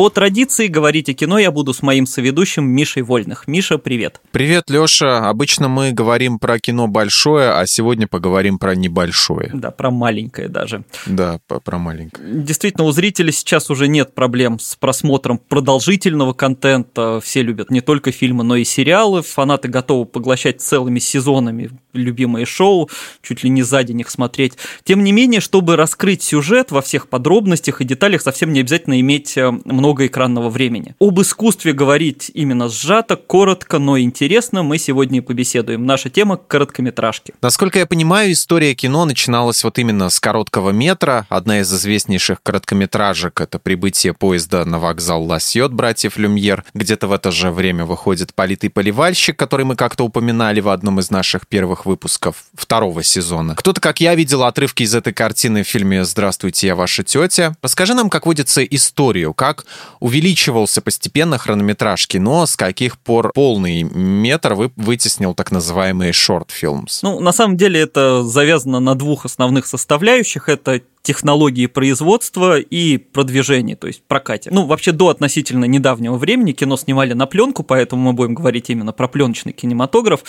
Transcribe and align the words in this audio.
По 0.00 0.08
традиции 0.08 0.66
говорить 0.66 1.10
о 1.10 1.12
кино 1.12 1.38
я 1.38 1.50
буду 1.50 1.74
с 1.74 1.82
моим 1.82 2.06
соведущим 2.06 2.64
Мишей 2.64 3.02
Вольных. 3.02 3.46
Миша, 3.46 3.76
привет. 3.76 4.22
Привет, 4.30 4.70
Леша. 4.70 5.28
Обычно 5.28 5.68
мы 5.68 5.92
говорим 5.92 6.38
про 6.38 6.58
кино 6.58 6.86
большое, 6.88 7.50
а 7.50 7.66
сегодня 7.66 8.06
поговорим 8.06 8.58
про 8.58 8.74
небольшое. 8.74 9.50
Да, 9.52 9.70
про 9.70 9.90
маленькое 9.90 10.48
даже. 10.48 10.84
Да, 11.04 11.38
про 11.46 11.76
маленькое. 11.76 12.26
Действительно, 12.32 12.84
у 12.84 12.92
зрителей 12.92 13.30
сейчас 13.30 13.68
уже 13.68 13.88
нет 13.88 14.14
проблем 14.14 14.58
с 14.58 14.74
просмотром 14.74 15.36
продолжительного 15.36 16.32
контента. 16.32 17.20
Все 17.22 17.42
любят 17.42 17.70
не 17.70 17.82
только 17.82 18.10
фильмы, 18.10 18.42
но 18.42 18.56
и 18.56 18.64
сериалы. 18.64 19.20
Фанаты 19.20 19.68
готовы 19.68 20.06
поглощать 20.06 20.62
целыми 20.62 20.98
сезонами 20.98 21.72
любимые 21.92 22.46
шоу, 22.46 22.88
чуть 23.22 23.42
ли 23.44 23.50
не 23.50 23.62
за 23.62 23.82
день 23.82 24.00
их 24.00 24.10
смотреть. 24.10 24.54
Тем 24.84 25.04
не 25.04 25.12
менее, 25.12 25.40
чтобы 25.40 25.76
раскрыть 25.76 26.22
сюжет 26.22 26.70
во 26.70 26.82
всех 26.82 27.08
подробностях 27.08 27.80
и 27.80 27.84
деталях, 27.84 28.22
совсем 28.22 28.52
не 28.52 28.60
обязательно 28.60 29.00
иметь 29.00 29.36
э, 29.36 29.50
много 29.50 29.89
много 29.90 30.06
экранного 30.06 30.50
времени. 30.50 30.94
Об 31.00 31.20
искусстве 31.20 31.72
говорить 31.72 32.30
именно 32.32 32.68
сжато, 32.68 33.16
коротко, 33.16 33.80
но 33.80 33.98
интересно 33.98 34.62
мы 34.62 34.78
сегодня 34.78 35.18
и 35.18 35.20
побеседуем. 35.20 35.84
Наша 35.84 36.10
тема– 36.10 36.36
короткометражки. 36.48 37.34
Насколько 37.42 37.80
я 37.80 37.86
понимаю, 37.86 38.30
история 38.30 38.76
кино 38.76 39.04
начиналась 39.04 39.64
вот 39.64 39.80
именно 39.80 40.08
с 40.08 40.20
короткого 40.20 40.70
метра. 40.70 41.26
Одна 41.28 41.58
из 41.58 41.74
известнейших 41.74 42.40
короткометражек– 42.40 43.40
это 43.42 43.58
«Прибытие 43.58 44.14
поезда 44.14 44.64
на 44.64 44.78
вокзал 44.78 45.24
Ласьот» 45.24 45.72
братьев 45.72 46.16
Люмьер. 46.16 46.62
Где-то 46.72 47.08
в 47.08 47.12
это 47.12 47.32
же 47.32 47.50
время 47.50 47.84
выходит 47.84 48.32
«Политый 48.32 48.70
поливальщик», 48.70 49.36
который 49.36 49.66
мы 49.66 49.74
как-то 49.74 50.04
упоминали 50.04 50.60
в 50.60 50.68
одном 50.68 51.00
из 51.00 51.10
наших 51.10 51.48
первых 51.48 51.84
выпусков 51.84 52.44
второго 52.54 53.02
сезона. 53.02 53.56
Кто-то, 53.56 53.80
как 53.80 54.00
я, 54.00 54.14
видел 54.14 54.44
отрывки 54.44 54.84
из 54.84 54.94
этой 54.94 55.12
картины 55.12 55.64
в 55.64 55.66
фильме 55.66 56.04
«Здравствуйте, 56.04 56.68
я 56.68 56.76
ваша 56.76 57.02
тетя». 57.02 57.56
Расскажи 57.60 57.94
нам, 57.94 58.08
как 58.08 58.26
водится 58.26 58.62
историю, 58.62 59.34
как 59.34 59.64
увеличивался 60.00 60.80
постепенно 60.80 61.38
хронометраж 61.38 62.06
кино, 62.06 62.46
с 62.46 62.56
каких 62.56 62.98
пор 62.98 63.32
полный 63.34 63.82
метр 63.82 64.54
вы 64.54 64.72
вытеснил 64.76 65.34
так 65.34 65.50
называемые 65.50 66.12
films? 66.12 67.00
Ну, 67.02 67.20
на 67.20 67.32
самом 67.32 67.56
деле 67.56 67.80
это 67.80 68.22
завязано 68.22 68.80
на 68.80 68.94
двух 68.94 69.24
основных 69.24 69.66
составляющих. 69.66 70.48
Это 70.48 70.80
технологии 71.02 71.66
производства 71.66 72.58
и 72.58 72.98
продвижения, 72.98 73.74
то 73.74 73.86
есть 73.86 74.02
прокате. 74.06 74.50
Ну, 74.52 74.66
вообще 74.66 74.92
до 74.92 75.08
относительно 75.08 75.64
недавнего 75.64 76.16
времени 76.16 76.52
кино 76.52 76.76
снимали 76.76 77.14
на 77.14 77.26
пленку, 77.26 77.62
поэтому 77.62 78.02
мы 78.02 78.12
будем 78.12 78.34
говорить 78.34 78.68
именно 78.68 78.92
про 78.92 79.08
пленочный 79.08 79.52
кинематограф, 79.52 80.20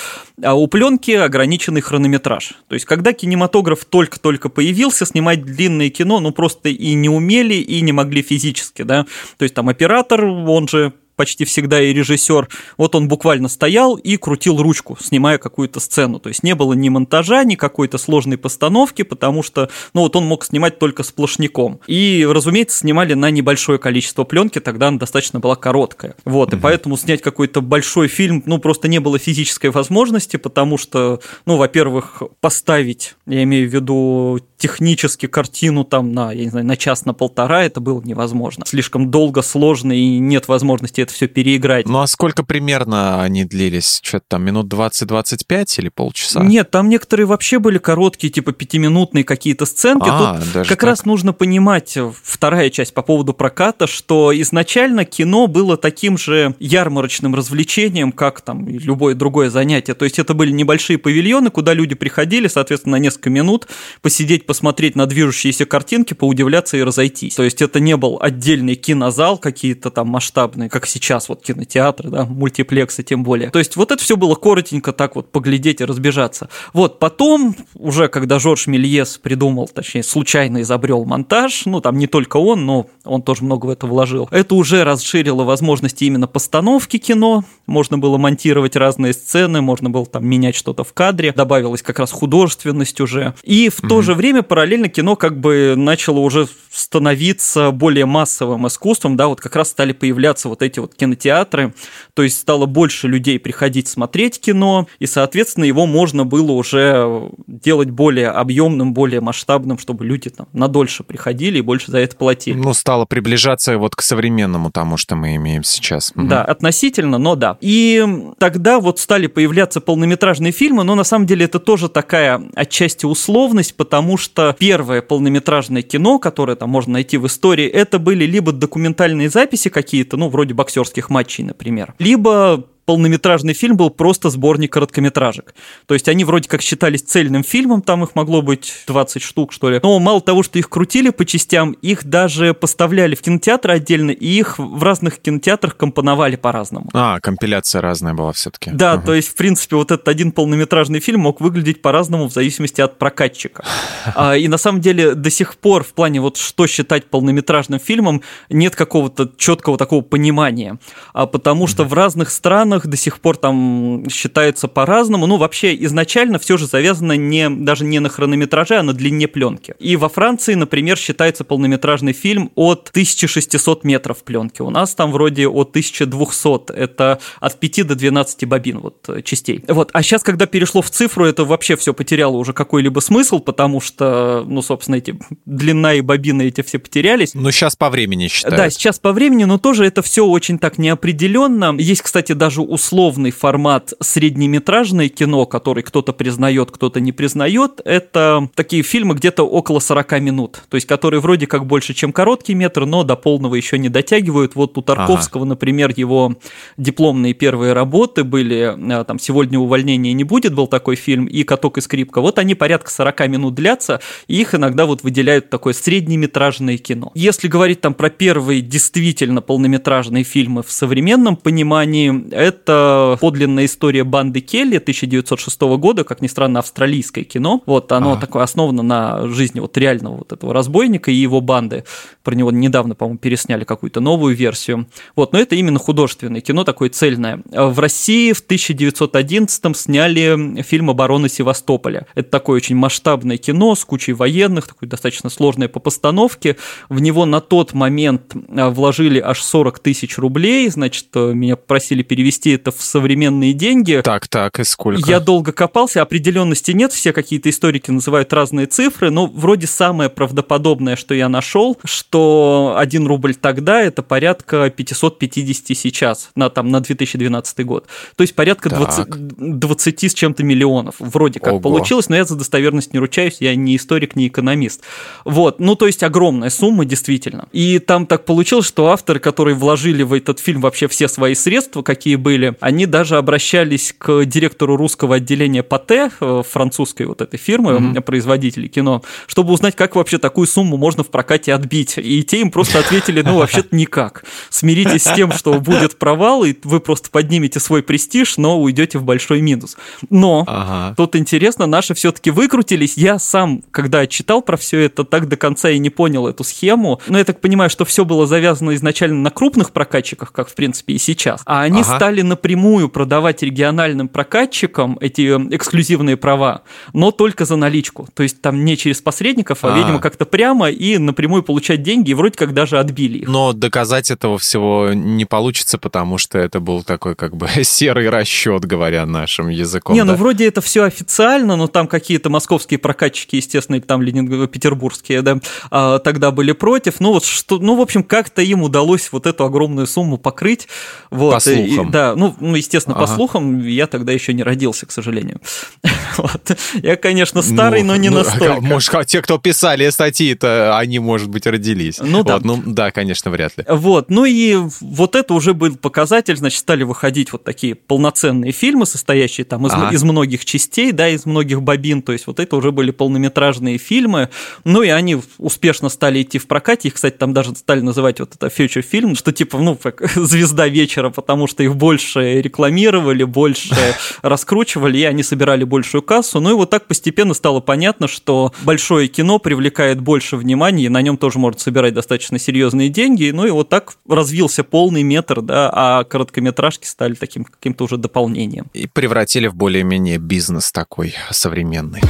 а 0.41 0.53
у 0.53 0.67
пленки 0.67 1.11
ограниченный 1.11 1.81
хронометраж. 1.81 2.53
То 2.69 2.75
есть, 2.75 2.86
когда 2.86 3.11
кинематограф 3.11 3.83
только-только 3.83 4.47
появился, 4.49 5.05
снимать 5.05 5.43
длинное 5.43 5.89
кино, 5.89 6.19
ну, 6.19 6.31
просто 6.31 6.69
и 6.69 6.93
не 6.93 7.09
умели, 7.09 7.55
и 7.55 7.81
не 7.81 7.91
могли 7.91 8.21
физически, 8.21 8.83
да. 8.83 9.05
То 9.42 9.45
есть, 9.45 9.56
там 9.56 9.70
оператор, 9.70 10.23
он 10.23 10.67
же 10.67 10.94
почти 11.16 11.45
всегда 11.45 11.81
и 11.81 11.94
режиссер, 11.94 12.47
вот 12.78 12.95
он 12.95 13.08
буквально 13.08 13.48
стоял 13.48 13.95
и 13.95 14.17
крутил 14.17 14.61
ручку, 14.61 14.98
снимая 15.00 15.38
какую-то 15.38 15.80
сцену. 15.80 16.20
То 16.20 16.30
есть 16.30 16.42
не 16.42 16.56
было 16.56 16.73
ни 16.73 16.89
монтажа, 16.89 17.44
ни 17.44 17.56
какой-то 17.56 17.98
сложной 17.98 18.38
постановки, 18.38 19.03
потому 19.03 19.44
что, 19.44 19.70
ну 19.94 20.02
вот 20.02 20.16
он 20.16 20.25
мог 20.25 20.44
снимать 20.45 20.80
только 20.80 21.03
сплошняком. 21.03 21.80
И, 21.86 22.28
разумеется, 22.30 22.80
снимали 22.80 23.14
на 23.14 23.30
небольшое 23.30 23.78
количество 23.78 24.23
пленки, 24.23 24.59
тогда 24.59 24.88
она 24.88 24.98
достаточно 24.98 25.39
была 25.39 25.55
короткая. 25.55 26.16
Вот, 26.26 26.50
угу. 26.50 26.58
и 26.58 26.59
поэтому 26.59 26.98
снять 26.98 27.22
какой-то 27.22 27.61
большой 27.61 28.08
фильм, 28.08 28.42
ну, 28.45 28.58
просто 28.58 28.88
не 28.88 28.99
было 28.99 29.20
физической 29.20 29.70
возможности, 29.70 30.38
потому 30.38 30.77
что, 30.77 31.20
ну, 31.45 31.58
во-первых, 31.58 32.23
поставить, 32.39 33.15
я 33.27 33.44
имею 33.44 33.70
в 33.70 33.73
виду 33.73 34.39
технически 34.61 35.26
картину 35.26 35.83
там 35.83 36.14
на, 36.14 36.32
я 36.32 36.44
не 36.44 36.52
знаю, 36.52 36.67
на 36.67 36.77
час, 36.77 37.05
на 37.05 37.16
полтора, 37.16 37.64
это 37.64 37.82
было 37.82 37.99
невозможно. 38.04 38.64
Слишком 38.67 39.10
долго, 39.10 39.42
сложно, 39.42 39.92
и 39.92 40.20
нет 40.20 40.48
возможности 40.48 41.02
это 41.02 41.11
все 41.11 41.27
переиграть. 41.27 41.88
Ну 41.88 41.99
а 41.99 42.05
сколько 42.05 42.44
примерно 42.44 43.23
они 43.23 43.44
длились? 43.44 44.00
Что-то 44.04 44.26
там 44.27 44.44
минут 44.44 44.71
20-25 44.71 45.80
или 45.80 45.89
полчаса? 45.89 46.44
Нет, 46.44 46.70
там 46.70 46.89
некоторые 46.89 47.26
вообще 47.26 47.58
были 47.58 47.80
короткие, 47.80 48.32
типа 48.32 48.52
пятиминутные 48.52 49.23
какие-то 49.23 49.66
сценки. 49.66 50.08
А, 50.08 50.39
Тут 50.39 50.54
как 50.54 50.67
так? 50.67 50.83
раз 50.83 51.05
нужно 51.05 51.33
понимать, 51.33 51.98
вторая 52.23 52.70
часть 52.70 52.94
по 52.94 53.02
поводу 53.02 53.33
проката, 53.33 53.88
что 53.88 54.32
изначально 54.42 55.05
кино 55.05 55.48
было 55.48 55.76
таким 55.76 56.20
же 56.20 56.55
ярмарочным 56.60 57.33
развлечением, 57.33 58.11
как 58.11 58.42
там 58.42 58.67
любое 58.67 59.16
другое 59.16 59.50
занятие. 59.50 59.95
То 59.95 60.05
есть 60.05 60.20
это 60.20 60.36
были 60.36 60.52
небольшие 60.52 61.00
павильоны, 61.00 61.50
куда 61.50 61.73
люди 61.73 61.95
приходили, 61.95 62.48
соответственно, 62.48 62.98
на 62.98 63.02
несколько 63.02 63.32
минут 63.32 63.67
посидеть, 64.04 64.45
посмотреть 64.52 64.98
на 64.98 65.06
движущиеся 65.06 65.66
картинки, 65.66 66.14
поудивляться 66.14 66.76
и 66.76 66.84
разойтись. 66.84 67.36
То 67.36 67.44
есть 67.44 67.62
это 67.62 67.80
не 67.80 67.95
был 67.95 68.17
отдельный 68.20 68.76
кинозал 68.76 69.38
какие-то 69.38 69.92
там 69.92 70.10
масштабные, 70.10 70.70
как 70.70 70.86
сейчас 70.88 71.30
вот 71.30 71.42
кинотеатры, 71.42 72.10
да, 72.10 72.26
мультиплексы 72.26 73.02
тем 73.02 73.23
более. 73.23 73.50
То 73.50 73.60
есть 73.60 73.78
вот 73.78 73.94
это 73.94 74.04
все 74.04 74.17
было 74.17 74.36
коротенько 74.36 74.92
так 74.92 75.16
вот 75.16 75.32
поглядеть 75.32 75.80
и 75.80 75.86
разбежаться. 75.86 76.50
Вот 76.73 77.00
потом, 77.00 77.56
уже 77.76 78.10
когда 78.10 78.39
Жорж 78.39 78.67
Мельес 78.67 79.17
придумал, 79.20 79.70
точнее, 79.73 80.04
случайно 80.04 80.64
изобрел 80.64 81.06
монтаж, 81.06 81.66
ну 81.66 81.80
там 81.80 81.98
не 81.98 82.08
только 82.08 82.36
он, 82.36 82.66
но 82.66 82.88
он 83.06 83.22
тоже 83.22 83.45
много 83.45 83.68
в 83.68 83.70
это 83.70 83.88
вложил, 83.88 84.28
это 84.32 84.56
уже 84.56 84.83
расширило 84.83 85.45
возможности 85.45 86.04
именно 86.04 86.28
постановки 86.28 86.98
кино, 86.98 87.45
можно 87.68 87.98
было 87.98 88.18
монтировать 88.18 88.76
разные 88.76 89.14
сцены, 89.14 89.62
можно 89.62 89.89
было 89.89 90.06
там 90.06 90.28
менять 90.28 90.56
что-то 90.56 90.83
в 90.83 90.92
кадре, 90.92 91.32
добавилась 91.32 91.82
как 91.82 92.00
раз 92.00 92.12
художественность 92.12 93.00
уже. 93.00 93.33
И 93.44 93.70
в 93.70 93.80
mm-hmm. 93.80 93.88
то 93.88 94.02
же 94.02 94.14
время 94.14 94.40
параллельно 94.43 94.89
кино 94.89 95.15
как 95.15 95.39
бы 95.39 95.75
начало 95.77 96.19
уже 96.19 96.47
становиться 96.71 97.71
более 97.71 98.05
массовым 98.05 98.67
искусством, 98.67 99.17
да, 99.17 99.27
вот 99.27 99.41
как 99.41 99.55
раз 99.55 99.69
стали 99.69 99.91
появляться 99.91 100.47
вот 100.47 100.61
эти 100.61 100.79
вот 100.79 100.95
кинотеатры, 100.95 101.73
то 102.13 102.23
есть 102.23 102.39
стало 102.39 102.65
больше 102.65 103.07
людей 103.07 103.39
приходить 103.39 103.87
смотреть 103.87 104.39
кино, 104.39 104.87
и, 104.99 105.05
соответственно, 105.05 105.65
его 105.65 105.85
можно 105.85 106.25
было 106.25 106.52
уже 106.53 107.29
делать 107.47 107.89
более 107.89 108.29
объемным, 108.29 108.93
более 108.93 109.19
масштабным, 109.19 109.77
чтобы 109.77 110.05
люди 110.05 110.29
там 110.29 110.47
надольше 110.53 111.03
приходили 111.03 111.59
и 111.59 111.61
больше 111.61 111.91
за 111.91 111.99
это 111.99 112.15
платили. 112.15 112.58
Ну, 112.58 112.73
стало 112.73 113.05
приближаться 113.05 113.77
вот 113.77 113.95
к 113.95 114.02
современному 114.02 114.71
тому, 114.71 114.95
что 114.97 115.15
мы 115.15 115.35
имеем 115.35 115.63
сейчас. 115.63 116.13
Да, 116.15 116.43
угу. 116.43 116.52
относительно, 116.52 117.17
но 117.17 117.35
да. 117.35 117.58
И 117.59 118.05
тогда 118.37 118.79
вот 118.79 118.99
стали 118.99 119.27
появляться 119.27 119.81
полнометражные 119.81 120.53
фильмы, 120.53 120.83
но 120.83 120.95
на 120.95 121.03
самом 121.03 121.25
деле 121.25 121.45
это 121.45 121.59
тоже 121.59 121.89
такая 121.89 122.41
отчасти 122.55 123.05
условность, 123.05 123.75
потому 123.75 124.17
что 124.17 124.30
первое 124.58 125.02
полнометражное 125.02 125.81
кино, 125.81 126.19
которое 126.19 126.55
там 126.55 126.69
можно 126.69 126.93
найти 126.93 127.17
в 127.17 127.27
истории, 127.27 127.67
это 127.67 127.99
были 127.99 128.25
либо 128.25 128.51
документальные 128.51 129.30
записи 129.30 129.69
какие-то, 129.69 130.18
ну, 130.18 130.30
вроде 130.30 130.53
боксерских 130.53 131.09
матчей, 131.09 131.44
например, 131.44 131.94
либо 132.00 132.65
полнометражный 132.91 133.53
фильм 133.53 133.77
был 133.77 133.89
просто 133.89 134.29
сборник 134.29 134.74
короткометражек. 134.74 135.56
То 135.85 135.94
есть 135.94 136.09
они 136.09 136.25
вроде 136.25 136.50
как 136.50 136.62
считались 136.62 137.01
цельным 137.03 137.41
фильмом, 137.41 137.81
там 137.81 138.03
их 138.03 138.15
могло 138.15 138.41
быть 138.41 138.83
20 138.85 139.21
штук, 139.21 139.53
что 139.53 139.69
ли. 139.69 139.79
Но 139.81 139.97
мало 140.00 140.19
того, 140.19 140.44
что 140.44 140.59
их 140.59 140.68
крутили 140.68 141.09
по 141.09 141.24
частям, 141.24 141.71
их 141.71 142.03
даже 142.03 142.53
поставляли 142.53 143.15
в 143.15 143.21
кинотеатры 143.21 143.75
отдельно, 143.75 144.12
и 144.12 144.27
их 144.27 144.59
в 144.59 144.83
разных 144.83 145.19
кинотеатрах 145.19 145.77
компоновали 145.77 146.35
по-разному. 146.35 146.89
А, 146.91 147.21
компиляция 147.21 147.79
разная 147.79 148.13
была 148.13 148.33
все-таки. 148.33 148.71
Да, 148.71 148.95
угу. 148.95 149.06
то 149.06 149.13
есть, 149.13 149.29
в 149.29 149.35
принципе, 149.35 149.77
вот 149.77 149.89
этот 149.91 150.09
один 150.09 150.33
полнометражный 150.33 151.00
фильм 151.00 151.21
мог 151.21 151.39
выглядеть 151.39 151.81
по-разному 151.81 152.27
в 152.27 152.33
зависимости 152.33 152.81
от 152.81 153.00
прокатчика. 153.00 153.63
А, 154.15 154.35
и 154.35 154.47
на 154.47 154.57
самом 154.57 154.81
деле 154.81 155.13
до 155.13 155.29
сих 155.29 155.56
пор 155.56 155.83
в 155.83 155.94
плане 155.94 156.19
вот 156.19 156.35
что 156.35 156.68
считать 156.68 157.05
полнометражным 157.05 157.79
фильмом 157.79 158.23
нет 158.49 158.75
какого-то 158.75 159.29
четкого 159.37 159.77
такого 159.77 160.01
понимания, 160.01 160.79
а 161.13 161.27
потому 161.27 161.67
что 161.67 161.85
в 161.85 161.94
разных 161.94 162.31
странах 162.31 162.81
странах 162.81 162.88
до 162.88 162.98
сих 162.98 163.19
пор 163.19 163.38
там 163.38 164.06
считается 164.10 164.68
по-разному. 164.68 165.28
Ну, 165.28 165.38
вообще, 165.38 165.75
изначально 165.86 166.39
все 166.39 166.57
же 166.57 166.68
завязано 166.68 167.18
не, 167.18 167.50
даже 167.50 167.86
не 167.86 168.00
на 168.00 168.10
хронометраже, 168.10 168.78
а 168.78 168.83
на 168.83 168.94
длине 168.94 169.28
пленки. 169.28 169.74
И 169.80 169.95
во 169.95 170.10
Франции, 170.10 170.56
например, 170.56 170.98
считается 170.98 171.44
полнометражный 171.44 172.13
фильм 172.13 172.51
от 172.56 172.89
1600 172.89 173.83
метров 173.83 174.24
пленки. 174.24 174.62
У 174.62 174.69
нас 174.69 174.95
там 174.95 175.12
вроде 175.12 175.48
от 175.48 175.69
1200. 175.69 176.74
Это 176.74 177.19
от 177.39 177.60
5 177.60 177.88
до 177.88 177.95
12 177.95 178.45
бобин 178.48 178.80
вот 178.80 179.24
частей. 179.24 179.63
Вот. 179.68 179.89
А 179.94 180.04
сейчас, 180.04 180.24
когда 180.24 180.45
перешло 180.45 180.81
в 180.81 180.89
цифру, 180.89 181.25
это 181.25 181.45
вообще 181.45 181.75
все 181.75 181.94
потеряло 181.94 182.38
уже 182.38 182.54
какой-либо 182.54 183.00
смысл, 183.00 183.39
потому 183.39 183.81
что, 183.81 184.44
ну, 184.48 184.62
собственно, 184.62 184.98
эти 184.98 185.18
длина 185.45 185.94
и 185.94 186.01
бобины 186.01 186.44
эти 186.48 186.62
все 186.62 186.80
потерялись. 186.80 187.33
Но 187.33 187.51
сейчас 187.51 187.75
по 187.75 187.89
времени 187.89 188.28
считают. 188.28 188.57
Да, 188.57 188.69
сейчас 188.69 189.00
по 189.00 189.12
времени, 189.12 189.44
но 189.45 189.57
тоже 189.57 189.86
это 189.86 190.01
все 190.01 190.25
очень 190.25 190.60
так 190.60 190.78
неопределенно. 190.78 191.75
Есть, 191.78 192.01
кстати, 192.01 192.33
даже 192.33 192.62
условный 192.71 193.31
формат 193.31 193.94
среднеметражное 194.00 195.09
кино, 195.09 195.45
который 195.45 195.83
кто-то 195.83 196.13
признает, 196.13 196.71
кто-то 196.71 197.01
не 197.01 197.12
признает, 197.12 197.81
это 197.83 198.50
такие 198.56 198.81
фильмы 198.81 199.15
где-то 199.15 199.44
около 199.44 199.79
40 199.79 200.21
минут, 200.21 200.63
то 200.69 200.75
есть 200.75 200.88
которые 200.88 201.19
вроде 201.19 201.47
как 201.47 201.65
больше, 201.65 201.94
чем 201.94 202.13
короткий 202.13 202.53
метр, 202.53 202.85
но 202.85 203.03
до 203.03 203.18
полного 203.18 203.56
еще 203.56 203.77
не 203.77 203.89
дотягивают. 203.89 204.56
Вот 204.56 204.77
у 204.77 204.81
Тарковского, 204.81 205.44
ага. 205.44 205.50
например, 205.50 205.94
его 205.95 206.35
дипломные 206.77 207.33
первые 207.33 207.73
работы 207.73 208.23
были, 208.23 208.73
а, 208.91 209.03
там 209.03 209.19
«Сегодня 209.19 209.59
увольнения 209.59 210.13
не 210.13 210.23
будет» 210.23 210.53
был 210.53 210.68
такой 210.68 210.95
фильм, 210.95 211.25
и 211.25 211.44
«Каток 211.44 211.77
и 211.77 211.81
скрипка». 211.81 212.21
Вот 212.21 212.39
они 212.39 212.56
порядка 212.56 212.89
40 212.89 213.27
минут 213.27 213.56
длятся, 213.56 214.00
и 214.27 214.39
их 214.39 214.56
иногда 214.56 214.85
вот 214.85 215.03
выделяют 215.03 215.50
такое 215.50 215.73
среднеметражное 215.73 216.77
кино. 216.77 217.12
Если 217.15 217.50
говорить 217.50 217.81
там 217.81 217.94
про 217.94 218.09
первые 218.09 218.62
действительно 218.62 219.41
полнометражные 219.41 220.23
фильмы 220.23 220.63
в 220.63 220.71
современном 220.71 221.35
понимании, 221.35 222.33
это 222.51 223.18
подлинная 223.19 223.65
история 223.65 224.03
банды 224.03 224.42
Келли 224.42 224.77
1906 224.77 225.62
года, 225.62 226.03
как 226.03 226.21
ни 226.21 226.27
странно, 226.27 226.59
австралийское 226.59 227.24
кино. 227.24 227.63
Вот 227.65 227.92
оно 227.92 228.13
а. 228.13 228.18
такое 228.18 228.44
основано 228.44 228.83
на 228.83 229.27
жизни 229.27 229.59
вот 229.59 229.77
реального 229.77 230.18
вот 230.18 230.33
этого 230.33 230.53
разбойника 230.53 231.12
и 231.12 231.15
его 231.15 231.42
банды. 231.42 231.86
Про 232.24 232.36
него 232.36 232.51
недавно, 232.51 232.95
по-моему, 232.95 233.19
пересняли 233.19 233.63
какую-то 233.63 234.00
новую 234.01 234.36
версию. 234.36 234.88
Вот, 235.15 235.33
но 235.33 235.39
это 235.39 235.56
именно 235.56 235.80
художественное 235.80 236.42
кино, 236.42 236.63
такое 236.63 236.89
цельное. 236.89 237.42
В 237.51 237.80
России 237.80 238.33
в 238.33 238.39
1911 238.39 239.77
сняли 239.77 240.62
фильм 240.63 240.89
«Оборона 240.89 241.30
Севастополя». 241.30 242.06
Это 242.15 242.30
такое 242.30 242.57
очень 242.57 242.75
масштабное 242.75 243.38
кино 243.38 243.75
с 243.75 243.86
кучей 243.86 244.13
военных, 244.13 244.68
такое 244.68 244.89
достаточно 244.89 245.30
сложное 245.30 245.68
по 245.68 245.80
постановке. 245.80 246.57
В 246.89 247.00
него 247.01 247.25
на 247.25 247.39
тот 247.39 247.74
момент 247.74 248.33
а, 248.50 248.69
вложили 248.69 249.19
аж 249.19 249.42
40 249.42 249.80
тысяч 249.80 250.18
рублей, 250.18 250.69
значит, 250.69 251.07
э, 251.15 251.33
меня 251.33 251.56
просили 251.56 252.04
перевести 252.04 252.40
это 252.49 252.71
в 252.71 252.81
современные 252.81 253.53
деньги. 253.53 254.01
Так, 254.03 254.27
так, 254.27 254.59
и 254.59 254.63
сколько? 254.63 255.09
Я 255.09 255.19
долго 255.19 255.51
копался, 255.51 256.01
определенности 256.01 256.71
нет, 256.71 256.91
все 256.93 257.13
какие-то 257.13 257.49
историки 257.49 257.91
называют 257.91 258.33
разные 258.33 258.67
цифры, 258.67 259.09
но 259.09 259.27
вроде 259.27 259.67
самое 259.67 260.09
правдоподобное, 260.09 260.95
что 260.95 261.13
я 261.13 261.29
нашел, 261.29 261.77
что 261.83 262.75
1 262.77 263.07
рубль 263.07 263.35
тогда 263.35 263.81
это 263.81 264.03
порядка 264.03 264.69
550 264.69 265.77
сейчас, 265.77 266.31
на, 266.35 266.49
там, 266.49 266.69
на 266.69 266.81
2012 266.81 267.65
год. 267.65 267.88
То 268.15 268.21
есть 268.21 268.35
порядка 268.35 268.69
20, 268.69 269.59
20 269.59 270.03
с 270.03 270.13
чем-то 270.13 270.44
миллионов. 270.44 270.95
Вроде 270.99 271.39
как 271.39 271.53
Ого. 271.53 271.61
получилось, 271.61 272.09
но 272.09 272.15
я 272.15 272.25
за 272.25 272.35
достоверность 272.35 272.94
не 272.94 272.99
ручаюсь, 272.99 273.37
я 273.39 273.55
не 273.55 273.75
историк, 273.75 274.15
не 274.15 274.27
экономист. 274.27 274.81
Вот, 275.25 275.59
ну 275.59 275.75
то 275.75 275.87
есть 275.87 276.03
огромная 276.03 276.49
сумма, 276.49 276.85
действительно. 276.85 277.47
И 277.51 277.79
там 277.79 278.05
так 278.05 278.25
получилось, 278.25 278.65
что 278.65 278.87
авторы, 278.87 279.19
которые 279.19 279.55
вложили 279.55 280.03
в 280.03 280.13
этот 280.13 280.39
фильм 280.39 280.61
вообще 280.61 280.87
все 280.87 281.07
свои 281.07 281.35
средства, 281.35 281.81
какие 281.81 282.15
были, 282.31 282.56
они 282.62 282.86
даже 282.86 283.18
обращались 283.18 283.94
к 283.98 284.24
директору 284.24 284.78
русского 284.78 285.16
отделения 285.16 285.63
Пате, 285.63 286.12
э, 286.22 286.44
французской 286.50 287.06
вот 287.06 287.22
этой 287.22 287.38
фирмы, 287.38 287.72
mm-hmm. 287.72 288.01
производителей 288.01 288.69
кино, 288.69 289.04
чтобы 289.28 289.51
узнать, 289.51 289.75
как 289.75 289.95
вообще 289.95 290.18
такую 290.18 290.48
сумму 290.48 290.78
можно 290.78 291.04
в 291.04 291.10
прокате 291.10 291.54
отбить. 291.54 291.98
И 291.98 292.24
те 292.24 292.39
им 292.39 292.50
просто 292.50 292.80
ответили, 292.80 293.22
ну, 293.22 293.38
вообще-то 293.38 293.75
никак. 293.75 294.24
Смиритесь 294.50 295.04
с 295.04 295.13
тем, 295.13 295.33
что 295.33 295.60
будет 295.60 295.98
провал, 295.98 296.45
и 296.45 296.56
вы 296.63 296.80
просто 296.80 297.10
поднимете 297.10 297.60
свой 297.60 297.83
престиж, 297.83 298.38
но 298.38 298.62
уйдете 298.62 298.98
в 298.98 299.04
большой 299.04 299.42
минус. 299.42 299.75
Но 300.10 300.45
ага. 300.48 300.95
тут 300.95 301.18
интересно, 301.18 301.66
наши 301.66 301.94
все-таки 301.94 302.31
выкрутились. 302.31 302.95
Я 302.95 303.19
сам, 303.19 303.62
когда 303.72 304.07
читал 304.07 304.42
про 304.42 304.56
все 304.56 304.80
это, 304.80 305.04
так 305.04 305.28
до 305.28 305.36
конца 305.36 305.69
и 305.69 305.80
не 305.80 305.89
понял 305.89 306.28
эту 306.28 306.45
схему. 306.45 307.01
Но 307.07 307.18
я 307.18 307.25
так 307.25 307.42
понимаю, 307.42 307.69
что 307.69 307.83
все 307.83 308.06
было 308.06 308.25
завязано 308.25 308.74
изначально 308.75 309.18
на 309.18 309.31
крупных 309.31 309.72
прокатчиках, 309.72 310.31
как 310.31 310.48
в 310.48 310.56
принципе 310.56 310.94
и 310.94 310.98
сейчас. 310.98 311.42
А 311.45 311.62
они 311.63 311.81
ага. 311.81 311.95
стали 311.98 312.20
напрямую 312.23 312.89
продавать 312.89 313.44
региональным 313.44 314.07
прокатчикам 314.07 314.97
эти 315.01 315.21
эксклюзивные 315.56 316.18
права, 316.18 316.63
но 316.94 317.12
только 317.12 317.45
за 317.45 317.56
наличку. 317.56 318.07
То 318.13 318.23
есть 318.23 318.41
там 318.41 318.63
не 318.65 318.77
через 318.77 319.01
посредников, 319.01 319.63
а, 319.63 319.73
а. 319.73 319.77
видимо, 319.77 320.00
как-то 320.00 320.25
прямо 320.25 320.69
и 320.69 320.97
напрямую 320.97 321.44
получать 321.44 321.83
деньги, 321.83 322.12
и 322.12 322.13
вроде 322.13 322.38
как 322.38 322.53
даже 322.53 322.79
отбили 322.79 323.19
их. 323.19 323.27
Но 323.27 323.53
доказать 323.53 324.12
этого 324.12 324.38
всего 324.38 324.89
не 324.94 325.25
получится, 325.25 325.77
потому 325.77 326.18
что 326.18 326.38
это 326.38 326.59
был 326.59 326.83
такой 326.83 327.15
как 327.15 327.35
бы 327.35 327.47
серый 327.63 328.09
расчет, 328.09 328.65
говоря 328.65 329.06
нашим 329.06 329.50
языком. 329.50 329.95
Не, 329.95 330.01
ну, 330.01 330.07
да? 330.07 330.12
ну 330.13 330.18
вроде 330.19 330.47
это 330.47 330.62
все 330.62 330.83
официально, 330.83 331.56
но 331.56 331.68
там 331.68 331.88
какие-то 331.88 332.29
московские 332.29 332.79
прокатчики, 332.79 333.35
естественно, 333.35 333.77
или 333.77 333.83
там 333.83 334.01
Ленинград, 334.01 334.51
петербургские, 334.51 335.21
да, 335.21 335.39
а, 335.69 336.00
тогда 336.00 336.31
были 336.31 336.51
против. 336.51 337.00
Ну 337.00 337.13
вот 337.13 337.25
что, 337.25 337.59
ну 337.59 337.75
в 337.75 337.81
общем, 337.81 338.03
как-то 338.03 338.41
им 338.41 338.63
удалось 338.63 339.12
вот 339.12 339.27
эту 339.27 339.44
огромную 339.45 339.88
сумму 339.88 340.18
покрыть. 340.18 340.68
Вот, 341.09 341.33
по 341.33 341.39
слухам. 341.39 341.89
И, 341.89 341.91
да, 341.91 342.10
ну, 342.15 342.35
ну 342.39 342.55
естественно, 342.55 342.95
ага. 342.95 343.05
по 343.05 343.13
слухам, 343.13 343.65
я 343.67 343.87
тогда 343.87 344.11
еще 344.11 344.33
не 344.33 344.43
родился, 344.43 344.85
к 344.85 344.91
сожалению. 344.91 345.41
Вот. 346.17 346.57
Я, 346.83 346.97
конечно, 346.97 347.41
старый, 347.41 347.83
ну, 347.83 347.93
но 347.93 347.95
не 347.95 348.09
ну, 348.09 348.17
настолько. 348.17 348.59
Может, 348.59 349.07
те, 349.07 349.21
кто 349.21 349.37
писали 349.37 349.89
статьи-то, 349.89 350.77
они, 350.77 350.99
может 350.99 351.29
быть, 351.29 351.47
родились. 351.47 351.99
Ну 352.01 352.23
да. 352.23 352.33
Вот, 352.33 352.43
ну 352.43 352.61
да, 352.65 352.91
конечно, 352.91 353.31
вряд 353.31 353.57
ли. 353.57 353.63
Вот, 353.67 354.09
ну 354.09 354.25
и 354.25 354.57
вот 354.81 355.15
это 355.15 355.33
уже 355.33 355.53
был 355.53 355.77
показатель, 355.77 356.35
значит, 356.35 356.59
стали 356.59 356.83
выходить 356.83 357.31
вот 357.31 357.45
такие 357.45 357.75
полноценные 357.75 358.51
фильмы, 358.51 358.85
состоящие 358.85 359.45
там 359.45 359.65
из, 359.67 359.73
ага. 359.73 359.95
из 359.95 360.03
многих 360.03 360.43
частей, 360.43 360.91
да, 360.91 361.07
из 361.07 361.25
многих 361.25 361.61
бобин, 361.61 362.01
то 362.01 362.11
есть 362.11 362.27
вот 362.27 362.41
это 362.41 362.57
уже 362.57 362.73
были 362.73 362.91
полнометражные 362.91 363.77
фильмы, 363.77 364.29
ну 364.65 364.81
и 364.81 364.89
они 364.89 365.17
успешно 365.37 365.89
стали 365.89 366.21
идти 366.21 366.39
в 366.39 366.47
прокате, 366.47 366.89
их, 366.89 366.95
кстати, 366.95 367.15
там 367.15 367.33
даже 367.33 367.55
стали 367.55 367.81
называть 367.81 368.19
вот 368.19 368.35
это 368.35 368.47
future 368.47 368.81
фильм, 368.81 369.15
что 369.15 369.31
типа, 369.31 369.57
ну, 369.59 369.75
как 369.75 370.01
звезда 370.15 370.67
вечера, 370.67 371.09
потому 371.09 371.47
что 371.47 371.63
их 371.63 371.75
больше 371.75 372.00
рекламировали, 372.15 373.24
больше 373.24 373.75
раскручивали, 374.21 374.98
и 374.98 375.03
они 375.03 375.24
собирали 375.24 375.63
большую 375.63 376.01
кассу, 376.01 376.39
ну 376.39 376.51
и 376.51 376.53
вот 376.53 376.69
так 376.69 376.88
постепенно 376.88 377.33
стало 377.33 377.59
понятно, 377.59 378.07
что 378.07 378.53
большое 378.63 379.07
кино 379.07 379.39
привлекает 379.39 380.01
больше 380.01 380.38
внимания, 380.38 380.86
и 380.86 380.89
на 380.89 381.01
нем 381.01 381.18
тоже 381.18 381.39
можно 381.39 381.59
собирать 381.59 381.94
достаточно 381.94 382.39
серьезные 382.39 382.89
деньги, 382.89 383.31
ну 383.31 383.45
и 383.45 383.51
вот 383.51 383.69
так 383.69 383.94
развился 384.07 384.63
полный 384.63 385.03
метр, 385.03 385.42
да, 385.42 385.69
а 385.74 386.03
короткометражки 386.03 386.86
стали 386.86 387.13
таким 387.13 387.45
каким-то 387.45 387.86
уже 387.86 387.98
дополнением. 387.98 388.68
И 388.74 388.88
превратили 388.88 389.47
в 389.47 389.56
более-менее 389.56 390.18
бизнес 390.18 390.71
такой 390.71 391.15
современный. 391.30 392.01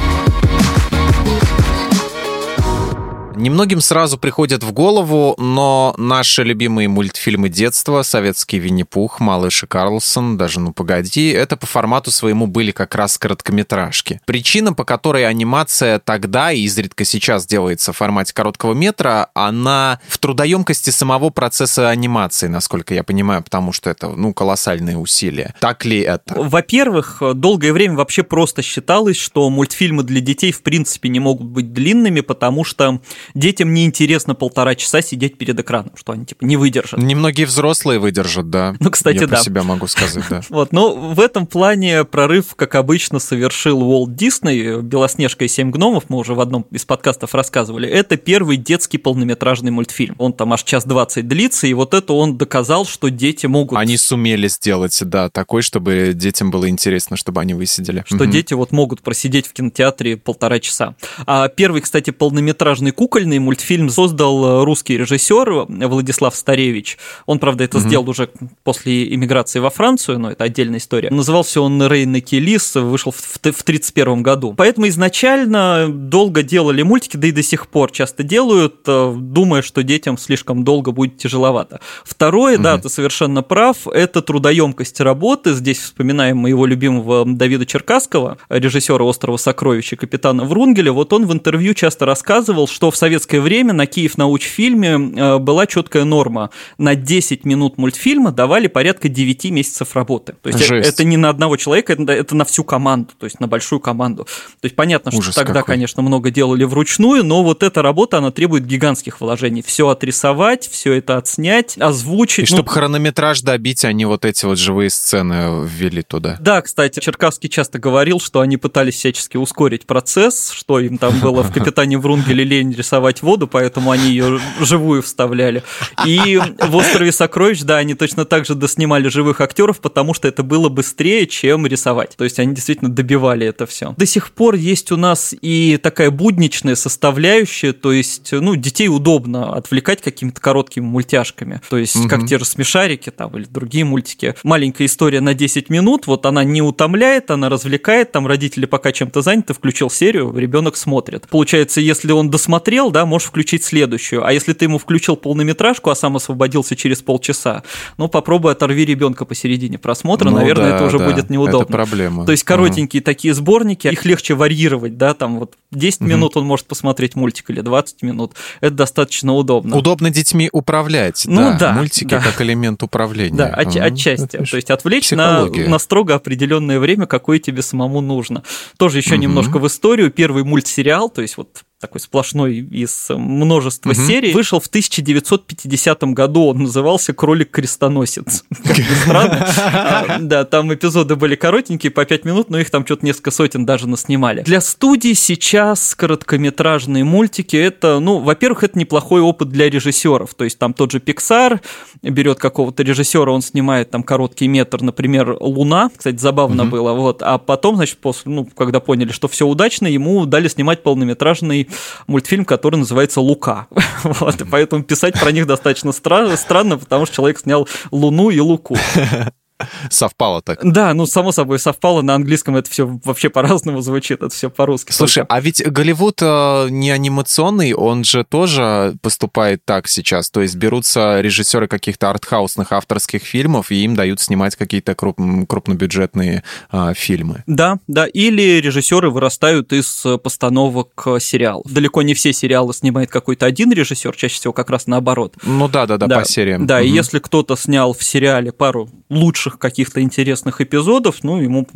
Немногим 3.42 3.80
сразу 3.80 4.18
приходят 4.18 4.62
в 4.62 4.70
голову, 4.70 5.34
но 5.36 5.96
наши 5.98 6.44
любимые 6.44 6.86
мультфильмы 6.86 7.48
детства, 7.48 8.02
советский 8.02 8.60
Винни-Пух, 8.60 9.18
Малыш 9.18 9.64
и 9.64 9.66
Карлсон, 9.66 10.38
даже 10.38 10.60
«Ну 10.60 10.72
погоди», 10.72 11.30
это 11.30 11.56
по 11.56 11.66
формату 11.66 12.12
своему 12.12 12.46
были 12.46 12.70
как 12.70 12.94
раз 12.94 13.18
короткометражки. 13.18 14.20
Причина, 14.26 14.74
по 14.74 14.84
которой 14.84 15.26
анимация 15.26 15.98
тогда 15.98 16.52
и 16.52 16.60
изредка 16.60 17.04
сейчас 17.04 17.44
делается 17.44 17.92
в 17.92 17.96
формате 17.96 18.32
короткого 18.32 18.74
метра, 18.74 19.28
она 19.34 19.98
в 20.06 20.18
трудоемкости 20.18 20.90
самого 20.90 21.30
процесса 21.30 21.90
анимации, 21.90 22.46
насколько 22.46 22.94
я 22.94 23.02
понимаю, 23.02 23.42
потому 23.42 23.72
что 23.72 23.90
это, 23.90 24.10
ну, 24.10 24.32
колоссальные 24.32 24.98
усилия. 24.98 25.52
Так 25.58 25.84
ли 25.84 25.98
это? 25.98 26.40
Во-первых, 26.40 27.20
долгое 27.34 27.72
время 27.72 27.96
вообще 27.96 28.22
просто 28.22 28.62
считалось, 28.62 29.16
что 29.16 29.50
мультфильмы 29.50 30.04
для 30.04 30.20
детей 30.20 30.52
в 30.52 30.62
принципе 30.62 31.08
не 31.08 31.18
могут 31.18 31.48
быть 31.48 31.72
длинными, 31.72 32.20
потому 32.20 32.62
что 32.62 33.00
детям 33.34 33.72
неинтересно 33.72 34.34
полтора 34.34 34.74
часа 34.74 35.02
сидеть 35.02 35.38
перед 35.38 35.58
экраном, 35.58 35.92
что 35.96 36.12
они 36.12 36.24
типа 36.24 36.44
не 36.44 36.56
выдержат. 36.56 37.00
Немногие 37.00 37.46
взрослые 37.46 37.98
выдержат, 37.98 38.50
да. 38.50 38.74
Ну, 38.80 38.90
кстати, 38.90 39.16
Я 39.16 39.26
да. 39.26 39.36
про 39.36 39.36
себя 39.38 39.62
могу 39.62 39.86
сказать, 39.86 40.24
да. 40.28 40.42
Вот, 40.48 40.72
но 40.72 40.94
в 40.94 41.20
этом 41.20 41.46
плане 41.46 42.04
прорыв, 42.04 42.54
как 42.56 42.74
обычно, 42.74 43.18
совершил 43.18 43.82
Уолт 43.82 44.14
Дисней. 44.14 44.80
«Белоснежка 44.82 45.44
и 45.44 45.48
семь 45.48 45.70
гномов», 45.70 46.04
мы 46.08 46.18
уже 46.18 46.34
в 46.34 46.40
одном 46.40 46.66
из 46.70 46.84
подкастов 46.84 47.34
рассказывали, 47.34 47.88
это 47.88 48.16
первый 48.16 48.56
детский 48.56 48.98
полнометражный 48.98 49.70
мультфильм. 49.70 50.14
Он 50.18 50.32
там 50.32 50.52
аж 50.52 50.62
час 50.62 50.84
двадцать 50.84 51.26
длится, 51.26 51.66
и 51.66 51.74
вот 51.74 51.94
это 51.94 52.12
он 52.12 52.36
доказал, 52.36 52.84
что 52.84 53.08
дети 53.08 53.46
могут... 53.46 53.78
Они 53.78 53.96
сумели 53.96 54.48
сделать, 54.48 54.98
да, 55.02 55.30
такой, 55.30 55.62
чтобы 55.62 56.12
детям 56.14 56.50
было 56.50 56.68
интересно, 56.68 57.16
чтобы 57.16 57.40
они 57.40 57.54
высидели. 57.54 58.04
Что 58.06 58.24
угу. 58.24 58.26
дети 58.26 58.54
вот 58.54 58.72
могут 58.72 59.02
просидеть 59.02 59.46
в 59.46 59.52
кинотеатре 59.52 60.16
полтора 60.16 60.58
часа. 60.60 60.94
А 61.26 61.48
первый, 61.48 61.80
кстати, 61.80 62.10
полнометражный 62.10 62.90
кукольный 62.90 63.11
кукольный 63.12 63.40
мультфильм 63.40 63.90
создал 63.90 64.62
э, 64.62 64.64
русский 64.64 64.96
режиссер 64.96 65.66
Владислав 65.68 66.34
Старевич. 66.34 66.96
Он, 67.26 67.38
правда, 67.38 67.64
это 67.64 67.76
угу. 67.76 67.86
сделал 67.86 68.08
уже 68.08 68.30
после 68.64 69.14
иммиграции 69.14 69.58
во 69.58 69.68
Францию, 69.68 70.18
но 70.18 70.30
это 70.30 70.44
отдельная 70.44 70.78
история. 70.78 71.10
Назывался 71.10 71.60
он 71.60 71.86
Рейн 71.86 72.22
Келис, 72.22 72.74
вышел 72.74 73.12
в 73.12 73.18
1931 73.36 74.22
году. 74.22 74.54
Поэтому 74.56 74.88
изначально 74.88 75.88
долго 75.90 76.42
делали 76.42 76.80
мультики, 76.80 77.18
да 77.18 77.26
и 77.26 77.32
до 77.32 77.42
сих 77.42 77.68
пор 77.68 77.90
часто 77.90 78.22
делают, 78.22 78.76
э, 78.86 79.14
думая, 79.14 79.60
что 79.60 79.82
детям 79.82 80.16
слишком 80.16 80.64
долго 80.64 80.92
будет 80.92 81.18
тяжеловато. 81.18 81.80
Второе, 82.04 82.54
угу. 82.54 82.62
да, 82.62 82.78
ты 82.78 82.88
совершенно 82.88 83.42
прав, 83.42 83.88
это 83.88 84.22
трудоемкость 84.22 85.00
работы. 85.00 85.52
Здесь 85.52 85.80
вспоминаем 85.80 86.38
моего 86.38 86.64
любимого 86.64 87.26
Давида 87.26 87.66
Черкасского, 87.66 88.38
режиссера 88.48 89.04
«Острова 89.04 89.36
сокровищ» 89.36 89.92
и 89.92 89.96
капитана 89.96 90.44
Врунгеля. 90.44 90.92
Вот 90.92 91.12
он 91.12 91.26
в 91.26 91.32
интервью 91.34 91.74
часто 91.74 92.06
рассказывал, 92.06 92.66
что 92.66 92.90
в 92.90 93.01
советское 93.02 93.40
время 93.40 93.72
на 93.72 93.86
Киев 93.86 94.16
научфильме 94.16 94.90
э, 94.90 95.38
была 95.38 95.66
четкая 95.66 96.04
норма. 96.04 96.50
На 96.78 96.94
10 96.94 97.44
минут 97.44 97.76
мультфильма 97.76 98.30
давали 98.30 98.68
порядка 98.68 99.08
9 99.08 99.46
месяцев 99.46 99.96
работы. 99.96 100.36
То 100.40 100.50
есть 100.50 100.64
Жесть. 100.64 100.88
это 100.88 101.02
не 101.02 101.16
на 101.16 101.28
одного 101.28 101.56
человека, 101.56 101.94
это, 101.94 102.36
на 102.36 102.44
всю 102.44 102.62
команду, 102.62 103.10
то 103.18 103.24
есть 103.24 103.40
на 103.40 103.48
большую 103.48 103.80
команду. 103.80 104.22
То 104.60 104.66
есть 104.66 104.76
понятно, 104.76 105.10
что 105.10 105.18
Ужас 105.18 105.34
тогда, 105.34 105.62
какой. 105.62 105.74
конечно, 105.74 106.00
много 106.00 106.30
делали 106.30 106.62
вручную, 106.62 107.24
но 107.24 107.42
вот 107.42 107.64
эта 107.64 107.82
работа, 107.82 108.18
она 108.18 108.30
требует 108.30 108.66
гигантских 108.66 109.20
вложений. 109.20 109.64
Все 109.66 109.88
отрисовать, 109.88 110.68
все 110.68 110.92
это 110.92 111.16
отснять, 111.16 111.76
озвучить. 111.78 112.50
И 112.50 112.52
ну, 112.52 112.58
чтобы 112.58 112.70
хронометраж 112.70 113.40
добить, 113.40 113.84
они 113.84 114.04
вот 114.04 114.24
эти 114.24 114.44
вот 114.44 114.58
живые 114.58 114.90
сцены 114.90 115.66
ввели 115.66 116.02
туда. 116.02 116.36
Да, 116.38 116.62
кстати, 116.62 117.00
Черкасский 117.00 117.48
часто 117.48 117.80
говорил, 117.80 118.20
что 118.20 118.38
они 118.38 118.58
пытались 118.58 118.94
всячески 118.94 119.38
ускорить 119.38 119.86
процесс, 119.86 120.52
что 120.52 120.78
им 120.78 120.98
там 120.98 121.18
было 121.18 121.42
в 121.42 121.52
«Капитане 121.52 121.98
Врунгеле» 121.98 122.44
лень 122.44 122.72
рисовать 122.92 123.22
воду, 123.22 123.48
поэтому 123.48 123.90
они 123.90 124.10
ее 124.10 124.38
живую 124.60 125.02
вставляли. 125.02 125.62
И 126.06 126.38
в 126.58 126.76
«Острове 126.76 127.10
сокровищ», 127.10 127.62
да, 127.62 127.78
они 127.78 127.94
точно 127.94 128.26
так 128.26 128.44
же 128.44 128.54
доснимали 128.54 129.08
живых 129.08 129.40
актеров, 129.40 129.80
потому 129.80 130.12
что 130.12 130.28
это 130.28 130.42
было 130.42 130.68
быстрее, 130.68 131.26
чем 131.26 131.66
рисовать. 131.66 132.14
То 132.16 132.24
есть 132.24 132.38
они 132.38 132.54
действительно 132.54 132.90
добивали 132.90 133.46
это 133.46 133.64
все. 133.66 133.94
До 133.96 134.04
сих 134.04 134.32
пор 134.32 134.56
есть 134.56 134.92
у 134.92 134.96
нас 134.96 135.34
и 135.40 135.78
такая 135.82 136.10
будничная 136.10 136.74
составляющая, 136.74 137.72
то 137.72 137.92
есть, 137.92 138.32
ну, 138.32 138.56
детей 138.56 138.88
удобно 138.88 139.54
отвлекать 139.54 140.02
какими-то 140.02 140.40
короткими 140.40 140.84
мультяшками. 140.84 141.62
То 141.70 141.78
есть, 141.78 141.96
угу. 141.96 142.08
как 142.08 142.26
те 142.26 142.38
же 142.38 142.44
смешарики 142.44 143.10
там 143.10 143.36
или 143.38 143.44
другие 143.44 143.84
мультики. 143.84 144.34
Маленькая 144.42 144.84
история 144.84 145.20
на 145.20 145.32
10 145.32 145.70
минут, 145.70 146.06
вот 146.06 146.26
она 146.26 146.44
не 146.44 146.60
утомляет, 146.60 147.30
она 147.30 147.48
развлекает, 147.48 148.12
там 148.12 148.26
родители 148.26 148.66
пока 148.66 148.92
чем-то 148.92 149.22
заняты, 149.22 149.54
включил 149.54 149.88
серию, 149.88 150.36
ребенок 150.36 150.76
смотрит. 150.76 151.26
Получается, 151.28 151.80
если 151.80 152.12
он 152.12 152.28
досмотрел, 152.30 152.81
да, 152.90 153.06
можешь 153.06 153.28
включить 153.28 153.64
следующую. 153.64 154.24
А 154.26 154.32
если 154.32 154.52
ты 154.52 154.66
ему 154.66 154.78
включил 154.78 155.16
полнометражку, 155.16 155.90
а 155.90 155.94
сам 155.94 156.16
освободился 156.16 156.76
через 156.76 157.02
полчаса, 157.02 157.62
ну, 157.96 158.08
попробуй 158.08 158.52
оторви 158.52 158.84
ребенка 158.84 159.24
посередине 159.24 159.78
просмотра, 159.78 160.30
ну, 160.30 160.36
наверное, 160.36 160.70
да, 160.70 160.76
это 160.76 160.84
уже 160.86 160.98
да, 160.98 161.08
будет 161.08 161.30
неудобно. 161.30 161.64
Это 161.64 161.72
проблема. 161.72 162.26
То 162.26 162.32
есть 162.32 162.44
коротенькие 162.44 163.00
угу. 163.00 163.04
такие 163.04 163.34
сборники, 163.34 163.86
их 163.88 164.04
легче 164.04 164.34
варьировать, 164.34 164.96
да, 164.96 165.14
там 165.14 165.38
вот 165.38 165.54
10 165.70 166.00
угу. 166.00 166.08
минут 166.08 166.36
он 166.36 166.44
может 166.44 166.66
посмотреть 166.66 167.16
мультик 167.16 167.50
или 167.50 167.60
20 167.60 168.02
минут. 168.02 168.32
Это 168.60 168.74
достаточно 168.74 169.34
удобно. 169.34 169.76
Удобно 169.76 170.10
детьми 170.10 170.48
управлять, 170.52 171.24
ну, 171.26 171.40
да. 171.40 171.58
да 171.58 171.72
Мультики 171.72 172.10
да. 172.10 172.20
как 172.20 172.40
элемент 172.40 172.82
управления. 172.82 173.36
Да, 173.36 173.48
от, 173.48 173.68
угу. 173.68 173.80
отчасти. 173.80 174.36
Это 174.36 174.44
То 174.44 174.56
есть 174.56 174.70
отвлечь 174.70 175.10
на, 175.10 175.46
на 175.46 175.78
строго 175.78 176.14
определенное 176.14 176.78
время, 176.78 177.06
какое 177.06 177.38
тебе 177.38 177.62
самому 177.62 178.00
нужно. 178.00 178.42
Тоже 178.76 178.98
еще 178.98 179.14
угу. 179.14 179.22
немножко 179.22 179.58
в 179.58 179.66
историю. 179.66 180.10
Первый 180.10 180.44
мультсериал, 180.44 181.08
то 181.08 181.22
есть 181.22 181.36
вот 181.36 181.62
такой 181.82 182.00
сплошной 182.00 182.58
из 182.58 183.08
множества 183.10 183.90
угу. 183.90 184.00
серий, 184.00 184.32
вышел 184.32 184.60
в 184.60 184.66
1950 184.68 186.02
году. 186.04 186.46
Он 186.46 186.58
назывался 186.58 187.12
«Кролик-крестоносец». 187.12 188.44
Как 188.64 188.78
ни 188.78 188.94
странно. 189.02 189.48
Да, 190.22 190.44
там 190.44 190.72
эпизоды 190.72 191.16
были 191.16 191.34
коротенькие, 191.34 191.90
по 191.90 192.04
5 192.04 192.24
минут, 192.24 192.50
но 192.50 192.58
их 192.58 192.70
там 192.70 192.86
что-то 192.86 193.04
несколько 193.04 193.30
сотен 193.30 193.66
даже 193.66 193.88
наснимали. 193.88 194.42
Для 194.42 194.60
студий 194.60 195.14
сейчас 195.14 195.94
короткометражные 195.94 197.04
мультики 197.04 197.56
это, 197.56 197.98
ну, 197.98 198.18
во-первых, 198.18 198.64
это 198.64 198.78
неплохой 198.78 199.20
опыт 199.20 199.48
для 199.48 199.68
режиссеров. 199.68 200.34
То 200.34 200.44
есть 200.44 200.58
там 200.58 200.74
тот 200.74 200.92
же 200.92 200.98
Pixar 200.98 201.60
берет 202.02 202.38
какого-то 202.38 202.82
режиссера, 202.82 203.32
он 203.32 203.42
снимает 203.42 203.90
там 203.90 204.02
короткий 204.02 204.46
метр, 204.48 204.82
например, 204.82 205.36
«Луна». 205.40 205.90
Кстати, 205.96 206.16
забавно 206.16 206.64
было. 206.64 206.92
Вот. 206.92 207.22
А 207.22 207.38
потом, 207.38 207.76
значит, 207.76 207.98
после, 207.98 208.32
ну, 208.32 208.44
когда 208.44 208.80
поняли, 208.80 209.12
что 209.12 209.28
все 209.28 209.46
удачно, 209.46 209.86
ему 209.86 210.26
дали 210.26 210.48
снимать 210.48 210.82
полнометражный 210.82 211.68
мультфильм, 212.06 212.44
который 212.44 212.76
называется 212.76 213.20
«Лука». 213.20 213.66
вот, 214.04 214.42
поэтому 214.50 214.82
писать 214.82 215.18
про 215.18 215.32
них 215.32 215.46
достаточно 215.46 215.92
странно, 215.92 216.78
потому 216.78 217.06
что 217.06 217.16
человек 217.16 217.40
снял 217.40 217.68
Луну 217.90 218.30
и 218.30 218.40
Луку. 218.40 218.76
совпало 219.90 220.42
так. 220.42 220.60
Да, 220.62 220.94
ну, 220.94 221.06
само 221.06 221.32
собой, 221.32 221.58
совпало. 221.58 222.02
На 222.02 222.14
английском 222.14 222.56
это 222.56 222.70
все 222.70 223.00
вообще 223.04 223.30
по-разному 223.30 223.80
звучит, 223.80 224.22
это 224.22 224.34
все 224.34 224.50
по-русски. 224.50 224.92
Слушай, 224.92 225.20
только. 225.20 225.34
а 225.34 225.40
ведь 225.40 225.66
Голливуд 225.66 226.20
э, 226.20 226.68
не 226.70 226.90
анимационный, 226.90 227.72
он 227.72 228.04
же 228.04 228.24
тоже 228.24 228.94
поступает 229.02 229.64
так 229.64 229.88
сейчас. 229.88 230.30
То 230.30 230.40
есть 230.42 230.56
берутся 230.56 231.20
режиссеры 231.20 231.68
каких-то 231.68 232.10
артхаусных 232.10 232.72
авторских 232.72 233.22
фильмов, 233.22 233.70
и 233.70 233.84
им 233.84 233.94
дают 233.94 234.20
снимать 234.20 234.56
какие-то 234.56 234.94
круп, 234.94 235.18
крупнобюджетные 235.48 236.42
э, 236.70 236.92
фильмы. 236.94 237.42
Да, 237.46 237.78
да. 237.86 238.06
Или 238.06 238.60
режиссеры 238.60 239.10
вырастают 239.10 239.72
из 239.72 240.04
постановок 240.22 241.06
сериалов. 241.20 241.66
Далеко 241.70 242.02
не 242.02 242.14
все 242.14 242.32
сериалы 242.32 242.74
снимает 242.74 243.10
какой-то 243.10 243.46
один 243.46 243.72
режиссер, 243.72 244.14
чаще 244.16 244.36
всего 244.36 244.52
как 244.52 244.70
раз 244.70 244.86
наоборот. 244.86 245.34
Ну 245.42 245.68
да, 245.68 245.86
да, 245.86 245.98
да, 245.98 246.06
да 246.06 246.18
по 246.20 246.24
сериям. 246.24 246.66
Да, 246.66 246.78
угу. 246.78 246.84
и 246.84 246.88
если 246.88 247.18
кто-то 247.18 247.56
снял 247.56 247.92
в 247.92 248.02
сериале 248.02 248.52
пару 248.52 248.88
лучших 249.08 249.51
каких-то 249.58 250.00
интересных 250.02 250.60
эпизодов, 250.60 251.22
ну, 251.22 251.40
ему 251.40 251.66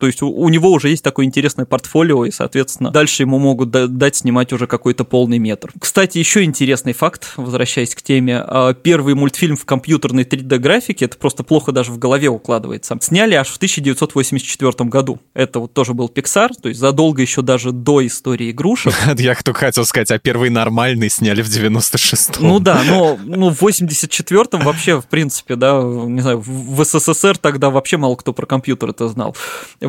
то 0.00 0.06
есть 0.06 0.22
у, 0.22 0.48
него 0.48 0.72
уже 0.72 0.88
есть 0.88 1.04
такое 1.04 1.26
интересное 1.26 1.66
портфолио, 1.66 2.24
и, 2.24 2.30
соответственно, 2.30 2.90
дальше 2.90 3.22
ему 3.22 3.38
могут 3.38 3.70
дать 3.70 4.16
снимать 4.16 4.50
уже 4.52 4.66
какой-то 4.66 5.04
полный 5.04 5.38
метр. 5.38 5.70
Кстати, 5.78 6.16
еще 6.16 6.42
интересный 6.42 6.94
факт, 6.94 7.34
возвращаясь 7.36 7.94
к 7.94 8.00
теме. 8.00 8.42
А, 8.42 8.72
первый 8.72 9.14
мультфильм 9.14 9.56
в 9.56 9.66
компьютерной 9.66 10.24
3D-графике, 10.24 11.04
это 11.04 11.18
просто 11.18 11.44
плохо 11.44 11.72
даже 11.72 11.92
в 11.92 11.98
голове 11.98 12.28
укладывается, 12.28 12.96
сняли 13.02 13.34
аж 13.34 13.48
в 13.48 13.56
1984 13.56 14.88
году. 14.88 15.20
Это 15.34 15.60
вот 15.60 15.74
тоже 15.74 15.92
был 15.92 16.08
Pixar, 16.08 16.48
то 16.60 16.70
есть 16.70 16.80
задолго 16.80 17.20
еще 17.20 17.42
даже 17.42 17.70
до 17.70 18.04
истории 18.06 18.52
игрушек. 18.52 18.94
Я 19.18 19.34
только 19.34 19.60
хотел 19.60 19.84
сказать, 19.84 20.10
а 20.10 20.18
первый 20.18 20.48
нормальный 20.48 21.10
сняли 21.10 21.42
в 21.42 21.48
96-м. 21.48 22.48
Ну 22.48 22.58
да, 22.58 22.82
но 22.86 23.18
ну, 23.22 23.50
в 23.50 23.62
84-м 23.62 24.62
вообще, 24.62 24.98
в 24.98 25.06
принципе, 25.06 25.56
да, 25.56 25.82
не 25.82 26.22
знаю, 26.22 26.40
в 26.40 26.82
СССР 26.82 27.36
тогда 27.36 27.68
вообще 27.68 27.98
мало 27.98 28.16
кто 28.16 28.32
про 28.32 28.46
компьютер 28.46 28.90
это 28.90 29.08
знал. 29.08 29.36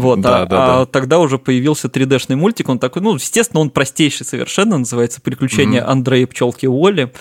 Вот, 0.02 0.20
да, 0.20 0.42
а, 0.42 0.46
да, 0.48 0.64
а 0.64 0.80
да. 0.80 0.86
тогда 0.88 1.20
уже 1.20 1.38
появился 1.38 1.88
3D-шный 1.88 2.36
мультик, 2.36 2.70
он 2.70 2.80
такой, 2.80 3.04
ну, 3.04 3.14
естественно, 3.14 3.62
он 3.62 3.70
простейший 3.70 4.26
совершенно, 4.26 4.80
называется 4.80 5.22
«Приключения 5.22 5.82
mm-hmm. 5.82 5.92
Андрея 5.92 6.28
Пчелки 6.28 6.66
Уолли». 6.66 7.12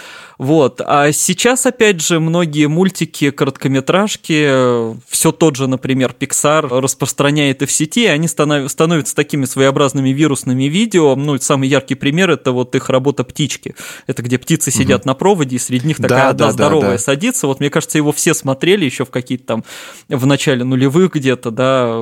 Вот. 0.40 0.80
А 0.82 1.12
сейчас, 1.12 1.66
опять 1.66 2.00
же, 2.00 2.18
многие 2.18 2.66
мультики, 2.66 3.30
короткометражки, 3.30 4.96
все 5.06 5.32
тот 5.32 5.56
же, 5.56 5.66
например, 5.66 6.14
Pixar 6.18 6.80
распространяет 6.80 7.60
и 7.60 7.66
в 7.66 7.72
сети, 7.72 8.06
они 8.06 8.26
станов... 8.26 8.70
становятся 8.70 9.14
такими 9.14 9.44
своеобразными 9.44 10.08
вирусными 10.08 10.64
видео. 10.64 11.14
Ну, 11.14 11.38
самый 11.40 11.68
яркий 11.68 11.94
пример– 11.94 12.30
это 12.32 12.52
вот 12.52 12.74
их 12.74 12.88
работа 12.88 13.22
«Птички». 13.22 13.74
Это 14.06 14.22
где 14.22 14.38
птицы 14.38 14.70
сидят 14.70 15.02
угу. 15.02 15.08
на 15.08 15.14
проводе, 15.14 15.56
и 15.56 15.58
среди 15.58 15.88
них 15.88 15.98
такая 15.98 16.22
да, 16.22 16.28
одна 16.30 16.46
да, 16.46 16.52
здоровая 16.52 16.90
да, 16.92 16.96
да. 16.96 16.98
садится. 16.98 17.46
Вот, 17.46 17.60
мне 17.60 17.68
кажется, 17.68 17.98
его 17.98 18.10
все 18.10 18.32
смотрели 18.32 18.86
еще 18.86 19.04
в 19.04 19.10
какие-то 19.10 19.44
там, 19.44 19.64
в 20.08 20.24
начале 20.24 20.64
нулевых 20.64 21.12
где-то, 21.12 21.50
да. 21.50 21.92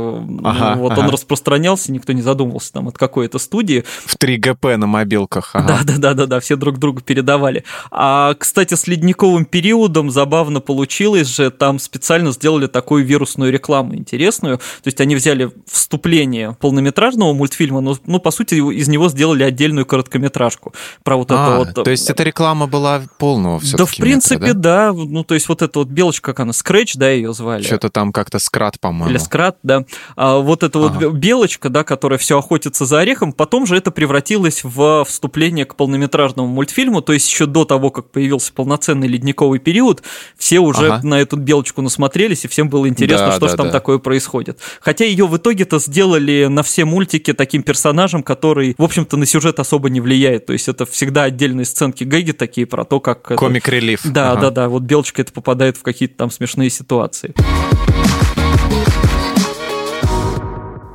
Ага, 0.45 0.68
вот 0.77 0.93
ага. 0.93 1.01
он 1.01 1.11
распространялся, 1.11 1.93
никто 1.93 2.13
не 2.13 2.23
задумывался 2.23 2.73
там 2.73 2.89
от 2.89 2.99
какой 2.99 3.29
то 3.29 3.39
студии. 3.39 3.85
В 4.07 4.17
3GP 4.17 4.77
на 4.77 4.87
мобилках. 4.87 5.51
Ага. 5.55 5.81
Да, 5.85 5.93
да, 5.95 5.99
да, 5.99 6.15
да, 6.15 6.27
да, 6.27 6.41
все 6.41 6.57
друг 6.57 6.79
другу 6.79 7.01
передавали. 7.01 7.65
А 7.91 8.19
а, 8.21 8.35
кстати, 8.35 8.75
с 8.75 8.87
ледниковым 8.87 9.45
периодом 9.45 10.11
забавно 10.11 10.61
получилось 10.61 11.29
же, 11.29 11.51
там 11.51 11.79
специально 11.79 12.33
сделали 12.33 12.67
такую 12.67 13.05
вирусную 13.05 13.53
рекламу 13.53 13.95
интересную, 13.95 14.59
то 14.59 14.87
есть 14.87 15.01
они 15.01 15.15
взяли 15.15 15.53
вступление 15.67 16.57
полнометражного 16.59 17.33
мультфильма, 17.33 17.81
но, 17.81 17.97
ну, 18.07 18.19
по 18.19 18.31
сути, 18.31 18.55
из 18.55 18.89
него 18.89 19.09
сделали 19.09 19.45
отдельную 19.45 19.87
короткометражку 19.87 20.75
про 21.05 21.17
вот 21.17 21.31
а, 21.31 21.35
это 21.35 21.75
вот... 21.77 21.85
то 21.85 21.91
есть 21.91 22.11
эта 22.11 22.23
реклама 22.23 22.67
была 22.67 23.03
полного 23.19 23.61
все 23.61 23.77
Да, 23.77 23.87
в 23.87 23.97
принципе, 23.97 24.35
метра, 24.37 24.55
да? 24.55 24.93
да, 24.93 24.93
ну, 24.93 25.23
то 25.23 25.35
есть 25.35 25.49
вот 25.49 25.63
эта 25.63 25.79
вот 25.79 25.89
белочка, 25.89 26.33
как 26.33 26.41
она, 26.41 26.51
Scratch, 26.51 26.93
да, 26.97 27.11
ее 27.11 27.33
звали? 27.35 27.63
Что-то 27.63 27.89
там 27.89 28.13
как-то 28.13 28.39
Скрат, 28.39 28.81
по-моему. 28.81 29.11
Или 29.11 29.19
Скрат, 29.19 29.59
да. 29.63 29.85
А 30.17 30.39
вот 30.39 30.58
эта 30.63 30.79
ага. 30.85 31.09
вот 31.09 31.15
белочка, 31.15 31.69
да, 31.69 31.85
которая 31.85 32.19
все 32.19 32.39
охотится 32.39 32.85
за 32.85 33.01
орехом, 33.01 33.33
потом 33.33 33.67
же 33.67 33.77
это 33.77 33.91
превратилось 33.91 34.63
в 34.65 35.05
вступление 35.07 35.65
к 35.65 35.75
полнометражному 35.75 36.49
мультфильму, 36.49 37.01
то 37.03 37.13
есть 37.13 37.31
еще 37.31 37.47
до 37.47 37.65
того, 37.65 37.91
как 37.91 38.11
появился 38.11 38.53
полноценный 38.53 39.09
ледниковый 39.09 39.59
период, 39.59 40.03
все 40.37 40.59
уже 40.59 40.93
ага. 40.93 41.07
на 41.07 41.21
эту 41.21 41.37
белочку 41.37 41.83
насмотрелись, 41.83 42.45
и 42.45 42.49
всем 42.49 42.69
было 42.69 42.89
интересно, 42.89 43.27
да, 43.27 43.33
что 43.33 43.41
да, 43.43 43.49
же 43.49 43.57
там 43.57 43.67
да. 43.67 43.73
такое 43.73 43.99
происходит. 43.99 44.59
Хотя 44.81 45.05
ее 45.05 45.27
в 45.27 45.37
итоге-то 45.37 45.79
сделали 45.79 46.47
на 46.47 46.63
все 46.63 46.85
мультики 46.85 47.33
таким 47.33 47.63
персонажем, 47.63 48.23
который, 48.23 48.75
в 48.79 48.83
общем-то, 48.83 49.17
на 49.17 49.27
сюжет 49.27 49.61
особо 49.61 49.91
не 49.91 50.01
влияет. 50.01 50.47
То 50.47 50.53
есть 50.53 50.69
это 50.69 50.87
всегда 50.87 51.25
отдельные 51.25 51.65
сценки 51.65 52.05
гэги 52.05 52.33
такие 52.33 52.67
про 52.67 52.85
то, 52.85 53.01
как... 53.01 53.23
Комик-релиф. 53.23 54.01
Да, 54.05 54.33
ага. 54.33 54.41
да, 54.43 54.51
да. 54.51 54.69
Вот 54.69 54.83
белочка 54.83 55.23
это 55.23 55.33
попадает 55.33 55.77
в 55.77 55.83
какие-то 55.83 56.17
там 56.17 56.31
смешные 56.31 56.71
ситуации. 56.71 57.35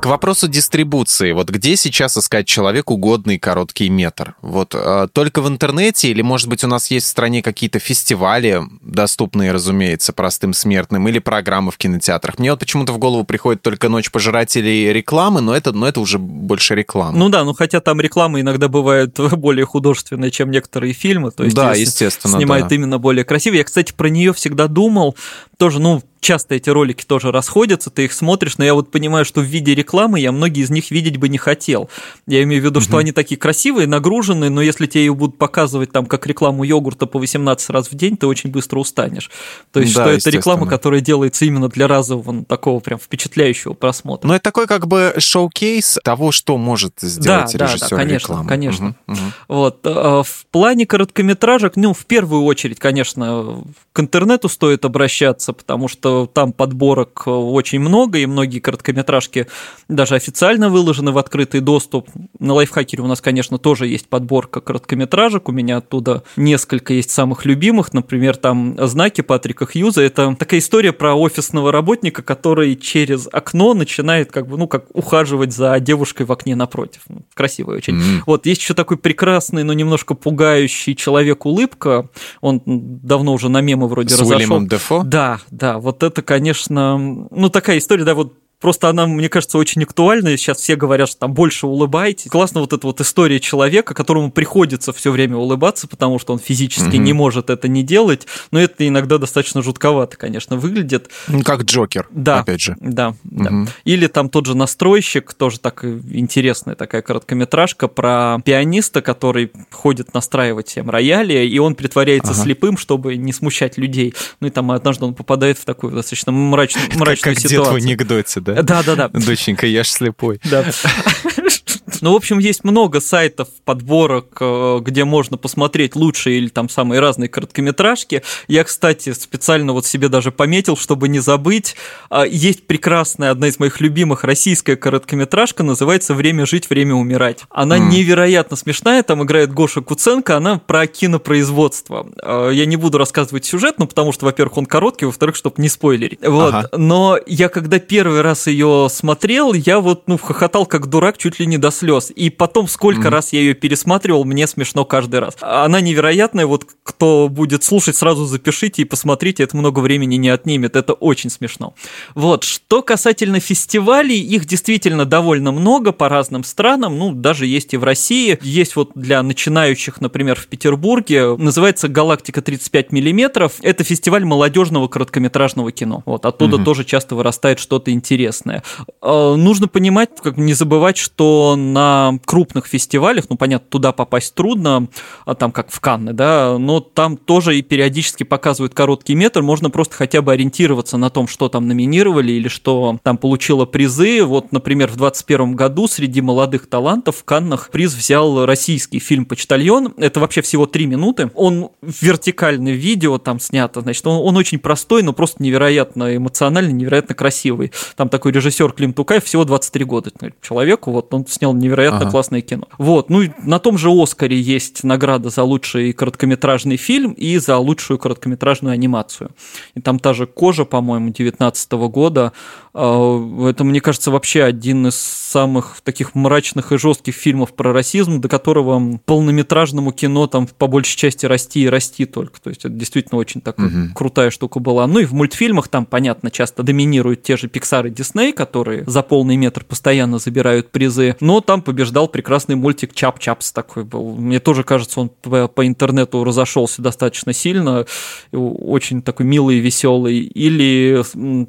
К 0.04 0.06
вопросу 0.08 0.48
дистрибуции. 0.48 1.32
Вот 1.32 1.48
где 1.48 1.76
сейчас 1.76 2.18
искать 2.18 2.46
человеку 2.46 2.98
годный 2.98 3.38
короткий 3.38 3.88
метр? 3.88 4.34
Вот 4.42 4.74
э, 4.74 5.08
только 5.10 5.40
в 5.40 5.48
интернете 5.48 6.10
или, 6.10 6.20
может 6.20 6.46
быть, 6.46 6.62
у 6.62 6.66
нас 6.66 6.90
есть 6.90 7.06
в 7.06 7.08
стране 7.08 7.40
какие-то 7.40 7.78
фестивали, 7.78 8.60
доступные, 8.82 9.50
разумеется, 9.50 10.12
простым 10.12 10.52
смертным, 10.52 11.08
или 11.08 11.20
программы 11.20 11.72
в 11.72 11.78
кинотеатрах? 11.78 12.38
Мне 12.38 12.50
вот 12.50 12.60
почему-то 12.60 12.92
в 12.92 12.98
голову 12.98 13.24
приходит 13.24 13.62
только 13.62 13.88
«Ночь 13.88 14.10
пожирателей» 14.10 14.92
рекламы, 14.92 15.40
но 15.40 15.56
это, 15.56 15.72
но 15.72 15.88
это 15.88 16.00
уже 16.00 16.18
больше 16.18 16.74
реклама. 16.74 17.16
Ну 17.16 17.30
да, 17.30 17.42
ну 17.42 17.54
хотя 17.54 17.80
там 17.80 17.98
реклама 17.98 18.42
иногда 18.42 18.68
бывает 18.68 19.16
более 19.38 19.64
художественная, 19.64 20.30
чем 20.30 20.50
некоторые 20.50 20.92
фильмы. 20.92 21.30
То 21.30 21.44
есть, 21.44 21.56
да, 21.56 21.72
естественно. 21.72 22.36
Снимает 22.36 22.68
да. 22.68 22.74
именно 22.74 22.98
более 22.98 23.24
красиво. 23.24 23.54
Я, 23.54 23.64
кстати, 23.64 23.94
про 23.94 24.10
нее 24.10 24.34
всегда 24.34 24.68
думал. 24.68 25.16
Тоже, 25.56 25.80
ну, 25.80 26.02
часто 26.20 26.56
эти 26.56 26.68
ролики 26.68 27.04
тоже 27.04 27.30
расходятся, 27.30 27.90
ты 27.90 28.06
их 28.06 28.12
смотришь, 28.12 28.58
но 28.58 28.64
я 28.64 28.74
вот 28.74 28.90
понимаю, 28.90 29.24
что 29.24 29.40
в 29.40 29.44
виде 29.44 29.74
рекламы 29.74 29.93
я 30.16 30.32
многие 30.32 30.62
из 30.62 30.70
них 30.70 30.90
видеть 30.90 31.16
бы 31.16 31.28
не 31.28 31.38
хотел. 31.38 31.88
Я 32.26 32.42
имею 32.42 32.62
в 32.62 32.64
виду, 32.64 32.80
что 32.80 32.98
они 32.98 33.12
такие 33.12 33.38
красивые, 33.38 33.86
нагруженные, 33.86 34.50
но 34.50 34.60
если 34.62 34.86
тебе 34.86 35.04
ее 35.04 35.14
будут 35.14 35.38
показывать 35.38 35.92
там 35.92 36.06
как 36.06 36.26
рекламу 36.26 36.64
йогурта 36.64 37.06
по 37.06 37.18
18 37.18 37.70
раз 37.70 37.90
в 37.90 37.94
день, 37.94 38.16
ты 38.16 38.26
очень 38.26 38.50
быстро 38.50 38.78
устанешь. 38.78 39.30
То 39.72 39.80
есть, 39.80 39.94
да, 39.94 40.02
что 40.02 40.10
это 40.10 40.30
реклама, 40.30 40.66
которая 40.66 41.00
делается 41.00 41.44
именно 41.44 41.68
для 41.68 41.88
разового 41.88 42.32
ну, 42.32 42.44
такого 42.44 42.80
прям 42.80 42.98
впечатляющего 42.98 43.74
просмотра. 43.74 44.28
Но 44.28 44.34
это 44.34 44.44
такой 44.44 44.66
как 44.66 44.86
бы 44.86 45.14
шоу-кейс 45.18 45.98
того, 46.04 46.32
что 46.32 46.56
может 46.56 46.94
сделать 47.00 47.54
да, 47.54 47.66
режиссер 47.66 47.88
да, 47.90 47.96
да, 47.96 47.96
конечно, 47.96 48.26
рекламы. 48.26 48.48
конечно. 48.48 48.96
Угу, 49.06 49.16
угу. 49.16 49.20
Вот. 49.48 49.80
А, 49.84 50.22
в 50.22 50.46
плане 50.50 50.86
короткометражек, 50.86 51.76
ну, 51.76 51.92
в 51.92 52.06
первую 52.06 52.42
очередь, 52.44 52.78
конечно, 52.78 53.62
к 53.92 54.00
интернету 54.00 54.48
стоит 54.48 54.84
обращаться, 54.84 55.52
потому 55.52 55.88
что 55.88 56.26
там 56.26 56.52
подборок 56.52 57.22
э, 57.26 57.30
очень 57.30 57.80
много, 57.80 58.18
и 58.18 58.26
многие 58.26 58.58
короткометражки 58.58 59.46
даже 59.88 60.14
официально 60.14 60.68
выложены 60.68 61.12
в 61.12 61.18
открытый 61.18 61.60
доступ. 61.60 62.08
На 62.38 62.54
лайфхакере 62.54 63.02
у 63.02 63.06
нас, 63.06 63.20
конечно, 63.20 63.58
тоже 63.58 63.86
есть 63.86 64.08
подборка 64.08 64.60
короткометражек, 64.60 65.48
у 65.48 65.52
меня 65.52 65.78
оттуда 65.78 66.22
несколько 66.36 66.94
есть 66.94 67.10
самых 67.10 67.44
любимых, 67.44 67.92
например, 67.92 68.36
там 68.36 68.76
«Знаки» 68.78 69.20
Патрика 69.20 69.66
Хьюза. 69.66 70.02
Это 70.02 70.34
такая 70.38 70.60
история 70.60 70.92
про 70.92 71.14
офисного 71.14 71.72
работника, 71.72 72.22
который 72.22 72.76
через 72.76 73.28
окно 73.30 73.74
начинает 73.74 74.30
как 74.32 74.46
бы, 74.46 74.56
ну, 74.56 74.68
как 74.68 74.86
ухаживать 74.92 75.52
за 75.52 75.78
девушкой 75.80 76.26
в 76.26 76.32
окне 76.32 76.56
напротив. 76.56 77.02
Ну, 77.08 77.22
красивый 77.34 77.76
очень. 77.76 77.94
Mm-hmm. 77.94 78.22
Вот, 78.26 78.46
есть 78.46 78.60
еще 78.60 78.74
такой 78.74 78.96
прекрасный, 78.96 79.64
но 79.64 79.72
немножко 79.72 80.14
пугающий 80.14 80.94
человек-улыбка, 80.94 82.08
он 82.40 82.62
давно 82.64 83.32
уже 83.32 83.48
на 83.48 83.60
мемы 83.60 83.88
вроде 83.88 84.14
С 84.14 84.20
разошел. 84.20 84.36
Уильямом 84.36 84.68
Дефо? 84.68 85.02
Да, 85.04 85.40
да, 85.50 85.78
вот 85.78 86.02
это, 86.02 86.22
конечно, 86.22 86.98
ну 86.98 87.48
такая 87.48 87.78
история, 87.78 88.04
да, 88.04 88.14
вот 88.14 88.34
Просто 88.64 88.88
она, 88.88 89.06
мне 89.06 89.28
кажется, 89.28 89.58
очень 89.58 89.82
актуальна. 89.82 90.34
Сейчас 90.38 90.56
все 90.56 90.74
говорят, 90.74 91.10
что 91.10 91.18
там 91.18 91.34
больше 91.34 91.66
улыбайтесь. 91.66 92.30
Классно 92.30 92.60
вот 92.60 92.72
эта 92.72 92.86
вот 92.86 92.98
история 92.98 93.38
человека, 93.38 93.92
которому 93.92 94.30
приходится 94.30 94.94
все 94.94 95.10
время 95.10 95.36
улыбаться, 95.36 95.86
потому 95.86 96.18
что 96.18 96.32
он 96.32 96.38
физически 96.38 96.94
mm-hmm. 96.94 96.98
не 96.98 97.12
может 97.12 97.50
это 97.50 97.68
не 97.68 97.82
делать. 97.82 98.26
Но 98.52 98.58
это 98.58 98.88
иногда 98.88 99.18
достаточно 99.18 99.60
жутковато, 99.60 100.16
конечно, 100.16 100.56
выглядит. 100.56 101.10
Ну, 101.28 101.42
как 101.42 101.64
Джокер, 101.64 102.08
да, 102.10 102.40
опять 102.40 102.62
же. 102.62 102.74
Да, 102.80 103.14
mm-hmm. 103.26 103.64
да. 103.66 103.72
Или 103.84 104.06
там 104.06 104.30
тот 104.30 104.46
же 104.46 104.56
настройщик, 104.56 105.34
тоже 105.34 105.60
так 105.60 105.84
интересная 105.84 106.74
такая 106.74 107.02
короткометражка 107.02 107.86
про 107.86 108.38
пианиста, 108.46 109.02
который 109.02 109.52
ходит 109.72 110.14
настраивать 110.14 110.68
всем 110.68 110.88
рояли, 110.88 111.46
и 111.46 111.58
он 111.58 111.74
притворяется 111.74 112.32
ага. 112.32 112.40
слепым, 112.40 112.78
чтобы 112.78 113.16
не 113.16 113.34
смущать 113.34 113.76
людей. 113.76 114.14
Ну 114.40 114.46
и 114.46 114.50
там 114.50 114.70
однажды 114.70 115.04
он 115.04 115.12
попадает 115.12 115.58
в 115.58 115.66
такую 115.66 115.92
достаточно 115.92 116.32
мрачную, 116.32 116.86
мрачную 116.94 117.34
как, 117.34 117.42
как 117.42 117.50
ситуацию. 117.50 117.74
Как 117.74 117.82
в 117.82 117.84
анекдоте, 117.84 118.40
да? 118.40 118.53
Да, 118.62 118.82
да, 118.82 118.96
да. 118.96 119.08
Доченька, 119.08 119.66
я 119.66 119.84
ж 119.84 119.88
слепой. 119.88 120.40
Да. 120.44 120.64
Ну, 122.04 122.12
в 122.12 122.16
общем, 122.16 122.38
есть 122.38 122.64
много 122.64 123.00
сайтов, 123.00 123.48
подборок, 123.64 124.36
э, 124.38 124.80
где 124.82 125.06
можно 125.06 125.38
посмотреть 125.38 125.96
лучшие 125.96 126.36
или 126.36 126.48
там 126.48 126.68
самые 126.68 127.00
разные 127.00 127.30
короткометражки. 127.30 128.22
Я, 128.46 128.64
кстати, 128.64 129.14
специально 129.14 129.72
вот 129.72 129.86
себе 129.86 130.10
даже 130.10 130.30
пометил, 130.30 130.76
чтобы 130.76 131.08
не 131.08 131.20
забыть. 131.20 131.76
А, 132.10 132.26
есть 132.26 132.66
прекрасная, 132.66 133.30
одна 133.30 133.48
из 133.48 133.58
моих 133.58 133.80
любимых 133.80 134.24
российская 134.24 134.76
короткометражка, 134.76 135.62
называется 135.62 136.12
«Время 136.12 136.44
жить, 136.44 136.68
время 136.68 136.94
умирать». 136.94 137.40
Она 137.48 137.78
mm. 137.78 137.88
невероятно 137.88 138.58
смешная, 138.58 139.02
там 139.02 139.22
играет 139.22 139.54
Гоша 139.54 139.80
Куценко, 139.80 140.36
она 140.36 140.58
про 140.58 140.86
кинопроизводство. 140.86 142.06
А, 142.22 142.50
я 142.50 142.66
не 142.66 142.76
буду 142.76 142.98
рассказывать 142.98 143.46
сюжет, 143.46 143.76
ну, 143.78 143.86
потому 143.86 144.12
что, 144.12 144.26
во-первых, 144.26 144.58
он 144.58 144.66
короткий, 144.66 145.06
во-вторых, 145.06 145.36
чтобы 145.36 145.54
не 145.56 145.70
спойлерить. 145.70 146.18
Вот. 146.20 146.52
Ага. 146.52 146.68
Но 146.76 147.18
я 147.24 147.48
когда 147.48 147.78
первый 147.78 148.20
раз 148.20 148.46
ее 148.46 148.88
смотрел, 148.90 149.54
я 149.54 149.80
вот, 149.80 150.02
ну, 150.06 150.18
хохотал 150.18 150.66
как 150.66 150.88
дурак 150.88 151.16
чуть 151.16 151.40
ли 151.40 151.46
не 151.46 151.56
до 151.56 151.70
слез. 151.70 151.93
И 152.10 152.30
потом 152.30 152.68
сколько 152.68 153.08
mm-hmm. 153.08 153.10
раз 153.10 153.32
я 153.32 153.40
ее 153.40 153.54
пересматривал, 153.54 154.24
мне 154.24 154.46
смешно 154.46 154.84
каждый 154.84 155.20
раз. 155.20 155.36
Она 155.40 155.80
невероятная, 155.80 156.46
вот 156.46 156.66
кто 156.82 157.28
будет 157.28 157.64
слушать, 157.64 157.96
сразу 157.96 158.26
запишите 158.26 158.82
и 158.82 158.84
посмотрите, 158.84 159.42
это 159.42 159.56
много 159.56 159.80
времени 159.80 160.16
не 160.16 160.28
отнимет, 160.28 160.76
это 160.76 160.92
очень 160.92 161.30
смешно. 161.30 161.74
Вот, 162.14 162.44
что 162.44 162.82
касательно 162.82 163.40
фестивалей, 163.40 164.18
их 164.18 164.46
действительно 164.46 165.04
довольно 165.04 165.52
много 165.52 165.92
по 165.92 166.08
разным 166.08 166.44
странам, 166.44 166.98
ну, 166.98 167.12
даже 167.12 167.46
есть 167.46 167.74
и 167.74 167.76
в 167.76 167.84
России. 167.84 168.38
Есть 168.42 168.76
вот 168.76 168.90
для 168.94 169.22
начинающих, 169.22 170.00
например, 170.00 170.38
в 170.38 170.46
Петербурге, 170.46 171.36
называется 171.36 171.88
«Галактика 171.88 172.42
35 172.42 172.92
миллиметров». 172.92 173.54
Это 173.62 173.84
фестиваль 173.84 174.24
молодежного 174.24 174.88
короткометражного 174.88 175.72
кино. 175.72 176.02
Вот, 176.06 176.26
оттуда 176.26 176.56
mm-hmm. 176.56 176.64
тоже 176.64 176.84
часто 176.84 177.14
вырастает 177.14 177.58
что-то 177.58 177.90
интересное. 177.90 178.62
Э, 179.02 179.34
нужно 179.36 179.68
понимать, 179.68 180.10
как 180.22 180.36
не 180.36 180.54
забывать, 180.54 180.96
что 180.96 181.56
на 181.56 181.83
крупных 182.24 182.66
фестивалях, 182.66 183.26
ну, 183.28 183.36
понятно, 183.36 183.68
туда 183.68 183.92
попасть 183.92 184.34
трудно, 184.34 184.88
а 185.24 185.34
там 185.34 185.52
как 185.52 185.70
в 185.70 185.80
Канны, 185.80 186.12
да, 186.12 186.56
но 186.58 186.80
там 186.80 187.16
тоже 187.16 187.58
и 187.58 187.62
периодически 187.62 188.24
показывают 188.24 188.74
короткий 188.74 189.14
метр, 189.14 189.42
можно 189.42 189.70
просто 189.70 189.96
хотя 189.96 190.22
бы 190.22 190.32
ориентироваться 190.32 190.96
на 190.96 191.10
том, 191.10 191.26
что 191.26 191.48
там 191.48 191.68
номинировали 191.68 192.32
или 192.32 192.48
что 192.48 192.98
там 193.02 193.18
получило 193.18 193.64
призы. 193.64 194.24
Вот, 194.24 194.52
например, 194.52 194.88
в 194.88 194.96
2021 194.96 195.54
году 195.54 195.88
среди 195.88 196.20
молодых 196.20 196.68
талантов 196.68 197.16
в 197.16 197.24
Каннах 197.24 197.70
приз 197.70 197.94
взял 197.94 198.46
российский 198.46 198.98
фильм 198.98 199.24
«Почтальон». 199.24 199.94
Это 199.96 200.20
вообще 200.20 200.42
всего 200.42 200.66
три 200.66 200.86
минуты. 200.86 201.30
Он 201.34 201.70
вертикальное 201.82 202.72
видео 202.72 203.18
там 203.18 203.40
снято, 203.40 203.80
значит, 203.80 204.06
он, 204.06 204.26
он 204.26 204.36
очень 204.36 204.58
простой, 204.58 205.02
но 205.02 205.12
просто 205.12 205.42
невероятно 205.42 206.16
эмоциональный, 206.16 206.72
невероятно 206.72 207.14
красивый. 207.14 207.72
Там 207.96 208.08
такой 208.08 208.32
режиссер 208.32 208.72
Клим 208.72 208.92
Тукаев, 208.92 209.24
всего 209.24 209.44
23 209.44 209.84
года 209.84 210.10
человеку, 210.40 210.90
вот 210.90 211.12
он 211.12 211.26
снял 211.26 211.54
невероятно 211.64 212.00
ага. 212.00 212.10
классное 212.10 212.40
кино. 212.40 212.68
Вот, 212.78 213.10
ну 213.10 213.22
и 213.22 213.30
на 213.42 213.58
том 213.58 213.78
же 213.78 213.90
Оскаре 213.90 214.40
есть 214.40 214.84
награда 214.84 215.30
за 215.30 215.42
лучший 215.42 215.92
короткометражный 215.92 216.76
фильм 216.76 217.12
и 217.12 217.38
за 217.38 217.56
лучшую 217.56 217.98
короткометражную 217.98 218.72
анимацию. 218.72 219.30
И 219.74 219.80
там 219.80 219.98
та 219.98 220.14
же 220.14 220.26
«Кожа», 220.26 220.64
по-моему, 220.64 221.10
19 221.10 221.72
года. 221.72 222.32
А, 222.74 223.48
это, 223.48 223.62
мне 223.62 223.80
кажется, 223.80 224.10
вообще 224.10 224.42
один 224.42 224.88
из 224.88 224.96
самых 224.96 225.78
таких 225.82 226.14
мрачных 226.14 226.72
и 226.72 226.78
жестких 226.78 227.14
фильмов 227.14 227.54
про 227.54 227.72
расизм, 227.72 228.20
до 228.20 228.28
которого 228.28 228.98
полнометражному 229.04 229.92
кино 229.92 230.26
там 230.26 230.46
по 230.46 230.66
большей 230.66 230.96
части 230.96 231.26
расти 231.26 231.62
и 231.62 231.68
расти 231.68 232.04
только. 232.04 232.40
То 232.40 232.50
есть 232.50 232.64
это 232.64 232.74
действительно 232.74 233.18
очень 233.18 233.40
такая 233.40 233.68
угу. 233.68 233.94
крутая 233.94 234.30
штука 234.30 234.58
была. 234.58 234.86
Ну 234.86 234.98
и 234.98 235.04
в 235.04 235.12
мультфильмах 235.12 235.68
там, 235.68 235.86
понятно, 235.86 236.30
часто 236.30 236.62
доминируют 236.62 237.22
те 237.22 237.36
же 237.36 237.46
Pixar 237.46 237.88
и 237.88 237.90
Disney, 237.90 238.32
которые 238.32 238.84
за 238.86 239.02
полный 239.02 239.36
метр 239.36 239.64
постоянно 239.64 240.18
забирают 240.18 240.70
призы. 240.70 241.16
Но 241.20 241.40
там 241.40 241.62
побеждал 241.62 242.08
прекрасный 242.08 242.56
мультик 242.56 242.92
Чап-Чапс 242.92 243.52
такой 243.52 243.84
был. 243.84 244.16
Мне 244.16 244.40
тоже 244.40 244.64
кажется, 244.64 245.00
он 245.00 245.10
по, 245.22 245.46
по 245.46 245.66
интернету 245.66 246.24
разошелся 246.24 246.82
достаточно 246.82 247.32
сильно. 247.32 247.86
Очень 248.32 249.02
такой 249.02 249.26
милый 249.26 249.58
и 249.58 249.60
веселый. 249.60 250.18
Или 250.18 251.02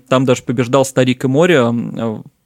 там 0.08 0.26
даже 0.26 0.44
побеждал 0.44 0.86
Старик 0.86 1.15
и 1.24 1.28
море 1.28 1.62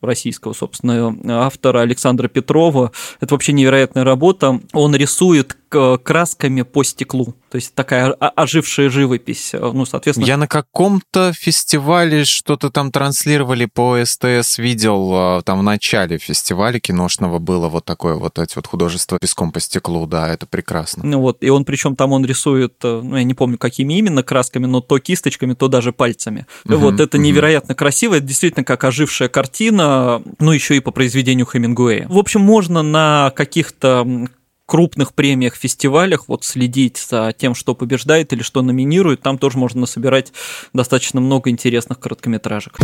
российского, 0.02 0.54
собственно, 0.54 1.16
автора 1.46 1.82
Александра 1.82 2.28
Петрова. 2.28 2.92
Это 3.20 3.34
вообще 3.34 3.54
невероятная 3.54 4.04
работа. 4.04 4.60
Он 4.74 4.96
рисует 4.96 5.58
красками 5.70 6.64
по 6.64 6.84
стеклу. 6.84 7.36
То 7.50 7.56
есть 7.56 7.74
такая 7.76 8.12
ожившая 8.14 8.90
живопись. 8.90 9.52
Ну, 9.54 9.86
соответственно... 9.86 10.26
Я 10.26 10.38
на 10.38 10.48
каком-то 10.48 11.32
фестивале 11.34 12.26
что-то 12.26 12.70
там 12.70 12.92
транслировали 12.92 13.66
по 13.66 13.98
СТС, 14.04 14.58
видел 14.58 15.10
а, 15.14 15.42
там 15.42 15.60
в 15.60 15.64
начале 15.64 16.18
фестиваля 16.18 16.80
киношного 16.80 17.40
было 17.40 17.70
вот 17.70 17.86
такое 17.86 18.16
вот 18.16 18.40
эти 18.40 18.56
вот 18.56 18.68
художества 18.68 19.20
песком 19.20 19.52
по 19.52 19.60
стеклу, 19.60 20.06
да, 20.06 20.30
это 20.30 20.46
прекрасно. 20.46 21.04
Ну 21.06 21.22
вот, 21.22 21.44
и 21.44 21.50
он 21.50 21.66
причем 21.66 21.96
там 21.96 22.14
он 22.14 22.26
рисует, 22.26 22.74
э, 22.84 23.02
ну 23.04 23.18
я 23.18 23.24
не 23.24 23.34
помню, 23.34 23.58
какими 23.58 23.96
именно 23.96 24.24
красками, 24.24 24.66
но 24.66 24.82
то 24.82 25.00
кисточками, 25.00 25.54
то 25.54 25.68
даже 25.68 25.92
пальцами. 25.92 26.46
Угу, 26.66 26.78
вот 26.78 27.00
это 27.00 27.18
угу. 27.18 27.26
невероятно 27.26 27.76
красиво, 27.76 28.16
это 28.16 28.26
действительно 28.26 28.64
как 28.64 28.84
ожившая 28.84 29.30
картина, 29.30 29.89
ну 30.40 30.52
еще 30.52 30.78
и 30.78 30.80
по 30.80 30.92
произведению 30.92 31.46
Хемингуэя. 31.46 32.08
В 32.08 32.18
общем, 32.18 32.42
можно 32.42 32.82
на 32.82 33.32
каких-то 33.36 34.28
крупных 34.70 35.14
премиях, 35.16 35.56
фестивалях, 35.56 36.26
вот 36.28 36.44
следить 36.44 36.98
за 36.98 37.34
тем, 37.36 37.56
что 37.56 37.74
побеждает 37.74 38.32
или 38.34 38.44
что 38.44 38.62
номинирует, 38.62 39.22
там 39.22 39.40
тоже 39.40 39.58
можно 39.58 39.88
собирать 39.88 40.32
достаточно 40.74 41.20
много 41.20 41.50
интересных 41.50 42.00
короткометражек. 42.00 42.78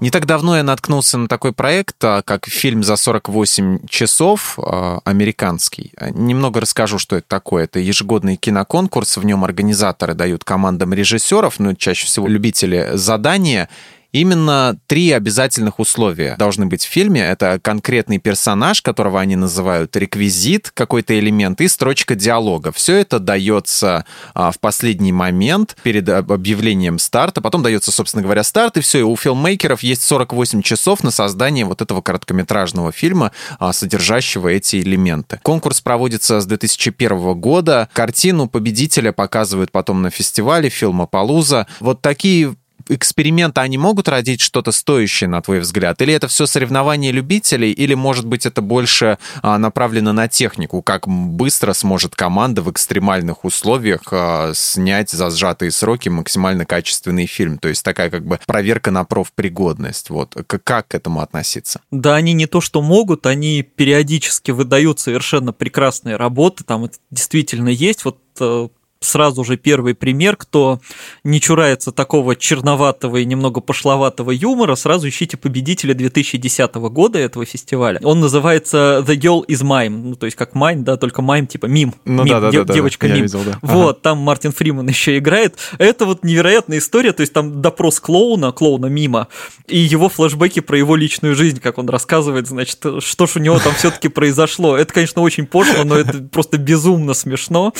Не 0.00 0.10
так 0.10 0.26
давно 0.26 0.56
я 0.56 0.62
наткнулся 0.62 1.18
на 1.18 1.28
такой 1.28 1.52
проект, 1.52 1.96
а, 2.04 2.22
как 2.22 2.46
фильм 2.46 2.82
за 2.84 2.96
48 2.96 3.86
часов, 3.88 4.58
а, 4.58 5.00
американский. 5.04 5.92
Немного 6.12 6.60
расскажу, 6.60 6.98
что 6.98 7.16
это 7.16 7.26
такое. 7.28 7.64
Это 7.64 7.80
ежегодный 7.80 8.36
киноконкурс, 8.36 9.16
в 9.16 9.24
нем 9.24 9.44
организаторы 9.44 10.14
дают 10.14 10.44
командам 10.44 10.94
режиссеров, 10.94 11.58
ну, 11.58 11.74
чаще 11.74 12.06
всего 12.06 12.28
любители 12.28 12.90
задания, 12.94 13.68
Именно 14.12 14.78
три 14.86 15.12
обязательных 15.12 15.78
условия 15.78 16.34
должны 16.38 16.64
быть 16.64 16.82
в 16.82 16.88
фильме. 16.88 17.20
Это 17.20 17.58
конкретный 17.60 18.18
персонаж, 18.18 18.80
которого 18.80 19.20
они 19.20 19.36
называют 19.36 19.94
реквизит, 19.96 20.70
какой-то 20.72 21.18
элемент, 21.18 21.60
и 21.60 21.68
строчка 21.68 22.14
диалога. 22.14 22.72
Все 22.72 22.96
это 22.96 23.18
дается 23.18 24.06
а, 24.32 24.50
в 24.50 24.60
последний 24.60 25.12
момент 25.12 25.76
перед 25.82 26.08
объявлением 26.08 26.98
старта. 26.98 27.42
Потом 27.42 27.62
дается, 27.62 27.92
собственно 27.92 28.22
говоря, 28.22 28.44
старт, 28.44 28.78
и 28.78 28.80
все. 28.80 29.00
И 29.00 29.02
у 29.02 29.14
филммейкеров 29.14 29.82
есть 29.82 30.02
48 30.04 30.62
часов 30.62 31.04
на 31.04 31.10
создание 31.10 31.66
вот 31.66 31.82
этого 31.82 32.00
короткометражного 32.00 32.92
фильма, 32.92 33.32
а, 33.58 33.74
содержащего 33.74 34.48
эти 34.48 34.80
элементы. 34.80 35.38
Конкурс 35.42 35.82
проводится 35.82 36.40
с 36.40 36.46
2001 36.46 37.34
года. 37.34 37.90
Картину 37.92 38.48
победителя 38.48 39.12
показывают 39.12 39.70
потом 39.70 40.00
на 40.00 40.08
фестивале 40.08 40.70
фильма 40.70 41.06
Палуза. 41.06 41.66
Вот 41.80 42.00
такие 42.00 42.54
эксперименты, 42.88 43.60
они 43.60 43.78
могут 43.78 44.08
родить 44.08 44.40
что-то 44.40 44.72
стоящее, 44.72 45.28
на 45.28 45.40
твой 45.42 45.60
взгляд? 45.60 46.00
Или 46.02 46.14
это 46.14 46.28
все 46.28 46.46
соревнование 46.46 47.12
любителей, 47.12 47.72
или, 47.72 47.94
может 47.94 48.26
быть, 48.26 48.46
это 48.46 48.62
больше 48.62 49.18
а, 49.42 49.58
направлено 49.58 50.12
на 50.12 50.28
технику? 50.28 50.82
Как 50.82 51.06
быстро 51.06 51.72
сможет 51.72 52.14
команда 52.14 52.62
в 52.62 52.70
экстремальных 52.70 53.44
условиях 53.44 54.02
а, 54.10 54.52
снять 54.54 55.10
за 55.10 55.30
сжатые 55.30 55.70
сроки 55.70 56.08
максимально 56.08 56.64
качественный 56.64 57.26
фильм? 57.26 57.58
То 57.58 57.68
есть 57.68 57.84
такая 57.84 58.10
как 58.10 58.24
бы 58.24 58.38
проверка 58.46 58.90
на 58.90 59.04
профпригодность. 59.04 60.10
Вот. 60.10 60.36
Как 60.46 60.88
к 60.88 60.94
этому 60.94 61.20
относиться? 61.20 61.80
Да, 61.90 62.14
они 62.16 62.32
не 62.32 62.46
то 62.46 62.60
что 62.60 62.82
могут, 62.82 63.26
они 63.26 63.62
периодически 63.62 64.50
выдают 64.50 65.00
совершенно 65.00 65.52
прекрасные 65.52 66.16
работы, 66.16 66.64
там 66.64 66.84
это 66.84 66.98
действительно 67.10 67.68
есть. 67.68 68.04
Вот 68.04 68.18
э, 68.40 68.68
сразу 69.00 69.44
же 69.44 69.56
первый 69.56 69.94
пример, 69.94 70.36
кто 70.36 70.80
не 71.24 71.40
чурается 71.40 71.92
такого 71.92 72.36
черноватого 72.36 73.18
и 73.18 73.24
немного 73.24 73.60
пошловатого 73.60 74.30
юмора, 74.30 74.74
сразу 74.74 75.08
ищите 75.08 75.36
победителя 75.36 75.94
2010 75.94 76.74
года 76.74 77.18
этого 77.18 77.44
фестиваля. 77.44 78.00
Он 78.02 78.20
называется 78.20 79.04
The 79.06 79.16
Girl 79.16 79.46
is 79.46 79.62
Mime, 79.62 79.88
ну, 80.10 80.16
то 80.16 80.26
есть 80.26 80.36
как 80.36 80.54
майм, 80.54 80.84
да, 80.84 80.96
только 80.96 81.22
майм 81.22 81.46
типа 81.46 81.66
мим, 81.66 81.94
ну, 82.04 82.24
мим 82.24 82.32
да, 82.32 82.50
да, 82.50 82.64
да, 82.64 82.74
девочка 82.74 83.08
да, 83.08 83.14
мим. 83.14 83.22
Видел, 83.24 83.42
да. 83.44 83.58
Вот, 83.62 83.96
ага. 83.96 84.00
там 84.02 84.18
Мартин 84.18 84.52
Фриман 84.52 84.88
еще 84.88 85.18
играет. 85.18 85.56
Это 85.78 86.04
вот 86.04 86.24
невероятная 86.24 86.78
история, 86.78 87.12
то 87.12 87.20
есть 87.20 87.32
там 87.32 87.62
допрос 87.62 88.00
клоуна, 88.00 88.52
клоуна 88.52 88.86
мима, 88.86 89.28
и 89.66 89.78
его 89.78 90.08
флешбеки 90.08 90.60
про 90.60 90.76
его 90.76 90.96
личную 90.96 91.34
жизнь, 91.34 91.60
как 91.60 91.78
он 91.78 91.88
рассказывает, 91.88 92.48
значит, 92.48 92.84
что 93.00 93.26
ж 93.26 93.36
у 93.36 93.38
него 93.38 93.58
там 93.58 93.74
все-таки 93.74 94.08
произошло. 94.08 94.76
Это, 94.76 94.92
конечно, 94.92 95.22
очень 95.22 95.46
пошло, 95.46 95.84
но 95.84 95.96
это 95.96 96.18
просто 96.32 96.58
безумно 96.58 97.14
смешно. 97.14 97.72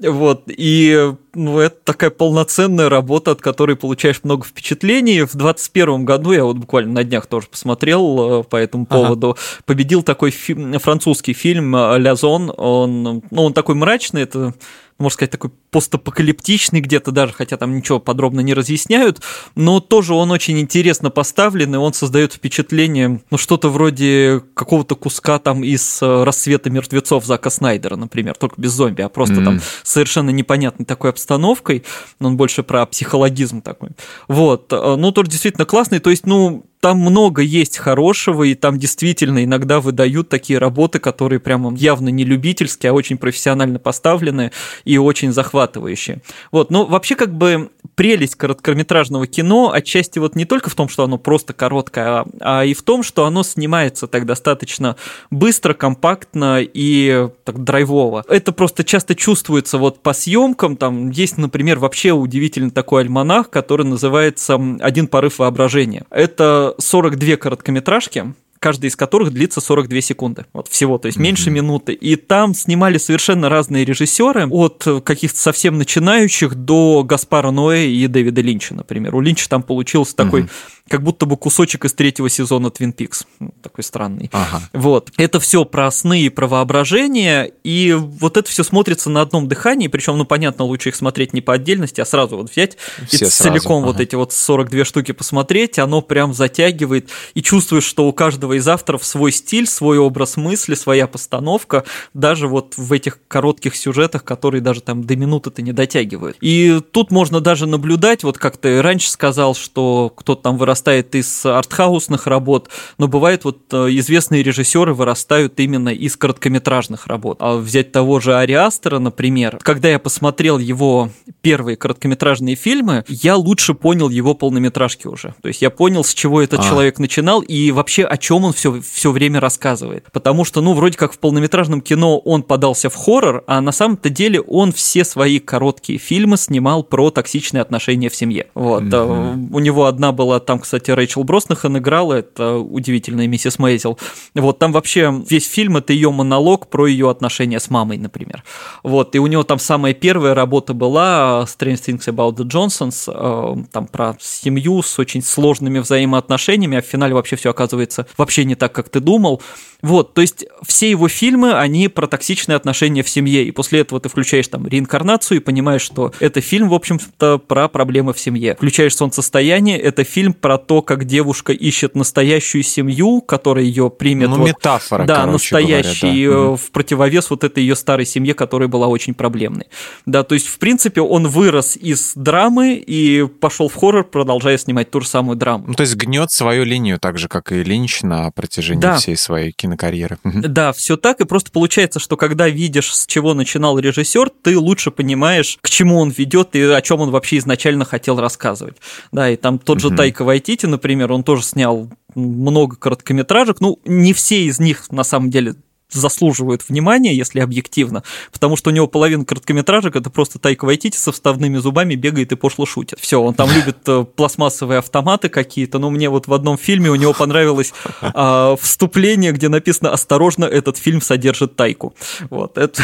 Вот, 0.00 0.44
и 0.62 1.12
ну, 1.34 1.58
это 1.58 1.74
такая 1.82 2.10
полноценная 2.10 2.88
работа, 2.88 3.32
от 3.32 3.40
которой 3.40 3.74
получаешь 3.74 4.20
много 4.22 4.44
впечатлений. 4.44 5.22
В 5.22 5.34
2021 5.34 6.04
году, 6.04 6.30
я 6.30 6.44
вот 6.44 6.56
буквально 6.58 6.92
на 6.92 7.04
днях 7.04 7.26
тоже 7.26 7.48
посмотрел 7.48 8.42
э, 8.42 8.44
по 8.44 8.54
этому 8.54 8.86
поводу, 8.86 9.30
ага. 9.30 9.40
победил 9.66 10.04
такой 10.04 10.30
фи- 10.30 10.78
французский 10.78 11.32
фильм 11.32 11.74
«Ля 11.74 12.14
Зон». 12.14 12.52
Он, 12.56 13.22
ну, 13.28 13.42
он 13.42 13.54
такой 13.54 13.74
мрачный, 13.74 14.22
это 14.22 14.54
можно 15.02 15.14
сказать, 15.14 15.30
такой 15.30 15.50
постапокалиптичный 15.70 16.80
где-то 16.80 17.12
даже, 17.12 17.32
хотя 17.32 17.56
там 17.56 17.76
ничего 17.76 17.98
подробно 17.98 18.40
не 18.40 18.54
разъясняют, 18.54 19.20
но 19.54 19.80
тоже 19.80 20.14
он 20.14 20.30
очень 20.30 20.58
интересно 20.58 21.10
поставлен, 21.10 21.74
и 21.74 21.78
он 21.78 21.92
создает 21.92 22.32
впечатление, 22.32 23.20
ну, 23.30 23.38
что-то 23.38 23.68
вроде 23.68 24.42
какого-то 24.54 24.94
куска 24.94 25.38
там 25.38 25.64
из 25.64 26.00
э, 26.02 26.24
«Рассвета 26.24 26.70
мертвецов» 26.70 27.24
Зака 27.24 27.50
Снайдера, 27.50 27.96
например, 27.96 28.36
только 28.36 28.60
без 28.60 28.72
зомби, 28.72 29.02
а 29.02 29.08
просто 29.08 29.36
mm-hmm. 29.36 29.44
там 29.44 29.60
совершенно 29.82 30.30
непонятной 30.30 30.86
такой 30.86 31.10
обстановкой, 31.10 31.84
но 32.18 32.28
он 32.28 32.36
больше 32.36 32.62
про 32.62 32.86
психологизм 32.86 33.62
такой. 33.62 33.90
Вот, 34.28 34.72
э, 34.72 34.96
ну, 34.96 35.12
тоже 35.12 35.30
действительно 35.30 35.64
классный, 35.64 35.98
то 35.98 36.10
есть, 36.10 36.26
ну, 36.26 36.64
там 36.82 36.98
много 36.98 37.42
есть 37.42 37.78
хорошего, 37.78 38.42
и 38.42 38.56
там 38.56 38.76
действительно 38.76 39.44
иногда 39.44 39.80
выдают 39.80 40.28
такие 40.28 40.58
работы, 40.58 40.98
которые 40.98 41.38
прямо 41.38 41.72
явно 41.76 42.08
не 42.08 42.24
любительские, 42.24 42.90
а 42.90 42.92
очень 42.92 43.18
профессионально 43.18 43.78
поставленные 43.78 44.50
и 44.84 44.98
очень 44.98 45.32
захватывающие. 45.32 46.22
Вот, 46.50 46.72
но 46.72 46.84
вообще 46.84 47.14
как 47.14 47.32
бы 47.32 47.70
прелесть 47.94 48.36
короткометражного 48.36 49.26
кино 49.26 49.72
отчасти 49.72 50.18
вот 50.18 50.36
не 50.36 50.44
только 50.44 50.70
в 50.70 50.74
том, 50.74 50.88
что 50.88 51.04
оно 51.04 51.18
просто 51.18 51.52
короткое, 51.52 52.06
а, 52.06 52.26
а 52.40 52.64
и 52.64 52.74
в 52.74 52.82
том, 52.82 53.02
что 53.02 53.24
оно 53.24 53.42
снимается 53.42 54.06
так 54.06 54.26
достаточно 54.26 54.96
быстро, 55.30 55.74
компактно 55.74 56.60
и 56.62 57.28
так 57.44 57.62
драйвово. 57.62 58.24
Это 58.28 58.52
просто 58.52 58.84
часто 58.84 59.14
чувствуется 59.14 59.78
вот 59.78 60.00
по 60.02 60.12
съемкам, 60.12 60.76
там 60.76 61.10
есть, 61.10 61.38
например, 61.38 61.78
вообще 61.78 62.12
удивительный 62.12 62.70
такой 62.70 63.02
альманах, 63.02 63.50
который 63.50 63.86
называется 63.86 64.58
«Один 64.80 65.06
порыв 65.06 65.38
воображения». 65.38 66.04
Это 66.10 66.74
42 66.78 67.36
короткометражки, 67.36 68.34
каждая 68.62 68.90
из 68.90 68.96
которых 68.96 69.32
длится 69.32 69.60
42 69.60 70.00
секунды. 70.00 70.46
Вот 70.52 70.68
всего, 70.68 70.96
то 70.96 71.06
есть 71.06 71.18
меньше 71.18 71.50
mm-hmm. 71.50 71.52
минуты. 71.52 71.92
И 71.92 72.14
там 72.14 72.54
снимали 72.54 72.96
совершенно 72.96 73.48
разные 73.48 73.84
режиссеры, 73.84 74.46
от 74.46 74.86
каких-то 75.04 75.38
совсем 75.38 75.78
начинающих 75.78 76.54
до 76.54 77.02
Гаспара 77.02 77.50
Ноэ 77.50 77.88
и 77.88 78.06
Дэвида 78.06 78.40
Линча, 78.40 78.74
например. 78.74 79.16
У 79.16 79.20
Линча 79.20 79.48
там 79.48 79.64
получился 79.64 80.14
mm-hmm. 80.44 80.50
Как 80.92 81.02
будто 81.02 81.24
бы 81.24 81.38
кусочек 81.38 81.86
из 81.86 81.94
третьего 81.94 82.28
сезона 82.28 82.66
Twin 82.66 82.94
Peaks. 82.94 83.24
Такой 83.62 83.82
странный. 83.82 84.28
Ага. 84.30 84.60
Вот. 84.74 85.10
Это 85.16 85.40
все 85.40 85.64
про 85.64 85.90
сны 85.90 86.20
и 86.20 86.28
про 86.28 86.46
воображение, 86.46 87.50
и 87.64 87.94
вот 87.98 88.36
это 88.36 88.46
все 88.50 88.62
смотрится 88.62 89.08
на 89.08 89.22
одном 89.22 89.48
дыхании, 89.48 89.88
причем, 89.88 90.18
ну, 90.18 90.26
понятно, 90.26 90.66
лучше 90.66 90.90
их 90.90 90.96
смотреть 90.96 91.32
не 91.32 91.40
по 91.40 91.54
отдельности, 91.54 92.02
а 92.02 92.04
сразу 92.04 92.36
вот 92.36 92.50
взять 92.50 92.76
все 93.06 93.24
и 93.24 93.30
сразу. 93.30 93.30
целиком 93.30 93.84
ага. 93.84 93.92
вот 93.92 94.00
эти 94.00 94.14
вот 94.16 94.34
42 94.34 94.84
штуки 94.84 95.12
посмотреть, 95.12 95.78
оно 95.78 96.02
прям 96.02 96.34
затягивает, 96.34 97.08
и 97.32 97.40
чувствуешь, 97.40 97.84
что 97.84 98.06
у 98.06 98.12
каждого 98.12 98.58
из 98.58 98.68
авторов 98.68 99.02
свой 99.02 99.32
стиль, 99.32 99.66
свой 99.66 99.96
образ 99.96 100.36
мысли, 100.36 100.74
своя 100.74 101.06
постановка, 101.06 101.84
даже 102.12 102.48
вот 102.48 102.74
в 102.76 102.92
этих 102.92 103.18
коротких 103.28 103.76
сюжетах, 103.76 104.24
которые 104.24 104.60
даже 104.60 104.82
там 104.82 105.04
до 105.04 105.16
минуты-то 105.16 105.62
не 105.62 105.72
дотягивают. 105.72 106.36
И 106.42 106.82
тут 106.90 107.10
можно 107.10 107.40
даже 107.40 107.66
наблюдать, 107.66 108.24
вот 108.24 108.36
как 108.36 108.58
ты 108.58 108.82
раньше 108.82 109.10
сказал, 109.10 109.54
что 109.54 110.12
кто-то 110.14 110.42
там 110.42 110.58
вырастает 110.58 110.81
вырастает 110.82 111.14
из 111.14 111.46
артхаусных 111.46 112.26
работ, 112.26 112.68
но 112.98 113.06
бывает 113.06 113.44
вот 113.44 113.72
э, 113.72 113.88
известные 113.90 114.42
режиссеры 114.42 114.94
вырастают 114.94 115.60
именно 115.60 115.90
из 115.90 116.16
короткометражных 116.16 117.06
работ. 117.06 117.38
А 117.40 117.56
взять 117.56 117.92
того 117.92 118.20
же 118.20 118.34
Ари 118.36 118.52
Астера, 118.52 118.98
например, 118.98 119.58
когда 119.62 119.88
я 119.88 119.98
посмотрел 119.98 120.58
его 120.58 121.10
первые 121.42 121.76
короткометражные 121.76 122.54
фильмы, 122.54 123.04
я 123.08 123.36
лучше 123.36 123.74
понял 123.74 124.08
его 124.08 124.34
полнометражки 124.34 125.08
уже. 125.08 125.34
То 125.42 125.48
есть 125.48 125.60
я 125.60 125.70
понял, 125.70 126.04
с 126.04 126.14
чего 126.14 126.40
этот 126.40 126.60
а. 126.60 126.62
человек 126.62 126.98
начинал 126.98 127.40
и 127.40 127.72
вообще 127.72 128.04
о 128.04 128.16
чем 128.16 128.44
он 128.44 128.52
все, 128.52 128.80
все 128.80 129.10
время 129.10 129.40
рассказывает. 129.40 130.06
Потому 130.12 130.44
что, 130.44 130.60
ну, 130.60 130.72
вроде 130.72 130.96
как 130.96 131.12
в 131.12 131.18
полнометражном 131.18 131.80
кино 131.80 132.18
он 132.18 132.44
подался 132.44 132.88
в 132.88 132.94
хоррор, 132.94 133.42
а 133.46 133.60
на 133.60 133.72
самом-то 133.72 134.08
деле 134.08 134.40
он 134.40 134.72
все 134.72 135.04
свои 135.04 135.40
короткие 135.40 135.98
фильмы 135.98 136.36
снимал 136.36 136.84
про 136.84 137.10
токсичные 137.10 137.60
отношения 137.60 138.08
в 138.08 138.14
семье. 138.14 138.46
Вот. 138.54 138.84
Mm-hmm. 138.84 139.48
У 139.52 139.58
него 139.58 139.86
одна 139.86 140.12
была 140.12 140.38
там, 140.38 140.60
кстати, 140.60 140.90
Рэйчел 140.92 141.24
Броснахан 141.24 141.76
играла, 141.78 142.14
это 142.14 142.56
удивительная 142.56 143.26
миссис 143.26 143.58
Мейзел. 143.58 143.98
Вот, 144.34 144.58
там 144.58 144.72
вообще 144.72 145.12
весь 145.28 145.48
фильм— 145.48 145.76
это 145.78 145.92
ее 145.92 146.10
монолог 146.10 146.68
про 146.68 146.86
ее 146.86 147.10
отношения 147.10 147.58
с 147.58 147.68
мамой, 147.68 147.98
например. 147.98 148.44
Вот, 148.84 149.16
и 149.16 149.18
у 149.18 149.26
него 149.26 149.42
там 149.42 149.58
самая 149.58 149.94
первая 149.94 150.34
работа 150.34 150.72
была 150.72 151.31
Strange 151.44 151.82
Things 151.86 152.06
About 152.06 152.36
the 152.36 152.44
Johnsons, 152.44 153.08
э, 153.08 153.64
там 153.72 153.86
про 153.86 154.16
семью 154.20 154.82
с 154.82 154.98
очень 154.98 155.22
сложными 155.22 155.78
взаимоотношениями, 155.78 156.78
а 156.78 156.82
в 156.82 156.86
финале 156.86 157.14
вообще 157.14 157.36
все 157.36 157.50
оказывается 157.50 158.06
вообще 158.16 158.44
не 158.44 158.54
так, 158.54 158.72
как 158.72 158.88
ты 158.88 159.00
думал. 159.00 159.42
Вот, 159.82 160.14
то 160.14 160.20
есть 160.20 160.46
все 160.64 160.88
его 160.88 161.08
фильмы, 161.08 161.54
они 161.54 161.88
про 161.88 162.06
токсичные 162.06 162.54
отношения 162.54 163.02
в 163.02 163.08
семье, 163.08 163.44
и 163.44 163.50
после 163.50 163.80
этого 163.80 164.00
ты 164.00 164.08
включаешь 164.08 164.46
там 164.46 164.68
реинкарнацию 164.68 165.38
и 165.38 165.40
понимаешь, 165.40 165.82
что 165.82 166.12
это 166.20 166.40
фильм, 166.40 166.68
в 166.68 166.74
общем-то, 166.74 167.38
про 167.38 167.66
проблемы 167.66 168.12
в 168.12 168.20
семье. 168.20 168.54
Включаешь 168.54 168.94
солнцестояние, 168.94 169.80
это 169.80 170.04
фильм 170.04 170.34
про 170.34 170.56
то, 170.56 170.82
как 170.82 171.04
девушка 171.04 171.52
ищет 171.52 171.96
настоящую 171.96 172.62
семью, 172.62 173.22
которая 173.22 173.64
ее 173.64 173.90
примет. 173.90 174.30
Ну, 174.30 174.36
вот, 174.36 174.48
метафора, 174.50 175.04
Да, 175.04 175.26
настоящий, 175.26 176.26
говоря, 176.26 176.46
да. 176.46 176.52
Э, 176.52 176.56
в 176.56 176.70
противовес 176.70 177.30
вот 177.30 177.42
этой 177.42 177.64
ее 177.64 177.74
старой 177.74 178.06
семье, 178.06 178.34
которая 178.34 178.68
была 178.68 178.86
очень 178.86 179.14
проблемной. 179.14 179.66
Да, 180.06 180.22
то 180.22 180.34
есть, 180.34 180.46
в 180.46 180.58
принципе, 180.58 181.00
он 181.00 181.21
вырос 181.26 181.76
из 181.76 182.12
драмы 182.14 182.74
и 182.74 183.26
пошел 183.26 183.68
в 183.68 183.74
хоррор, 183.74 184.04
продолжая 184.04 184.58
снимать 184.58 184.90
ту 184.90 185.00
же 185.00 185.08
самую 185.08 185.36
драму. 185.36 185.64
Ну, 185.68 185.74
то 185.74 185.82
есть 185.82 185.96
гнет 185.96 186.30
свою 186.30 186.64
линию, 186.64 186.98
так 187.00 187.18
же, 187.18 187.28
как 187.28 187.52
и 187.52 187.64
Линч 187.64 188.02
на 188.02 188.30
протяжении 188.30 188.80
да. 188.80 188.96
всей 188.96 189.16
своей 189.16 189.52
кино 189.52 189.72
кинокарьеры. 189.72 190.18
Да, 190.24 190.72
все 190.72 190.96
так, 190.96 191.20
и 191.20 191.24
просто 191.24 191.50
получается, 191.50 191.98
что 191.98 192.16
когда 192.16 192.48
видишь, 192.48 192.94
с 192.94 193.06
чего 193.06 193.34
начинал 193.34 193.78
режиссер, 193.78 194.30
ты 194.42 194.58
лучше 194.58 194.90
понимаешь, 194.90 195.58
к 195.60 195.70
чему 195.70 195.98
он 195.98 196.10
ведет 196.10 196.54
и 196.54 196.62
о 196.62 196.80
чем 196.80 197.00
он 197.00 197.10
вообще 197.10 197.38
изначально 197.38 197.84
хотел 197.84 198.20
рассказывать. 198.20 198.76
Да, 199.10 199.30
и 199.30 199.36
там 199.36 199.58
тот 199.58 199.80
же 199.80 199.90
Тайка 199.90 200.24
Вайтити, 200.24 200.66
например, 200.66 201.12
он 201.12 201.24
тоже 201.24 201.42
снял 201.42 201.88
много 202.14 202.76
короткометражек. 202.76 203.60
Ну, 203.60 203.78
не 203.84 204.12
все 204.12 204.44
из 204.44 204.58
них, 204.58 204.90
на 204.90 205.04
самом 205.04 205.30
деле, 205.30 205.54
заслуживают 205.92 206.68
внимания, 206.68 207.14
если 207.14 207.40
объективно, 207.40 208.02
потому 208.32 208.56
что 208.56 208.70
у 208.70 208.72
него 208.72 208.86
половина 208.86 209.24
короткометражек 209.24 209.96
это 209.96 210.10
просто 210.10 210.38
Тайка 210.38 210.64
Вайтити 210.64 210.96
со 210.96 211.12
вставными 211.12 211.58
зубами 211.58 211.94
бегает 211.94 212.32
и 212.32 212.36
пошло 212.36 212.66
шутит. 212.66 212.98
Все, 213.00 213.20
он 213.20 213.34
там 213.34 213.50
любит 213.50 213.78
э, 213.86 214.04
пластмассовые 214.16 214.78
автоматы 214.78 215.28
какие-то, 215.28 215.78
но 215.78 215.90
мне 215.90 216.08
вот 216.08 216.26
в 216.26 216.34
одном 216.34 216.58
фильме 216.58 216.90
у 216.90 216.94
него 216.94 217.12
понравилось 217.12 217.72
а, 218.00 218.56
вступление, 218.56 219.32
где 219.32 219.48
написано 219.48 219.92
«Осторожно, 219.92 220.44
этот 220.44 220.76
фильм 220.76 221.00
содержит 221.00 221.56
Тайку». 221.56 221.94
Вот, 222.30 222.58
это, 222.58 222.82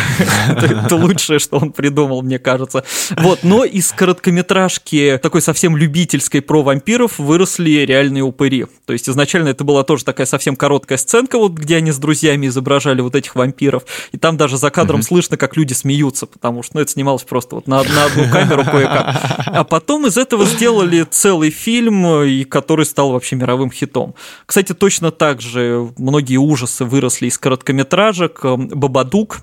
это, 0.49 0.67
это 0.67 0.97
лучшее, 0.97 1.39
что 1.39 1.59
он 1.59 1.73
придумал, 1.73 2.23
мне 2.23 2.39
кажется. 2.39 2.85
Вот, 3.17 3.41
но 3.43 3.65
из 3.65 3.93
короткометражки 3.93 5.19
такой 5.23 5.43
совсем 5.43 5.77
любительской 5.77 6.43
про 6.43 6.63
вампиров 6.63 7.19
выросли 7.19 7.71
реальные 7.87 8.23
упыри. 8.23 8.67
То 8.87 8.93
есть 8.93 9.09
изначально 9.09 9.49
это 9.49 9.65
была 9.65 9.85
тоже 9.85 10.05
такая 10.05 10.27
совсем 10.27 10.57
короткая 10.57 10.99
сценка, 10.99 11.39
вот 11.39 11.53
где 11.53 11.77
они 11.77 11.93
с 11.93 11.99
друзьями 11.99 12.47
изображали 12.47 12.98
изображали 12.99 13.01
вот 13.01 13.15
этих 13.15 13.35
вампиров, 13.35 13.85
и 14.13 14.19
там 14.19 14.37
даже 14.37 14.57
за 14.57 14.71
кадром 14.71 15.01
mm-hmm. 15.01 15.05
слышно, 15.05 15.37
как 15.37 15.57
люди 15.57 15.73
смеются, 15.73 16.27
потому 16.27 16.63
что 16.63 16.77
ну, 16.77 16.83
это 16.83 16.91
снималось 16.91 17.23
просто 17.23 17.57
вот 17.57 17.67
на, 17.67 17.83
на 17.83 18.05
одну 18.05 18.31
камеру 18.31 18.65
кое-как. 18.65 19.17
А 19.47 19.65
потом 19.65 20.07
из 20.07 20.17
этого 20.17 20.45
сделали 20.45 21.07
целый 21.09 21.51
фильм, 21.51 22.23
и 22.23 22.45
который 22.45 22.85
стал 22.85 23.13
вообще 23.13 23.37
мировым 23.37 23.71
хитом. 23.71 24.15
Кстати, 24.47 24.75
точно 24.75 25.11
так 25.11 25.41
же 25.41 25.91
многие 25.97 26.37
ужасы 26.37 26.85
выросли 26.85 27.27
из 27.27 27.39
короткометражек. 27.39 28.41
«Бабадук», 28.45 29.39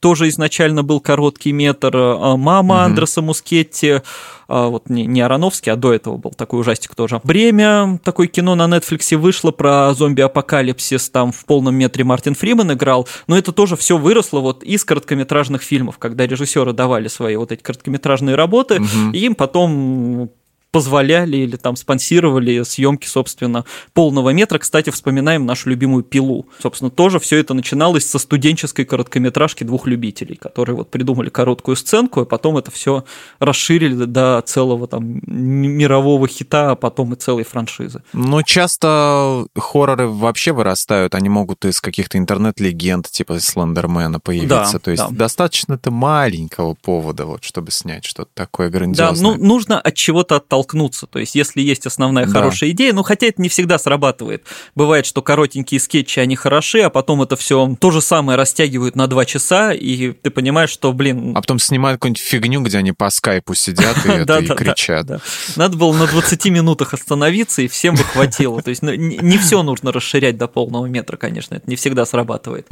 тоже 0.00 0.28
изначально 0.28 0.82
был 0.82 1.00
короткий 1.00 1.52
метр. 1.52 1.92
А, 1.94 2.36
Мама 2.36 2.76
угу. 2.76 2.82
Андреса 2.82 3.22
Мускетти, 3.22 4.00
а, 4.48 4.68
вот 4.68 4.88
не, 4.88 5.06
не 5.06 5.20
Ароновский, 5.20 5.72
а 5.72 5.76
до 5.76 5.92
этого 5.92 6.16
был 6.16 6.30
такой 6.30 6.60
ужастик 6.60 6.94
тоже. 6.94 7.20
Бремя, 7.24 7.98
такое 8.04 8.28
кино 8.28 8.54
на 8.54 8.66
Netflix 8.66 9.16
вышло 9.16 9.50
про 9.50 9.92
зомби-апокалипсис, 9.94 11.10
там 11.10 11.32
в 11.32 11.44
полном 11.44 11.74
метре 11.74 12.04
Мартин 12.04 12.34
Фриман 12.34 12.72
играл, 12.72 13.08
но 13.26 13.36
это 13.36 13.52
тоже 13.52 13.76
все 13.76 13.98
выросло 13.98 14.40
вот 14.40 14.62
из 14.62 14.84
короткометражных 14.84 15.62
фильмов, 15.62 15.98
когда 15.98 16.26
режиссеры 16.26 16.72
давали 16.72 17.08
свои 17.08 17.36
вот 17.36 17.52
эти 17.52 17.62
короткометражные 17.62 18.36
работы, 18.36 18.80
угу. 18.80 19.12
и 19.12 19.18
им 19.18 19.34
потом 19.34 20.30
позволяли 20.70 21.38
или 21.38 21.56
там 21.56 21.76
спонсировали 21.76 22.62
съемки, 22.62 23.06
собственно, 23.06 23.64
полного 23.94 24.30
метра. 24.30 24.58
Кстати, 24.58 24.90
вспоминаем 24.90 25.46
нашу 25.46 25.70
любимую 25.70 26.04
«Пилу». 26.04 26.46
Собственно, 26.60 26.90
тоже 26.90 27.18
все 27.18 27.38
это 27.38 27.54
начиналось 27.54 28.06
со 28.06 28.18
студенческой 28.18 28.84
короткометражки 28.84 29.64
двух 29.64 29.86
любителей, 29.86 30.36
которые 30.36 30.76
вот 30.76 30.90
придумали 30.90 31.30
короткую 31.30 31.76
сценку, 31.76 32.20
и 32.22 32.26
потом 32.26 32.58
это 32.58 32.70
все 32.70 33.04
расширили 33.38 34.04
до 34.04 34.42
целого 34.44 34.86
там 34.86 35.20
мирового 35.26 36.28
хита, 36.28 36.72
а 36.72 36.76
потом 36.76 37.14
и 37.14 37.16
целой 37.16 37.44
франшизы. 37.44 38.02
Но 38.12 38.42
часто 38.42 39.46
хорроры 39.56 40.08
вообще 40.08 40.52
вырастают, 40.52 41.14
они 41.14 41.28
могут 41.28 41.64
из 41.64 41.80
каких-то 41.80 42.18
интернет-легенд, 42.18 43.10
типа 43.10 43.40
Слендермена 43.40 44.20
появиться. 44.20 44.74
Да, 44.74 44.78
То 44.78 44.90
есть 44.90 45.02
да. 45.02 45.08
достаточно-то 45.10 45.90
маленького 45.90 46.74
повода, 46.74 47.24
вот, 47.24 47.44
чтобы 47.44 47.70
снять 47.70 48.04
что-то 48.04 48.30
такое 48.34 48.68
грандиозное. 48.68 49.32
Да, 49.32 49.38
ну, 49.38 49.44
нужно 49.44 49.80
от 49.80 49.94
чего-то 49.94 50.36
отталкиваться 50.36 50.57
оттолкнуться. 50.58 51.06
То 51.06 51.18
есть, 51.18 51.34
если 51.34 51.60
есть 51.60 51.86
основная 51.86 52.26
да. 52.26 52.32
хорошая 52.32 52.70
идея, 52.70 52.92
ну, 52.92 53.02
хотя 53.02 53.26
это 53.26 53.40
не 53.40 53.48
всегда 53.48 53.78
срабатывает. 53.78 54.44
Бывает, 54.74 55.06
что 55.06 55.22
коротенькие 55.22 55.80
скетчи, 55.80 56.20
они 56.20 56.36
хороши, 56.36 56.80
а 56.80 56.90
потом 56.90 57.22
это 57.22 57.36
все 57.36 57.76
то 57.80 57.90
же 57.90 58.00
самое 58.00 58.36
растягивают 58.36 58.96
на 58.96 59.06
два 59.06 59.24
часа, 59.24 59.72
и 59.72 60.12
ты 60.12 60.30
понимаешь, 60.30 60.70
что, 60.70 60.92
блин... 60.92 61.36
А 61.36 61.40
потом 61.40 61.58
снимают 61.58 61.98
какую-нибудь 61.98 62.22
фигню, 62.22 62.60
где 62.62 62.78
они 62.78 62.92
по 62.92 63.10
скайпу 63.10 63.54
сидят 63.54 63.96
и 64.06 64.24
кричат. 64.54 65.22
Надо 65.56 65.76
было 65.76 65.92
на 65.92 66.06
20 66.06 66.44
минутах 66.46 66.94
остановиться, 66.94 67.62
и 67.62 67.68
всем 67.68 67.94
бы 67.94 68.02
хватило. 68.04 68.62
То 68.62 68.70
есть, 68.70 68.82
ну, 68.82 68.92
не 68.94 69.38
все 69.38 69.62
нужно 69.62 69.92
расширять 69.92 70.36
до 70.36 70.48
полного 70.48 70.86
метра, 70.86 71.16
конечно, 71.16 71.54
это 71.54 71.68
не 71.68 71.76
всегда 71.76 72.04
срабатывает. 72.04 72.66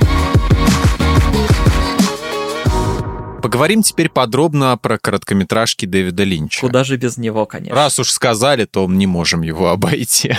Поговорим 3.47 3.85
теперь 3.85 4.09
подробно 4.09 4.77
про 4.77 4.99
короткометражки 4.99 5.87
Дэвида 5.87 6.25
Линча. 6.25 6.61
Куда 6.61 6.83
же 6.83 6.97
без 6.97 7.17
него, 7.17 7.47
конечно. 7.47 7.77
Раз 7.77 7.97
уж 8.01 8.11
сказали, 8.11 8.65
то 8.65 8.89
не 8.89 9.07
можем 9.07 9.43
его 9.43 9.69
обойти. 9.71 10.35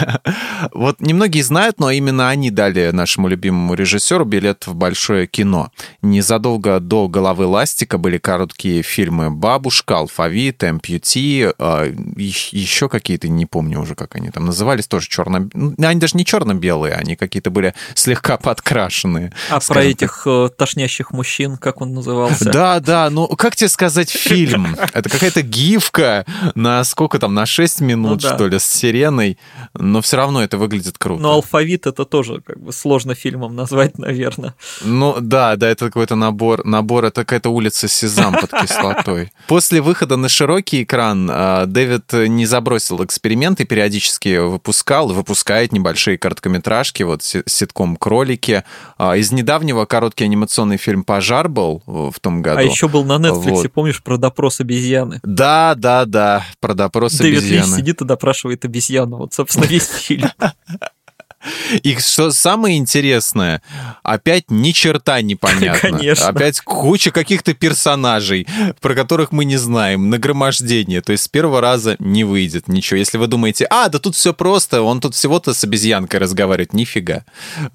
вот 0.74 1.00
немногие 1.00 1.42
знают, 1.42 1.80
но 1.80 1.90
именно 1.90 2.28
они 2.28 2.52
дали 2.52 2.92
нашему 2.92 3.30
любимому 3.30 3.76
режиссеру 3.76 4.26
билет 4.26 4.68
в 4.68 4.76
большое 4.76 5.26
кино. 5.26 5.72
Незадолго 6.02 6.82
до 6.82 7.08
«Головы 7.08 7.46
ластика» 7.46 7.98
были 7.98 8.18
короткие 8.18 8.82
фильмы 8.82 9.32
«Бабушка», 9.32 10.00
«Алфавит», 10.00 10.66
«Эмпьюти», 10.66 11.52
э, 11.58 11.94
еще 12.18 12.90
какие-то, 12.90 13.30
не 13.30 13.46
помню 13.46 13.80
уже, 13.80 13.96
как 13.96 14.18
они 14.18 14.32
там 14.32 14.48
назывались, 14.48 14.86
тоже 14.86 15.08
черно... 15.08 15.48
Ну, 15.54 15.76
они 15.78 16.02
даже 16.02 16.18
не 16.18 16.26
черно-белые, 16.26 16.96
они 16.96 17.16
какие-то 17.16 17.52
были 17.52 17.74
слегка 17.96 18.36
подкрашенные. 18.36 19.32
А 19.50 19.62
про 19.62 19.82
этих 19.82 20.24
так. 20.26 20.28
Э, 20.28 20.50
тошнящих 20.50 21.12
мужчин, 21.12 21.56
как 21.56 21.80
он 21.80 21.94
назывался? 21.94 22.52
Да, 22.52 22.82
да, 22.82 22.97
да, 22.98 23.10
ну 23.12 23.28
как 23.28 23.56
тебе 23.56 23.70
сказать 23.70 24.10
фильм? 24.10 24.76
Это 24.94 25.10
какая-то 25.10 25.42
гифка 25.42 26.26
на 26.56 26.84
сколько 26.84 27.20
там, 27.20 27.34
на 27.34 27.46
6 27.46 27.82
минут, 27.82 28.24
ну, 28.24 28.30
да. 28.30 28.36
что 28.36 28.48
ли, 28.48 28.58
с 28.58 28.66
сиреной, 28.66 29.38
но 29.74 30.02
все 30.02 30.18
равно 30.18 30.44
это 30.44 30.58
выглядит 30.58 30.98
круто. 30.98 31.22
Но 31.22 31.34
алфавит 31.34 31.86
это 31.86 32.06
тоже 32.06 32.42
как 32.42 32.60
бы 32.60 32.74
сложно 32.74 33.14
фильмом 33.14 33.56
назвать, 33.56 34.00
наверное. 34.00 34.56
Ну 34.82 35.18
да, 35.22 35.56
да, 35.56 35.70
это 35.70 35.86
какой-то 35.86 36.16
набор, 36.16 36.66
набор, 36.66 37.06
это 37.06 37.22
какая-то 37.22 37.50
улица 37.50 37.88
Сезам 37.88 38.34
под 38.34 38.52
кислотой. 38.52 39.32
После 39.48 39.82
выхода 39.82 40.18
на 40.18 40.30
широкий 40.30 40.84
экран 40.84 41.30
а, 41.32 41.66
Дэвид 41.66 42.12
не 42.14 42.46
забросил 42.46 43.04
эксперименты, 43.04 43.66
периодически 43.66 44.38
выпускал, 44.38 45.10
выпускает 45.10 45.72
небольшие 45.72 46.18
короткометражки, 46.18 47.04
вот 47.04 47.22
ситком 47.24 47.96
«Кролики». 47.96 48.64
А, 48.98 49.16
из 49.16 49.32
недавнего 49.32 49.86
короткий 49.86 50.24
анимационный 50.24 50.78
фильм 50.78 51.04
«Пожар» 51.04 51.48
был 51.48 51.84
в 51.86 52.20
том 52.20 52.42
году. 52.42 52.60
А 52.60 52.64
еще 52.64 52.87
еще 52.88 52.92
был 52.92 53.04
на 53.04 53.18
Netflix, 53.26 53.52
вот. 53.52 53.72
помнишь, 53.72 54.02
про 54.02 54.18
допрос 54.18 54.60
обезьяны? 54.60 55.20
Да, 55.24 55.76
да, 55.76 56.06
да, 56.06 56.46
про 56.60 56.74
допрос 56.74 57.14
Дэвид 57.14 57.40
обезьяны. 57.40 57.64
Дэвид 57.64 57.76
сидит 57.78 58.02
и 58.02 58.06
допрашивает 58.06 58.66
обезьяну. 58.66 59.18
Вот, 59.18 59.34
собственно, 59.34 59.66
весь 59.66 59.88
фильм. 59.88 60.30
И 61.84 61.98
что 61.98 62.32
самое 62.32 62.78
интересное, 62.78 63.62
опять 64.04 64.46
ни 64.50 64.72
черта 64.72 65.22
непонятно. 65.22 65.80
Конечно. 65.82 66.28
Опять 66.28 66.62
куча 66.62 67.12
каких-то 67.12 67.54
персонажей, 67.54 68.48
про 68.82 68.96
которых 68.96 69.32
мы 69.32 69.46
не 69.46 69.58
знаем, 69.58 70.10
нагромождение. 70.10 71.02
То 71.02 71.12
есть 71.12 71.26
с 71.26 71.28
первого 71.28 71.62
раза 71.62 71.96
не 72.00 72.24
выйдет 72.24 72.68
ничего. 72.68 72.98
Если 72.98 73.18
вы 73.18 73.28
думаете, 73.28 73.66
а, 73.70 73.90
да 73.90 74.00
тут 74.00 74.16
все 74.16 74.34
просто, 74.34 74.82
он 74.82 75.02
тут 75.02 75.16
всего-то 75.16 75.54
с 75.54 75.64
обезьянкой 75.64 76.20
разговаривает. 76.20 76.74
Нифига. 76.74 77.24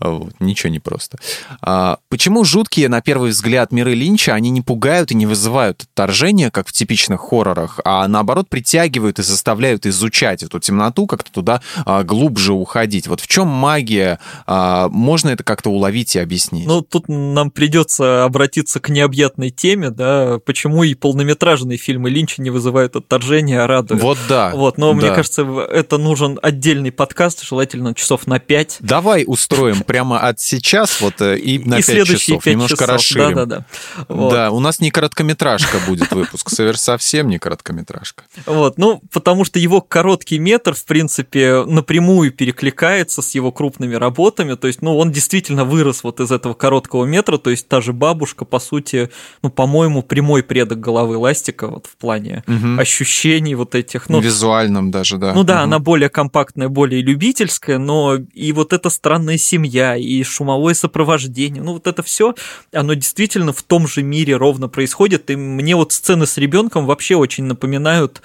Вот, 0.00 0.35
ничего 0.40 0.70
не 0.70 0.78
просто. 0.78 1.18
А, 1.61 1.98
почему 2.08 2.44
жуткие, 2.44 2.88
на 2.88 3.00
первый 3.00 3.30
взгляд, 3.30 3.72
миры 3.72 3.94
Линча, 3.94 4.35
они 4.35 4.50
не 4.50 4.61
пугают 4.61 5.11
и 5.11 5.14
не 5.14 5.26
вызывают 5.26 5.82
отторжения, 5.82 6.50
как 6.50 6.68
в 6.68 6.72
типичных 6.72 7.20
хоррорах, 7.20 7.80
а 7.85 8.06
наоборот 8.08 8.48
притягивают 8.48 9.18
и 9.18 9.22
заставляют 9.22 9.87
изучать 9.87 10.42
эту 10.42 10.58
темноту, 10.61 11.06
как-то 11.06 11.32
туда 11.32 11.62
а, 11.85 12.02
глубже 12.02 12.52
уходить. 12.52 13.06
Вот 13.06 13.20
в 13.20 13.26
чем 13.26 13.48
магия? 13.62 14.18
А, 14.46 14.88
можно 14.88 15.31
это 15.31 15.44
как-то 15.44 15.70
уловить 15.70 16.16
и 16.16 16.18
объяснить? 16.18 16.66
Ну, 16.66 16.83
тут 16.83 17.09
нам 17.09 17.51
придется 17.51 18.25
обратиться 18.25 18.81
к 18.81 18.88
необъятной 18.88 19.51
теме, 19.51 19.90
да, 19.90 20.40
почему 20.44 20.83
и 20.83 20.94
полнометражные 20.94 21.79
фильмы 21.79 22.11
Линча 22.11 22.42
не 22.42 22.51
вызывают 22.51 22.96
отторжения, 22.96 23.62
а 23.62 23.66
радуют. 23.68 24.03
Вот 24.03 24.18
да. 24.29 24.51
Вот, 24.55 24.79
но 24.79 24.92
да. 24.92 24.96
мне 24.96 25.14
кажется, 25.14 25.42
это 25.70 25.98
нужен 25.98 26.38
отдельный 26.42 26.90
подкаст, 26.90 27.44
желательно 27.44 27.94
часов 27.94 28.27
на 28.27 28.40
5. 28.40 28.79
Давай 28.81 29.25
устроим 29.27 29.83
прямо 29.83 30.18
от 30.18 30.40
сейчас 30.40 31.01
вот 31.01 31.20
э, 31.20 31.38
и 31.38 31.59
на 31.59 31.77
и 31.77 31.79
5 31.79 31.85
следующие 31.85 32.18
часов, 32.18 32.44
5 32.44 32.53
немножко 32.53 32.77
часов. 32.77 32.88
расширим. 32.88 33.35
Да, 33.35 33.44
да, 33.44 33.57
да. 33.57 33.66
Вот. 34.09 34.33
Да, 34.33 34.51
у 34.51 34.59
нас 34.59 34.81
не 34.81 34.90
короткометражка 34.90 35.79
будет 35.87 36.11
выпуск, 36.12 36.51
совсем 36.75 37.29
не 37.29 37.38
короткометражка. 37.38 38.25
Вот, 38.46 38.79
ну, 38.79 39.01
потому 39.12 39.44
что 39.44 39.59
его 39.59 39.81
короткий 39.81 40.38
метр, 40.38 40.75
в 40.75 40.85
принципе, 40.85 41.64
напрямую 41.64 42.33
перекликается 42.33 43.22
с 43.22 43.35
его 43.35 43.51
крупными 43.52 43.94
работами, 43.94 44.54
то 44.54 44.66
есть, 44.66 44.82
ну, 44.82 44.96
он 44.96 45.12
действительно 45.12 45.64
вырос 45.64 46.02
вот 46.02 46.20
из 46.20 46.32
этого 46.32 46.54
короткого 46.54 47.04
метра, 47.04 47.38
то 47.38 47.50
есть 47.50 47.68
та 47.68 47.80
же 47.80 47.92
бабушка, 47.92 48.44
по 48.44 48.58
сути, 48.58 49.10
ну, 49.42 49.50
по-моему, 49.50 50.02
прямой 50.02 50.42
предок 50.42 50.80
головы 50.80 51.16
Ластика 51.16 51.68
вот 51.68 51.86
в 51.86 51.96
плане 51.96 52.42
угу. 52.46 52.80
ощущений 52.80 53.54
вот 53.54 53.74
этих. 53.74 54.08
Ну, 54.08 54.20
Визуальном 54.20 54.90
даже, 54.90 55.18
да. 55.18 55.32
Ну 55.34 55.44
да, 55.44 55.56
угу. 55.56 55.62
она 55.64 55.78
более 55.78 56.08
компактная, 56.08 56.68
более 56.68 57.02
любительская, 57.02 57.78
но 57.78 58.16
и 58.16 58.52
вот 58.52 58.72
эта 58.72 58.90
странная 58.90 59.38
семья, 59.38 59.96
и 59.96 60.22
шумовое 60.22 60.74
сопровождение, 60.74 61.62
ну, 61.62 61.74
вот 61.74 61.86
это 61.86 62.02
все, 62.02 62.34
оно 62.72 62.94
действительно 62.94 63.52
в 63.52 63.62
том 63.62 63.86
же 63.86 64.02
мире 64.02 64.36
ровно 64.36 64.68
происходит, 64.68 65.30
и 65.30 65.36
мне 65.36 65.76
вот 65.76 65.92
сцены 65.92 66.26
с 66.26 66.36
ребенком 66.38 66.86
вообще 66.86 67.16
очень 67.16 67.44
напоминают 67.44 68.22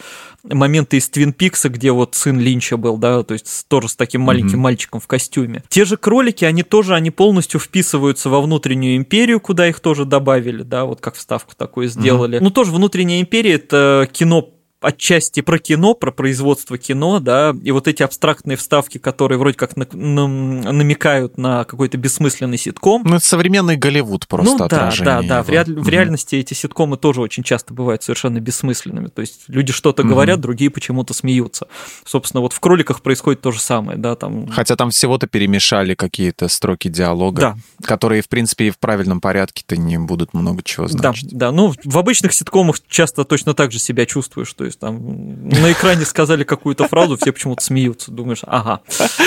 моменты 0.50 0.98
из 0.98 1.10
Твин 1.10 1.34
Пикса, 1.34 1.70
где 1.70 1.92
вот 1.92 2.16
сын 2.16 2.40
Линча 2.40 2.78
был, 2.78 2.98
да, 2.98 3.24
то 3.24 3.34
есть 3.34 3.66
тоже 3.68 3.90
с 3.90 3.96
таким 3.96 4.22
маленьким 4.22 4.60
mm-hmm. 4.60 4.62
мальчиком 4.62 5.00
в 5.00 5.08
костюме. 5.08 5.64
Те 5.70 5.86
же 5.86 5.98
кролики, 5.98 6.46
они 6.46 6.64
тоже, 6.64 6.96
они 6.96 7.12
полностью 7.12 7.60
вписываются 7.60 8.30
во 8.30 8.42
внутреннюю 8.42 8.98
империю, 8.98 9.40
куда 9.40 9.68
их 9.68 9.80
тоже 9.80 10.06
добавили, 10.06 10.64
да, 10.64 10.86
вот 10.86 11.02
как 11.02 11.16
вставку 11.16 11.54
такую 11.56 11.88
сделали. 11.88 12.38
Mm-hmm. 12.38 12.44
Ну, 12.44 12.52
тоже 12.52 12.72
внутренняя 12.72 13.22
империя 13.22 13.54
это 13.54 14.08
кино 14.12 14.50
отчасти 14.80 15.42
про 15.42 15.58
кино, 15.58 15.96
про 15.96 16.12
производство 16.12 16.78
кино, 16.78 17.20
да, 17.20 17.56
и 17.64 17.72
вот 17.72 17.88
эти 17.88 18.04
абстрактные 18.04 18.58
вставки, 18.58 19.00
которые 19.00 19.40
вроде 19.40 19.58
как 19.58 19.76
на, 19.76 19.88
на, 19.92 20.28
намекают 20.72 21.38
на 21.38 21.64
какой-то 21.64 21.98
бессмысленный 21.98 22.58
ситком. 22.58 23.04
Ну, 23.04 23.16
это 23.16 23.26
современный 23.26 23.76
Голливуд 23.76 24.28
просто 24.28 24.52
Ну, 24.52 24.68
да, 24.68 24.92
да, 25.00 25.22
да. 25.22 25.44
В, 25.44 25.50
реаль, 25.50 25.74
в 25.74 25.90
реальности 25.90 26.36
эти 26.36 26.54
ситкомы 26.54 26.98
тоже 26.98 27.22
очень 27.22 27.44
часто 27.44 27.74
бывают 27.74 28.04
совершенно 28.04 28.40
бессмысленными. 28.40 29.08
То 29.08 29.22
есть 29.22 29.46
люди 29.48 29.74
что-то 29.74 30.04
угу. 30.04 30.10
говорят, 30.10 30.40
другие 30.40 30.70
почему-то 30.70 31.14
смеются. 31.14 31.68
Собственно, 32.06 32.42
вот 32.42 32.54
в 32.54 32.60
кроликах 32.60 33.02
происходит 33.02 33.42
то 33.42 33.52
же 33.52 33.60
самое, 33.60 33.98
да, 33.98 34.16
там. 34.16 34.48
Хотя 34.48 34.76
там 34.76 34.92
всего-то 34.92 35.26
перемешали 35.28 35.96
какие-то 35.96 36.48
строки 36.50 36.88
диалога, 36.88 37.42
да. 37.42 37.58
которые, 37.88 38.22
в 38.22 38.30
принципе, 38.30 38.68
и 38.68 38.70
в 38.70 38.78
правильном 38.78 39.22
порядке-то 39.22 39.76
не 39.76 39.98
будут 39.98 40.34
много 40.36 40.62
чего 40.64 40.88
значить. 40.88 41.32
Да, 41.32 41.48
да. 41.48 41.52
Ну, 41.52 41.74
в 41.84 41.98
обычных 41.98 42.34
ситкомах 42.34 42.78
часто 42.88 43.24
точно 43.24 43.56
так 43.56 43.72
же 43.72 43.80
себя 43.80 44.06
чувствуешь, 44.06 44.48
что 44.48 44.67
есть 44.68 44.80
там 44.80 45.48
на 45.50 45.72
экране 45.72 46.06
сказали 46.06 46.44
какую-то 46.44 46.88
фразу, 46.88 47.18
все 47.18 47.32
почему-то 47.32 47.64
смеются. 47.64 48.12
Думаешь, 48.12 48.42
ага. 48.44 48.82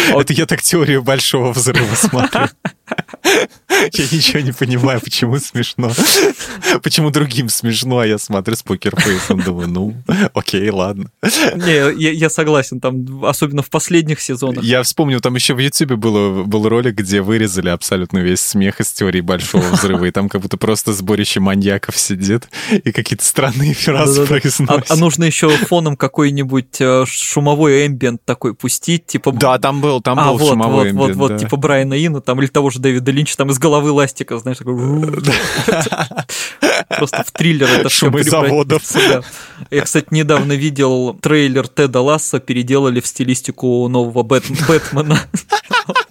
Это 0.09 0.33
я 0.33 0.47
так 0.47 0.63
теорию 0.63 1.03
большого 1.03 1.53
взрыва 1.53 1.95
смотрю. 1.95 2.49
Я 3.93 4.05
ничего 4.11 4.41
не 4.41 4.53
понимаю, 4.53 5.01
почему 5.01 5.39
смешно. 5.39 5.93
Почему 6.83 7.11
другим 7.11 7.49
смешно, 7.49 7.99
а 7.99 8.07
я 8.07 8.19
смотрю 8.19 8.57
с 8.57 8.63
покерфейсом, 8.63 9.41
думаю, 9.41 9.69
ну, 9.69 9.95
окей, 10.35 10.69
ладно. 10.71 11.11
Не, 11.23 12.01
я, 12.01 12.11
я 12.11 12.31
согласен, 12.31 12.81
там, 12.81 13.25
особенно 13.25 13.63
в 13.63 13.71
последних 13.71 14.21
сезонах. 14.21 14.65
Я 14.65 14.83
вспомнил, 14.83 15.21
там 15.21 15.35
еще 15.35 15.55
в 15.55 15.59
Ютубе 15.59 15.97
было, 15.97 16.45
был 16.45 16.69
ролик, 16.69 16.97
где 16.97 17.23
вырезали 17.23 17.69
абсолютно 17.69 18.19
весь 18.19 18.41
смех 18.41 18.81
из 18.81 18.93
теории 18.93 19.21
Большого 19.21 19.63
Взрыва, 19.73 20.05
и 20.07 20.11
там 20.11 20.29
как 20.29 20.41
будто 20.41 20.57
просто 20.57 20.93
сборище 20.93 21.41
маньяков 21.41 21.97
сидит 21.97 22.49
и 22.71 22.93
какие-то 22.93 23.25
странные 23.25 23.75
фразы 23.75 24.27
произносят. 24.27 24.91
А, 24.91 24.95
а 24.95 24.97
нужно 24.97 25.25
еще 25.25 25.49
фоном 25.51 25.97
какой-нибудь 25.97 26.81
э, 26.81 27.05
шумовой 27.07 27.87
эмбиент 27.87 28.25
такой 28.25 28.55
пустить, 28.55 29.07
типа... 29.07 29.33
Да, 29.33 29.59
там 29.59 29.81
был, 29.81 30.01
там 30.01 30.19
а, 30.19 30.31
был 30.31 30.39
вот, 30.39 30.49
шумовой 30.51 30.77
вот, 30.77 30.89
эмбиент, 30.89 31.17
вот, 31.17 31.29
да. 31.29 31.35
вот, 31.35 31.41
типа 31.41 31.57
Брайана 31.57 31.95
Ина, 31.95 32.21
там, 32.21 32.41
или 32.41 32.49
того 32.49 32.71
же 32.71 32.80
Дэвида 32.81 33.11
Линча, 33.13 33.37
там 33.37 33.51
из 33.51 33.59
головы 33.59 33.93
ластика, 33.93 34.39
знаешь, 34.39 34.59
такой... 34.59 34.77
Просто 36.89 37.25
в 37.25 37.31
триллер 37.33 37.69
это 37.69 37.89
все 37.89 38.11
заводов. 38.23 38.83
Я, 39.71 39.83
кстати, 39.83 40.09
недавно 40.11 40.53
видел 40.55 41.15
трейлер 41.15 41.69
Теда 41.69 42.01
Ласса, 42.01 42.41
переделали 42.41 43.01
в 43.01 43.07
стилистику 43.07 43.87
нового 43.89 44.23
Бэтмена 44.23 45.21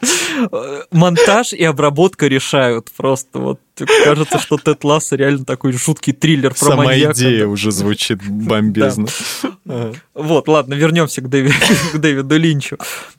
монтаж 0.90 1.52
и 1.52 1.64
обработка 1.64 2.26
решают 2.26 2.90
просто 2.96 3.38
вот 3.38 3.60
кажется, 3.86 4.38
что 4.38 4.56
Тед 4.56 4.82
Ласса 4.84 5.16
реально 5.16 5.44
такой 5.44 5.72
жуткий 5.72 6.12
триллер 6.12 6.50
про 6.50 6.66
Сама 6.70 6.84
маньяка. 6.84 7.12
идея 7.12 7.46
уже 7.46 7.70
звучит 7.70 8.22
бомбезно. 8.28 9.06
Вот, 10.14 10.48
ладно, 10.48 10.74
вернемся 10.74 11.20
к, 11.20 11.28
Дэви, 11.28 11.52
к 11.92 11.98
Дэвиду 11.98 12.38
Линчу. 12.38 12.78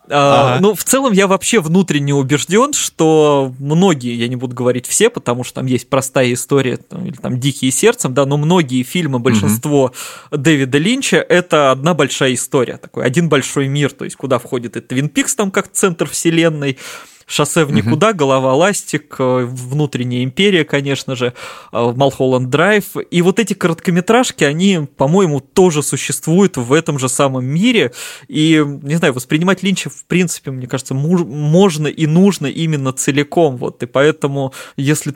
А. 0.10 0.58
Ну, 0.60 0.74
в 0.74 0.84
целом, 0.84 1.14
я 1.14 1.28
вообще 1.28 1.60
внутренне 1.60 2.16
убежден, 2.16 2.74
что 2.74 3.54
многие, 3.60 4.16
я 4.16 4.28
не 4.28 4.36
буду 4.36 4.56
говорить 4.56 4.88
все, 4.88 5.12
потому 5.12 5.44
что 5.44 5.56
там 5.56 5.68
есть 5.68 5.88
простая 5.90 6.34
история, 6.34 6.80
или 6.92 7.14
там 7.14 7.40
«Дикие 7.40 7.72
сердцем», 7.72 8.16
да, 8.16 8.26
но 8.26 8.38
многие 8.38 8.82
фильмы, 8.82 9.20
большинство. 9.20 9.94
Дэвида 10.32 10.80
Линча— 10.80 11.18
это 11.30 11.72
одна 11.72 11.94
большая 11.94 12.34
история, 12.34 12.78
такой 12.78 13.06
один 13.06 13.30
большой 13.30 13.68
мир, 13.68 13.92
то 13.92 14.04
есть 14.04 14.16
куда 14.16 14.40
входит 14.40 14.76
и 14.76 14.82
Твин 14.82 15.10
Пикс 15.10 15.36
там 15.36 15.52
как 15.52 15.72
центр 15.72 16.10
вселенной, 16.10 16.69
certainly 16.78 17.19
шоссе 17.32 17.64
в 17.66 17.72
никуда, 17.72 18.14
голова 18.14 18.56
ластик, 18.56 19.16
э, 19.20 19.46
внутренняя 19.46 20.24
империя, 20.24 20.66
конечно 20.66 21.16
же, 21.16 21.34
э, 21.72 21.94
Малхолланд 21.96 22.50
Драйв. 22.50 22.96
И 23.12 23.22
вот 23.22 23.40
эти 23.40 23.54
короткометражки, 23.54 24.44
они, 24.44 24.88
по-моему, 24.98 25.40
тоже 25.40 25.84
существуют 25.84 26.58
в 26.58 26.74
этом 26.74 26.98
же 27.00 27.08
самом 27.08 27.46
мире. 27.46 27.94
И, 28.28 28.64
не 28.84 28.96
знаю, 28.96 29.14
воспринимать 29.14 29.64
Линча, 29.64 29.90
в 29.90 30.06
принципе, 30.06 30.52
мне 30.52 30.68
кажется, 30.68 30.94
можно 30.94 31.88
и 31.88 32.08
нужно 32.08 32.48
именно 32.48 32.92
целиком. 32.94 33.58
Вот. 33.58 33.84
И 33.84 33.86
поэтому, 33.86 34.54
если 34.76 35.14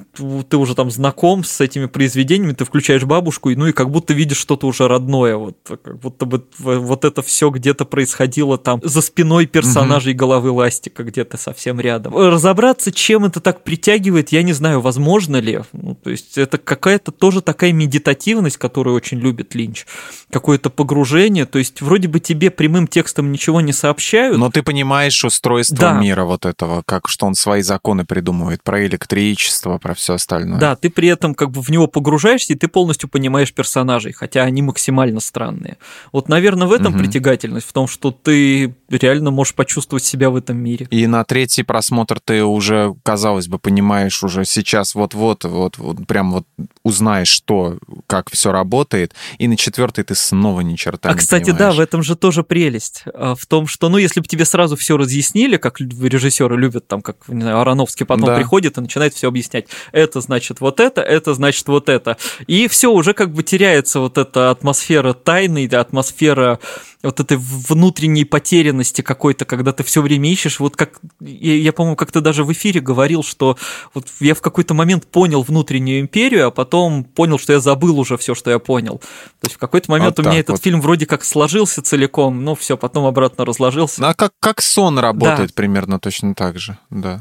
ты 0.49 0.58
уже 0.58 0.76
там 0.76 0.91
знаком 0.91 1.43
с 1.43 1.60
этими 1.62 1.88
произведениями, 1.88 2.54
ты 2.54 2.65
включаешь 2.65 3.04
бабушку, 3.04 3.49
и, 3.49 3.56
ну 3.56 3.67
и 3.67 3.71
как 3.71 3.89
будто 3.89 4.13
видишь 4.13 4.38
что-то 4.38 4.67
уже 4.67 4.88
родное. 4.88 5.36
Вот, 5.36 5.58
как 5.65 5.99
будто 5.99 6.26
бы 6.26 6.43
вот 6.60 7.06
это 7.06 7.21
все 7.21 7.49
где-то 7.49 7.86
происходило 7.86 8.58
там 8.58 8.80
за 8.84 9.02
спиной 9.02 9.47
персонажей 9.47 10.13
головы 10.13 10.52
ластика, 10.52 11.04
где-то 11.04 11.38
совсем 11.38 11.80
рядом 11.80 12.03
рядом. 12.04 12.32
Разобраться, 12.34 12.92
чем 12.92 13.26
это 13.26 13.39
так 13.39 13.63
притягивает, 13.63 14.32
я 14.32 14.44
не 14.44 14.54
знаю, 14.54 14.82
возможно 14.82 15.38
ли. 15.38 15.62
Ну, 15.74 15.96
то 15.96 16.10
есть 16.10 16.38
это 16.38 16.58
какая-то 16.58 17.12
тоже 17.12 17.42
такая 17.42 17.72
медитативность, 17.72 18.58
которую 18.58 18.96
очень 18.96 19.20
любит 19.20 19.56
Линч. 19.56 19.86
Какое-то 20.32 20.70
погружение. 20.70 21.46
То 21.46 21.60
есть 21.60 21.82
вроде 21.82 22.08
бы 22.08 22.20
тебе 22.20 22.52
прямым 22.52 22.88
текстом 22.88 23.32
ничего 23.32 23.62
не 23.62 23.74
сообщают. 23.74 24.38
Но 24.38 24.50
ты 24.50 24.63
понимаешь 24.63 25.24
устройство 25.24 25.78
да. 25.78 25.94
мира 26.00 26.24
вот 26.24 26.46
этого, 26.46 26.84
как 26.86 27.08
что 27.08 27.26
он 27.26 27.36
свои 27.36 27.62
законы 27.62 28.06
придумывает 28.06 28.63
про 28.63 28.86
электричество, 28.86 29.78
про 29.78 29.94
все 29.94 30.16
остальное. 30.16 30.60
Да, 30.60 30.76
ты 30.76 30.89
при 30.89 31.08
этом 31.08 31.36
как 31.36 31.52
бы 31.52 31.62
в 31.62 31.70
него 31.70 31.88
погружаешься, 31.88 32.54
и 32.54 32.56
ты 32.56 32.68
полностью 32.68 33.10
понимаешь 33.10 33.54
персонажей, 33.54 34.13
хотя 34.13 34.44
они 34.44 34.62
максимально 34.62 35.20
странные. 35.20 35.78
Вот, 36.12 36.30
наверное, 36.30 36.68
в 36.68 36.74
этом 36.74 36.94
угу. 36.94 37.04
притягательность, 37.04 37.68
в 37.68 37.74
том, 37.74 37.88
что 37.88 38.12
ты 38.12 38.76
реально 38.89 39.32
можешь 39.32 39.54
почувствовать 39.54 40.04
себя 40.04 40.30
в 40.30 40.36
этом 40.36 40.58
мире. 40.58 40.88
И 40.89 41.08
на 41.08 41.24
третий 41.24 41.63
просмотр 41.63 41.92
просмотр 41.93 42.19
ты 42.19 42.43
уже, 42.43 42.95
казалось 43.03 43.47
бы, 43.47 43.60
понимаешь 43.60 44.23
уже 44.23 44.45
сейчас 44.45 44.95
вот-вот, 44.95 45.45
вот, 45.45 45.77
вот 45.77 46.08
прям 46.08 46.32
вот 46.32 46.45
узнаешь, 46.84 47.27
что, 47.27 47.77
как 48.08 48.32
все 48.32 48.51
работает, 48.51 49.13
и 49.38 49.47
на 49.47 49.56
четвертый 49.56 50.03
ты 50.03 50.15
снова 50.15 50.62
ни 50.62 50.75
черта 50.75 51.10
а, 51.10 51.13
не 51.13 51.19
кстати, 51.19 51.51
понимаешь. 51.51 51.75
да, 51.75 51.77
в 51.77 51.79
этом 51.79 52.03
же 52.03 52.15
тоже 52.15 52.43
прелесть. 52.43 53.03
А, 53.13 53.36
в 53.36 53.45
том, 53.45 53.67
что, 53.67 53.89
ну, 53.89 53.97
если 53.97 54.21
бы 54.21 54.27
тебе 54.27 54.45
сразу 54.45 54.75
все 54.75 54.97
разъяснили, 54.97 55.58
как 55.58 55.79
режиссеры 55.79 56.58
любят, 56.58 56.88
там, 56.88 57.01
как, 57.01 57.17
не 57.27 57.41
знаю, 57.41 57.60
Ароновский 57.60 58.06
потом 58.06 58.25
да. 58.25 58.36
приходит 58.36 58.77
и 58.77 58.82
начинает 58.82 59.13
все 59.13 59.27
объяснять. 59.27 59.67
Это 59.91 60.21
значит 60.21 60.60
вот 60.60 60.79
это, 60.79 61.01
это 61.01 61.34
значит 61.34 61.67
вот 61.67 61.89
это. 61.89 62.17
И 62.47 62.67
все, 62.67 62.91
уже 62.91 63.13
как 63.13 63.32
бы 63.32 63.43
теряется 63.43 63.99
вот 63.99 64.17
эта 64.17 64.49
атмосфера 64.49 65.13
тайны, 65.13 65.67
атмосфера 65.67 66.60
вот 67.04 67.20
этой 67.20 67.38
внутренней 67.38 68.26
потерянности 68.26 69.02
какой-то, 69.02 69.46
когда 69.46 69.74
ты 69.74 69.84
все 69.84 70.02
время 70.02 70.32
ищешь. 70.32 70.60
Вот 70.60 70.76
как 70.76 71.00
я, 71.20 71.56
я 71.56 71.74
по-моему, 71.74 71.96
как-то 71.96 72.22
даже 72.22 72.44
в 72.44 72.52
эфире 72.54 72.80
говорил, 72.80 73.24
что 73.24 73.58
вот 73.94 74.08
я 74.20 74.34
в 74.34 74.42
какой-то 74.42 74.74
момент 74.74 75.06
понял 75.06 75.44
внутреннюю 75.44 76.00
империю, 76.00 76.48
а 76.48 76.52
потом 76.52 77.04
понял, 77.04 77.38
что 77.38 77.54
я 77.54 77.60
забыл 77.60 78.00
уже 78.00 78.18
все, 78.18 78.34
что 78.36 78.50
я 78.50 78.60
понял. 78.60 79.00
То 79.42 79.48
есть 79.48 79.56
в 79.56 79.60
какой-то 79.60 79.92
момент 79.92 80.18
вот 80.18 80.26
у 80.26 80.30
меня 80.30 80.39
этот 80.39 80.54
вот. 80.54 80.63
фильм 80.63 80.82
вроде 80.82 81.06
как 81.06 81.26
сложился 81.26 81.82
целиком, 81.82 82.44
но 82.44 82.56
все, 82.56 82.78
потом 82.78 83.06
обратно 83.06 83.46
разложился. 83.46 84.02
Ну, 84.02 84.08
а 84.08 84.13
как, 84.13 84.32
как 84.39 84.62
сон 84.62 84.98
работает 84.98 85.50
да. 85.50 85.54
примерно 85.56 86.00
точно 86.00 86.34
так 86.34 86.58
же, 86.58 86.78
да. 86.89 87.20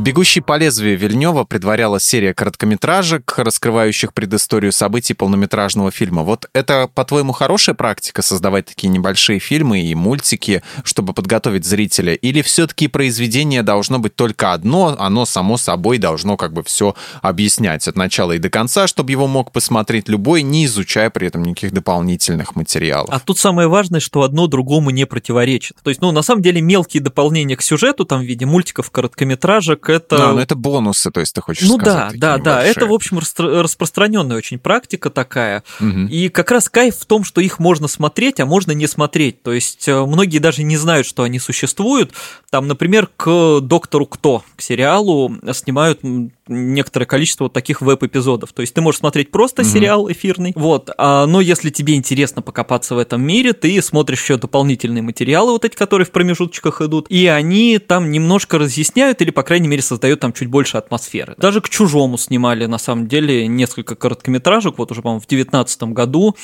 «Бегущий 0.00 0.40
по 0.40 0.56
лезвию» 0.56 0.96
Вильнева 0.96 1.44
предваряла 1.44 2.00
серия 2.00 2.32
короткометражек, 2.32 3.34
раскрывающих 3.36 4.14
предысторию 4.14 4.72
событий 4.72 5.12
полнометражного 5.12 5.90
фильма. 5.90 6.22
Вот 6.22 6.48
это, 6.54 6.88
по-твоему, 6.94 7.32
хорошая 7.32 7.74
практика 7.74 8.22
создавать 8.22 8.64
такие 8.64 8.88
небольшие 8.88 9.38
фильмы 9.40 9.82
и 9.82 9.94
мультики, 9.94 10.62
чтобы 10.84 11.12
подготовить 11.12 11.66
зрителя? 11.66 12.14
Или 12.14 12.40
все-таки 12.40 12.88
произведение 12.88 13.62
должно 13.62 13.98
быть 13.98 14.16
только 14.16 14.54
одно, 14.54 14.96
оно 14.98 15.26
само 15.26 15.58
собой 15.58 15.98
должно 15.98 16.38
как 16.38 16.54
бы 16.54 16.62
все 16.62 16.94
объяснять 17.20 17.86
от 17.86 17.96
начала 17.96 18.32
и 18.32 18.38
до 18.38 18.48
конца, 18.48 18.86
чтобы 18.86 19.10
его 19.10 19.26
мог 19.26 19.52
посмотреть 19.52 20.08
любой, 20.08 20.40
не 20.40 20.64
изучая 20.64 21.10
при 21.10 21.26
этом 21.26 21.42
никаких 21.42 21.74
дополнительных 21.74 22.56
материалов? 22.56 23.10
А 23.12 23.20
тут 23.20 23.38
самое 23.38 23.68
важное, 23.68 24.00
что 24.00 24.22
одно 24.22 24.46
другому 24.46 24.88
не 24.88 25.04
противоречит. 25.04 25.76
То 25.82 25.90
есть, 25.90 26.00
ну, 26.00 26.10
на 26.10 26.22
самом 26.22 26.40
деле, 26.40 26.62
мелкие 26.62 27.02
дополнения 27.02 27.54
к 27.54 27.60
сюжету, 27.60 28.06
там, 28.06 28.20
в 28.20 28.24
виде 28.24 28.46
мультиков, 28.46 28.90
короткометражек, 28.90 29.89
это... 29.92 30.16
Да, 30.16 30.32
но 30.32 30.40
это 30.40 30.54
бонусы, 30.54 31.10
то 31.10 31.20
есть 31.20 31.34
ты 31.34 31.40
хочешь 31.40 31.68
ну, 31.68 31.78
сказать. 31.78 32.14
Ну 32.14 32.18
да, 32.18 32.38
да, 32.38 32.42
да, 32.42 32.62
это, 32.62 32.86
в 32.86 32.92
общем, 32.92 33.18
распространенная 33.18 34.36
очень 34.36 34.58
практика 34.58 35.10
такая. 35.10 35.62
Угу. 35.80 36.08
И 36.10 36.28
как 36.28 36.50
раз 36.50 36.68
кайф 36.68 36.96
в 36.96 37.06
том, 37.06 37.24
что 37.24 37.40
их 37.40 37.58
можно 37.58 37.88
смотреть, 37.88 38.40
а 38.40 38.46
можно 38.46 38.72
не 38.72 38.86
смотреть. 38.86 39.42
То 39.42 39.52
есть 39.52 39.88
э, 39.88 40.04
многие 40.04 40.38
даже 40.38 40.62
не 40.62 40.76
знают, 40.76 41.06
что 41.06 41.22
они 41.22 41.38
существуют. 41.38 42.12
Там, 42.50 42.68
например, 42.68 43.08
к 43.16 43.60
«Доктору 43.60 44.06
Кто», 44.06 44.44
к 44.56 44.62
сериалу 44.62 45.36
снимают 45.52 46.00
некоторое 46.50 47.06
количество 47.06 47.44
вот 47.44 47.52
таких 47.52 47.80
веб-эпизодов. 47.80 48.52
То 48.52 48.60
есть 48.60 48.74
ты 48.74 48.80
можешь 48.80 49.00
смотреть 49.00 49.30
просто 49.30 49.62
угу. 49.62 49.68
сериал 49.68 50.10
эфирный, 50.10 50.52
вот, 50.56 50.90
а, 50.98 51.26
но 51.26 51.40
если 51.40 51.70
тебе 51.70 51.94
интересно 51.94 52.42
покопаться 52.42 52.94
в 52.94 52.98
этом 52.98 53.22
мире, 53.22 53.52
ты 53.52 53.80
смотришь 53.80 54.22
еще 54.22 54.36
дополнительные 54.36 55.02
материалы, 55.02 55.52
вот 55.52 55.64
эти, 55.64 55.74
которые 55.74 56.06
в 56.06 56.10
промежуточках 56.10 56.82
идут, 56.82 57.06
и 57.08 57.26
они 57.26 57.78
там 57.78 58.10
немножко 58.10 58.58
разъясняют 58.58 59.22
или, 59.22 59.30
по 59.30 59.42
крайней 59.42 59.68
мере, 59.68 59.82
создают 59.82 60.20
там 60.20 60.32
чуть 60.32 60.48
больше 60.48 60.76
атмосферы. 60.76 61.34
Даже 61.38 61.60
к 61.60 61.68
«Чужому» 61.68 62.18
снимали, 62.18 62.66
на 62.66 62.78
самом 62.78 63.08
деле, 63.08 63.46
несколько 63.46 63.94
короткометражек, 63.94 64.78
вот 64.78 64.90
уже, 64.90 65.02
по-моему, 65.02 65.20
в 65.20 65.26
девятнадцатом 65.26 65.94
году, 65.94 66.36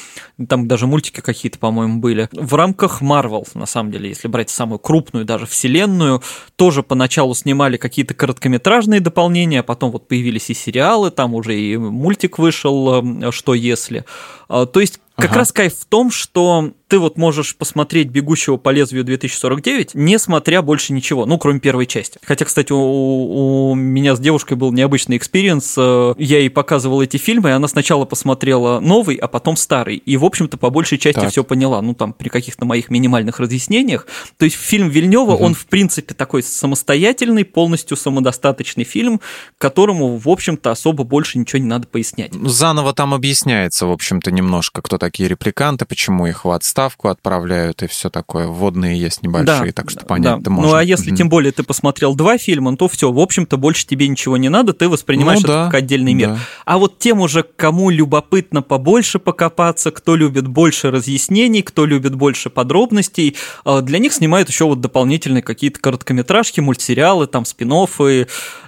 там 0.48 0.68
даже 0.68 0.86
мультики 0.86 1.20
какие-то, 1.20 1.58
по-моему, 1.58 2.00
были. 2.00 2.28
В 2.32 2.54
рамках 2.54 3.02
Marvel, 3.02 3.46
на 3.54 3.66
самом 3.66 3.92
деле, 3.92 4.08
если 4.08 4.28
брать 4.28 4.50
самую 4.50 4.78
крупную 4.78 5.24
даже 5.24 5.46
вселенную, 5.46 6.22
тоже 6.56 6.82
поначалу 6.82 7.34
снимали 7.34 7.76
какие-то 7.76 8.14
короткометражные 8.14 9.00
дополнения, 9.00 9.60
а 9.60 9.62
потом 9.62 9.90
вот 9.96 10.08
появились 10.08 10.50
и 10.50 10.54
сериалы, 10.54 11.10
там 11.10 11.34
уже 11.34 11.58
и 11.58 11.76
мультик 11.76 12.38
вышел 12.38 13.30
«Что 13.32 13.54
если?». 13.54 14.04
А, 14.48 14.66
то 14.66 14.80
есть 14.80 15.00
как 15.16 15.30
ага. 15.30 15.38
раз 15.40 15.52
кайф 15.52 15.74
в 15.78 15.84
том, 15.86 16.10
что 16.10 16.72
ты 16.88 16.98
вот 16.98 17.16
можешь 17.16 17.56
посмотреть 17.56 18.08
«Бегущего 18.08 18.58
по 18.58 18.68
лезвию 18.68 19.04
2049», 19.04 19.90
не 19.94 20.18
смотря 20.18 20.62
больше 20.62 20.92
ничего, 20.92 21.26
ну, 21.26 21.38
кроме 21.38 21.58
первой 21.58 21.86
части. 21.86 22.18
Хотя, 22.22 22.44
кстати, 22.44 22.72
у, 22.72 23.70
у 23.70 23.74
меня 23.74 24.14
с 24.14 24.20
девушкой 24.20 24.54
был 24.54 24.72
необычный 24.72 25.16
experience. 25.16 25.74
Э, 25.78 26.14
я 26.18 26.38
ей 26.38 26.50
показывал 26.50 27.02
эти 27.02 27.16
фильмы, 27.16 27.48
и 27.48 27.52
она 27.52 27.66
сначала 27.66 28.04
посмотрела 28.04 28.78
новый, 28.80 29.16
а 29.16 29.26
потом 29.26 29.56
старый. 29.56 29.96
И, 29.96 30.16
в 30.16 30.24
общем-то, 30.24 30.58
по 30.58 30.70
большей 30.70 30.98
части 30.98 31.26
все 31.28 31.42
поняла. 31.42 31.82
Ну, 31.82 31.94
там, 31.94 32.12
при 32.12 32.28
каких-то 32.28 32.64
моих 32.66 32.90
минимальных 32.90 33.40
разъяснениях. 33.40 34.06
То 34.36 34.44
есть 34.44 34.56
фильм 34.56 34.88
Вильнева, 34.88 35.32
угу. 35.32 35.44
он, 35.44 35.54
в 35.54 35.66
принципе, 35.66 36.14
такой 36.14 36.42
самостоятельный, 36.42 37.44
полностью 37.44 37.96
самодостаточный 37.96 38.84
фильм, 38.84 39.20
которому, 39.58 40.18
в 40.18 40.28
общем-то, 40.28 40.70
особо 40.70 41.04
больше 41.04 41.38
ничего 41.38 41.58
не 41.60 41.68
надо 41.68 41.88
пояснять. 41.88 42.32
Заново 42.32 42.92
там 42.92 43.14
объясняется, 43.14 43.86
в 43.86 43.92
общем-то, 43.92 44.30
немножко, 44.30 44.82
кто 44.82 44.98
такие 45.06 45.28
репликанты, 45.28 45.84
почему 45.84 46.26
их 46.26 46.44
в 46.44 46.50
отставку 46.50 47.06
отправляют 47.06 47.84
и 47.84 47.86
все 47.86 48.10
такое. 48.10 48.48
Вводные 48.48 48.98
есть 48.98 49.22
небольшие, 49.22 49.66
да, 49.66 49.72
так 49.72 49.88
что 49.88 50.04
понять 50.04 50.42
да. 50.42 50.50
Ну 50.50 50.74
а 50.74 50.82
если 50.82 51.14
тем 51.14 51.28
более 51.28 51.52
ты 51.52 51.62
посмотрел 51.62 52.16
два 52.16 52.38
фильма, 52.38 52.76
то 52.76 52.88
все, 52.88 53.12
в 53.12 53.20
общем-то, 53.20 53.56
больше 53.56 53.86
тебе 53.86 54.08
ничего 54.08 54.36
не 54.36 54.48
надо, 54.48 54.72
ты 54.72 54.88
воспринимаешь 54.88 55.42
ну, 55.42 55.44
это 55.44 55.52
да, 55.52 55.64
как 55.66 55.74
отдельный 55.74 56.12
мир. 56.12 56.30
Да. 56.30 56.38
А 56.64 56.78
вот 56.78 56.98
тем 56.98 57.20
уже, 57.20 57.44
кому 57.44 57.90
любопытно 57.90 58.62
побольше 58.62 59.20
покопаться, 59.20 59.92
кто 59.92 60.16
любит 60.16 60.48
больше 60.48 60.90
разъяснений, 60.90 61.62
кто 61.62 61.86
любит 61.86 62.16
больше 62.16 62.50
подробностей, 62.50 63.36
э, 63.64 63.80
для 63.82 64.00
них 64.00 64.12
снимают 64.12 64.48
еще 64.48 64.64
вот 64.64 64.80
дополнительные 64.80 65.42
какие-то 65.42 65.78
короткометражки, 65.78 66.58
мультсериалы, 66.58 67.28
там 67.28 67.44
спин 67.44 67.72
-оффы. 67.72 68.26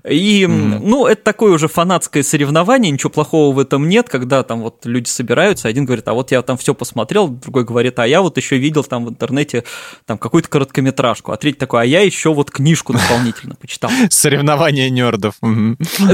И, 0.09 0.45
mm-hmm. 0.45 0.81
ну, 0.85 1.07
это 1.07 1.21
такое 1.21 1.53
уже 1.53 1.67
фанатское 1.67 2.23
соревнование, 2.23 2.93
ничего 2.93 3.11
плохого 3.11 3.53
в 3.53 3.59
этом 3.59 3.89
нет, 3.89 4.09
когда 4.09 4.45
там 4.45 4.61
вот 4.61 4.87
люди 4.87 5.09
собираются, 5.09 5.67
один 5.67 5.85
говорит, 5.85 6.07
а 6.07 6.15
вот 6.15 6.28
я 6.31 6.43
там 6.43 6.57
все 6.57 6.75
посмотрел, 6.75 7.29
другой 7.29 7.65
говорит, 7.65 7.99
а 7.99 8.07
я 8.07 8.23
вот 8.23 8.37
еще 8.37 8.59
видел 8.59 8.85
там 8.85 9.07
в 9.07 9.11
интернете 9.11 9.65
там 10.07 10.19
какую-то 10.19 10.49
короткометражку, 10.49 11.33
а 11.33 11.37
третий 11.37 11.59
такой, 11.59 11.83
а 11.83 11.85
я 11.85 12.01
еще 12.01 12.33
вот 12.33 12.51
книжку 12.51 12.93
дополнительно 12.93 13.55
почитал. 13.55 13.91
Соревнования 14.11 14.91
нердов. 14.91 15.35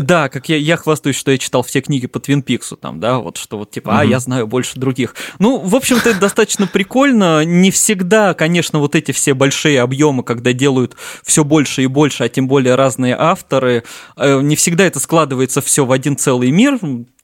Да, 0.01 0.29
как 0.29 0.49
я, 0.49 0.57
я 0.57 0.77
хвастаюсь, 0.77 1.17
что 1.17 1.31
я 1.31 1.39
читал 1.39 1.63
все 1.63 1.81
книги 1.81 2.07
по 2.07 2.21
Твин 2.21 2.43
Пиксу, 2.43 2.77
там, 2.77 3.01
да, 3.01 3.19
вот 3.19 3.37
что 3.37 3.59
вот 3.59 3.71
типа, 3.71 4.01
а, 4.01 4.05
я 4.05 4.19
знаю 4.21 4.47
больше 4.47 4.79
других. 4.79 5.15
Ну, 5.39 5.59
в 5.59 5.75
общем-то, 5.77 6.11
это 6.11 6.21
достаточно 6.21 6.67
прикольно. 6.67 7.45
Не 7.45 7.71
всегда, 7.71 8.35
конечно, 8.35 8.79
вот 8.79 8.95
эти 8.95 9.13
все 9.13 9.35
большие 9.35 9.81
объемы, 9.81 10.23
когда 10.23 10.53
делают 10.53 10.97
все 11.23 11.45
больше 11.45 11.83
и 11.83 11.87
больше, 11.87 12.25
а 12.25 12.29
тем 12.29 12.49
более 12.49 12.75
разные 12.75 13.17
авторы, 13.19 13.85
э, 14.17 14.41
не 14.41 14.57
всегда 14.57 14.85
это 14.85 15.01
складывается 15.01 15.61
все 15.61 15.85
в 15.85 15.93
один 15.93 16.17
целый 16.17 16.51
мир 16.51 16.79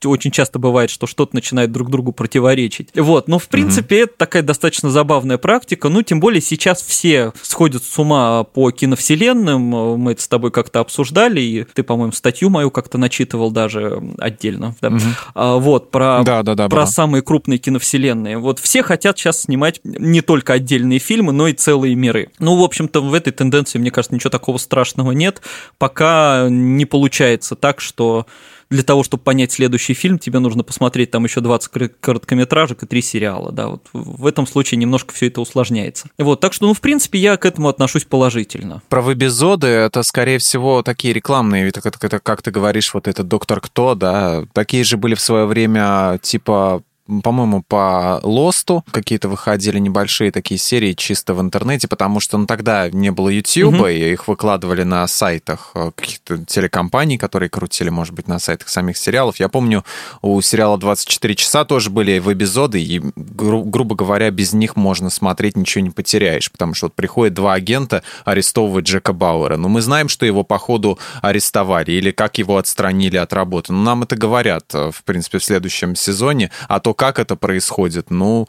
очень 0.05 0.31
часто 0.31 0.59
бывает, 0.59 0.91
что 0.91 1.07
что-то 1.07 1.35
начинает 1.35 1.73
друг 1.73 1.91
другу 1.91 2.13
противоречить. 2.13 2.89
Вот, 2.95 3.29
но 3.29 3.39
в 3.39 3.49
принципе 3.49 4.01
mm-hmm. 4.01 4.05
это 4.05 4.13
такая 4.17 4.43
достаточно 4.43 4.91
забавная 4.91 5.39
практика, 5.39 5.89
ну 5.89 6.03
тем 6.03 6.21
более 6.21 6.41
сейчас 6.41 6.83
все 6.83 7.33
сходят 7.43 7.85
с 7.85 7.99
ума 7.99 8.45
по 8.45 8.71
киновселенным, 8.71 9.61
мы 9.61 10.13
это 10.13 10.23
с 10.23 10.29
тобой 10.29 10.51
как-то 10.51 10.81
обсуждали, 10.81 11.41
и 11.41 11.65
ты, 11.65 11.83
по-моему, 11.83 12.13
статью 12.13 12.51
мою 12.51 12.71
как-то 12.71 12.99
начитывал 12.99 13.51
даже 13.51 14.03
отдельно, 14.19 14.75
да? 14.81 14.89
Mm-hmm. 14.89 15.15
а, 15.35 15.57
вот, 15.57 15.91
про, 15.91 16.23
да, 16.25 16.43
да, 16.43 16.55
да, 16.55 16.69
про 16.69 16.87
самые 16.87 17.23
крупные 17.23 17.59
киновселенные. 17.59 18.39
Вот 18.39 18.59
все 18.59 18.83
хотят 18.83 19.19
сейчас 19.19 19.43
снимать 19.43 19.81
не 19.85 20.21
только 20.21 20.55
отдельные 20.55 20.99
фильмы, 20.99 21.33
но 21.33 21.49
и 21.49 21.53
целые 21.53 21.95
миры. 21.95 22.31
Ну, 22.39 22.57
в 22.57 22.63
общем-то, 22.63 23.01
в 23.01 23.15
этой 23.15 23.33
тенденции, 23.33 23.79
мне 23.79 23.91
кажется, 23.91 24.15
ничего 24.15 24.31
такого 24.31 24.59
страшного 24.59 25.13
нет, 25.13 25.43
пока 25.79 26.47
не 26.49 26.85
получается 26.85 27.57
так, 27.57 27.81
что 27.81 28.27
для 28.71 28.83
того, 28.83 29.03
чтобы 29.03 29.23
понять 29.23 29.53
следующий 29.53 29.95
фильм, 29.95 30.19
тебе 30.19 30.39
нужно 30.39 30.63
посмотреть 30.63 31.11
там 31.11 31.25
еще 31.25 31.41
20 31.41 32.01
короткометражек 32.01 32.83
и 32.83 32.87
3 32.87 33.03
сериала, 33.03 33.53
да, 33.53 33.69
вот 33.69 33.89
в 33.93 34.27
этом 34.27 34.47
случае 34.47 34.79
немножко 34.79 35.13
все 35.13 35.27
это 35.27 35.41
усложняется. 35.41 36.09
Вот, 36.19 36.41
так 36.41 36.53
что, 36.53 36.67
ну, 36.67 36.75
в 36.75 36.81
принципе, 36.81 37.19
я 37.19 37.37
к 37.37 37.45
этому 37.45 37.69
отношусь 37.69 38.05
положительно. 38.05 38.83
Про 38.89 39.03
вебизоды 39.03 39.67
это, 39.67 40.03
скорее 40.03 40.39
всего, 40.39 40.83
такие 40.83 41.13
рекламные, 41.13 41.69
это, 41.69 41.81
это, 41.89 42.21
как 42.21 42.43
ты 42.43 42.51
говоришь, 42.51 42.95
вот 42.95 43.09
этот 43.09 43.27
«Доктор 43.29 43.61
Кто», 43.61 43.95
да, 43.95 44.45
такие 44.53 44.85
же 44.85 44.97
были 44.97 45.15
в 45.15 45.21
свое 45.21 45.47
время, 45.47 46.19
типа, 46.23 46.83
по-моему, 47.23 47.63
по 47.67 48.21
Лосту 48.23 48.85
какие-то 48.91 49.29
выходили 49.29 49.79
небольшие 49.79 50.33
такие 50.33 50.59
серии 50.59 50.93
чисто 50.93 51.35
в 51.35 51.41
интернете, 51.41 51.89
потому 51.89 52.21
что 52.21 52.39
ну, 52.39 52.47
тогда 52.47 52.91
не 52.91 53.11
было 53.11 53.29
YouTube, 53.29 53.75
угу. 53.75 53.87
и 53.87 54.13
их 54.13 54.29
выкладывали 54.29 54.83
на 54.83 55.07
сайтах 55.07 55.71
э, 55.75 55.93
каких-то 55.95 56.45
телекомпаний, 56.45 57.19
которые 57.19 57.49
крутили, 57.49 57.91
может 57.91 58.15
быть, 58.15 58.29
на 58.29 58.39
сайтах 58.39 58.69
самих 58.69 58.97
сериалов. 58.97 59.41
Я 59.41 59.49
помню, 59.49 59.85
у 60.23 60.41
сериала 60.41 60.77
«24 60.77 61.35
часа» 61.35 61.65
тоже 61.65 61.91
были 61.91 62.19
веб-эпизоды, 62.19 62.83
и, 62.83 63.01
гру- 63.01 63.65
грубо 63.65 63.95
говоря, 63.95 64.31
без 64.31 64.53
них 64.53 64.77
можно 64.77 65.11
смотреть, 65.11 65.57
ничего 65.57 65.83
не 65.83 65.91
потеряешь, 65.91 66.51
потому 66.51 66.75
что 66.75 66.87
вот 66.87 66.95
приходят 66.95 67.35
два 67.35 67.55
агента 67.55 68.03
арестовывать 68.25 68.87
Джека 68.87 69.13
Бауэра. 69.13 69.57
Но 69.57 69.69
мы 69.69 69.83
знаем, 69.83 70.09
что 70.09 70.27
его, 70.27 70.43
по 70.43 70.59
ходу 70.59 70.99
арестовали, 71.23 71.93
или 71.93 72.11
как 72.11 72.39
его 72.39 72.57
отстранили 72.57 73.17
от 73.17 73.33
работы. 73.33 73.73
Ну, 73.73 73.83
нам 73.83 74.03
это 74.03 74.17
говорят, 74.17 74.65
э, 74.75 74.91
в 74.93 75.03
принципе, 75.05 75.39
в 75.39 75.45
следующем 75.45 75.95
сезоне, 75.95 76.51
а 76.69 76.81
то 76.81 76.95
как 77.01 77.19
это 77.19 77.35
происходит? 77.35 78.11
Ну, 78.11 78.47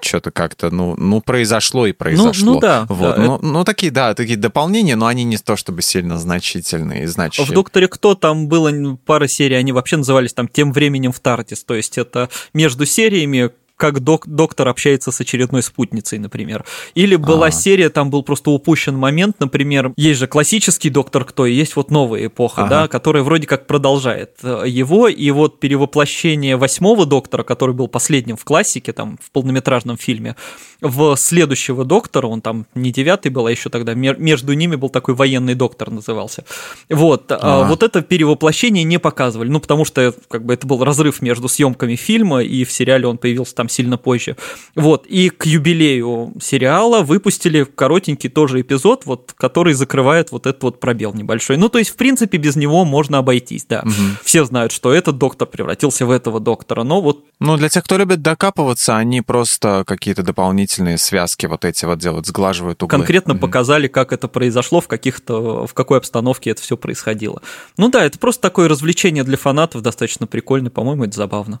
что-то 0.00 0.30
как-то, 0.30 0.70
ну, 0.70 0.94
ну, 0.96 1.20
произошло 1.20 1.86
и 1.86 1.92
произошло. 1.92 2.46
Ну, 2.46 2.54
ну 2.54 2.60
да. 2.60 2.86
Вот. 2.88 3.16
Да, 3.16 3.22
ну, 3.22 3.36
это... 3.36 3.44
ну, 3.44 3.64
такие, 3.64 3.92
да, 3.92 4.14
такие 4.14 4.38
дополнения, 4.38 4.96
но 4.96 5.06
они 5.06 5.22
не 5.24 5.36
то 5.36 5.54
чтобы 5.54 5.82
сильно 5.82 6.16
значительные 6.16 7.02
и 7.02 7.06
значащие. 7.06 7.46
В 7.46 7.50
«Докторе 7.50 7.86
Кто» 7.86 8.14
там 8.14 8.48
было 8.48 8.96
пара 9.04 9.26
серий, 9.26 9.56
они 9.56 9.72
вообще 9.72 9.98
назывались 9.98 10.32
там 10.32 10.48
«Тем 10.48 10.72
временем 10.72 11.12
в 11.12 11.20
Тартис», 11.20 11.62
то 11.62 11.74
есть 11.74 11.98
это 11.98 12.30
между 12.54 12.86
сериями 12.86 13.50
как 13.78 14.00
док 14.00 14.26
доктор 14.26 14.68
общается 14.68 15.12
с 15.12 15.20
очередной 15.20 15.62
спутницей, 15.62 16.18
например. 16.18 16.64
Или 16.94 17.16
была 17.16 17.46
А-а-а. 17.46 17.52
серия, 17.52 17.88
там 17.88 18.10
был 18.10 18.22
просто 18.24 18.50
упущен 18.50 18.96
момент, 18.96 19.36
например, 19.38 19.92
есть 19.96 20.18
же 20.18 20.26
классический 20.26 20.90
доктор 20.90 21.24
кто, 21.24 21.46
и 21.46 21.54
есть 21.54 21.76
вот 21.76 21.90
новая 21.90 22.26
эпоха, 22.26 22.62
ага. 22.62 22.70
да, 22.70 22.88
которая 22.88 23.22
вроде 23.22 23.46
как 23.46 23.66
продолжает 23.66 24.32
э, 24.42 24.64
его, 24.66 25.08
и 25.08 25.30
вот 25.30 25.60
перевоплощение 25.60 26.56
восьмого 26.56 27.06
доктора, 27.06 27.44
который 27.44 27.74
был 27.74 27.86
последним 27.86 28.36
в 28.36 28.44
классике, 28.44 28.92
там, 28.92 29.16
в 29.22 29.30
полнометражном 29.30 29.96
фильме, 29.96 30.34
в 30.80 31.16
следующего 31.16 31.84
доктора, 31.84 32.26
он 32.26 32.40
там 32.40 32.66
не 32.74 32.90
девятый 32.90 33.30
был, 33.30 33.46
а 33.46 33.50
еще 33.50 33.70
тогда 33.70 33.94
между 33.94 34.52
ними 34.54 34.74
был 34.74 34.88
такой 34.88 35.14
военный 35.14 35.54
доктор 35.54 35.90
назывался. 35.90 36.44
Вот, 36.88 37.30
а 37.30 37.64
вот 37.68 37.84
это 37.84 38.02
перевоплощение 38.02 38.82
не 38.82 38.98
показывали, 38.98 39.48
ну, 39.48 39.60
потому 39.60 39.84
что 39.84 40.12
как 40.28 40.44
бы 40.44 40.54
это 40.54 40.66
был 40.66 40.82
разрыв 40.82 41.22
между 41.22 41.48
съемками 41.48 41.94
фильма, 41.94 42.42
и 42.42 42.64
в 42.64 42.72
сериале 42.72 43.06
он 43.06 43.18
появился 43.18 43.54
там 43.54 43.67
там 43.68 43.74
сильно 43.74 43.98
позже. 43.98 44.36
Вот, 44.74 45.06
и 45.06 45.30
к 45.30 45.46
юбилею 45.46 46.32
сериала 46.40 47.02
выпустили 47.02 47.64
коротенький 47.64 48.30
тоже 48.30 48.60
эпизод, 48.60 49.06
вот, 49.06 49.34
который 49.36 49.74
закрывает 49.74 50.32
вот 50.32 50.46
этот 50.46 50.62
вот 50.62 50.80
пробел 50.80 51.12
небольшой. 51.14 51.56
Ну, 51.56 51.68
то 51.68 51.78
есть, 51.78 51.90
в 51.90 51.96
принципе, 51.96 52.38
без 52.38 52.56
него 52.56 52.84
можно 52.84 53.18
обойтись, 53.18 53.66
да. 53.68 53.82
Угу. 53.84 53.92
Все 54.24 54.44
знают, 54.44 54.72
что 54.72 54.92
этот 54.92 55.18
доктор 55.18 55.46
превратился 55.46 56.06
в 56.06 56.10
этого 56.10 56.40
доктора, 56.40 56.82
но 56.82 57.00
вот... 57.00 57.24
Ну, 57.40 57.56
для 57.56 57.68
тех, 57.68 57.84
кто 57.84 57.96
любит 57.96 58.22
докапываться, 58.22 58.96
они 58.96 59.20
просто 59.20 59.84
какие-то 59.86 60.22
дополнительные 60.22 60.98
связки 60.98 61.46
вот 61.46 61.64
эти 61.64 61.84
вот 61.84 61.98
делают, 61.98 62.26
сглаживают 62.26 62.82
углы. 62.82 62.98
Конкретно 62.98 63.34
угу. 63.34 63.40
показали, 63.40 63.86
как 63.88 64.12
это 64.12 64.28
произошло, 64.28 64.80
в 64.80 64.88
каких-то, 64.88 65.66
в 65.66 65.74
какой 65.74 65.98
обстановке 65.98 66.50
это 66.50 66.62
все 66.62 66.76
происходило. 66.76 67.42
Ну 67.76 67.88
да, 67.90 68.04
это 68.04 68.18
просто 68.18 68.42
такое 68.42 68.68
развлечение 68.68 69.24
для 69.24 69.36
фанатов, 69.36 69.82
достаточно 69.82 70.26
прикольно, 70.26 70.70
по-моему, 70.70 71.04
это 71.04 71.16
забавно. 71.16 71.60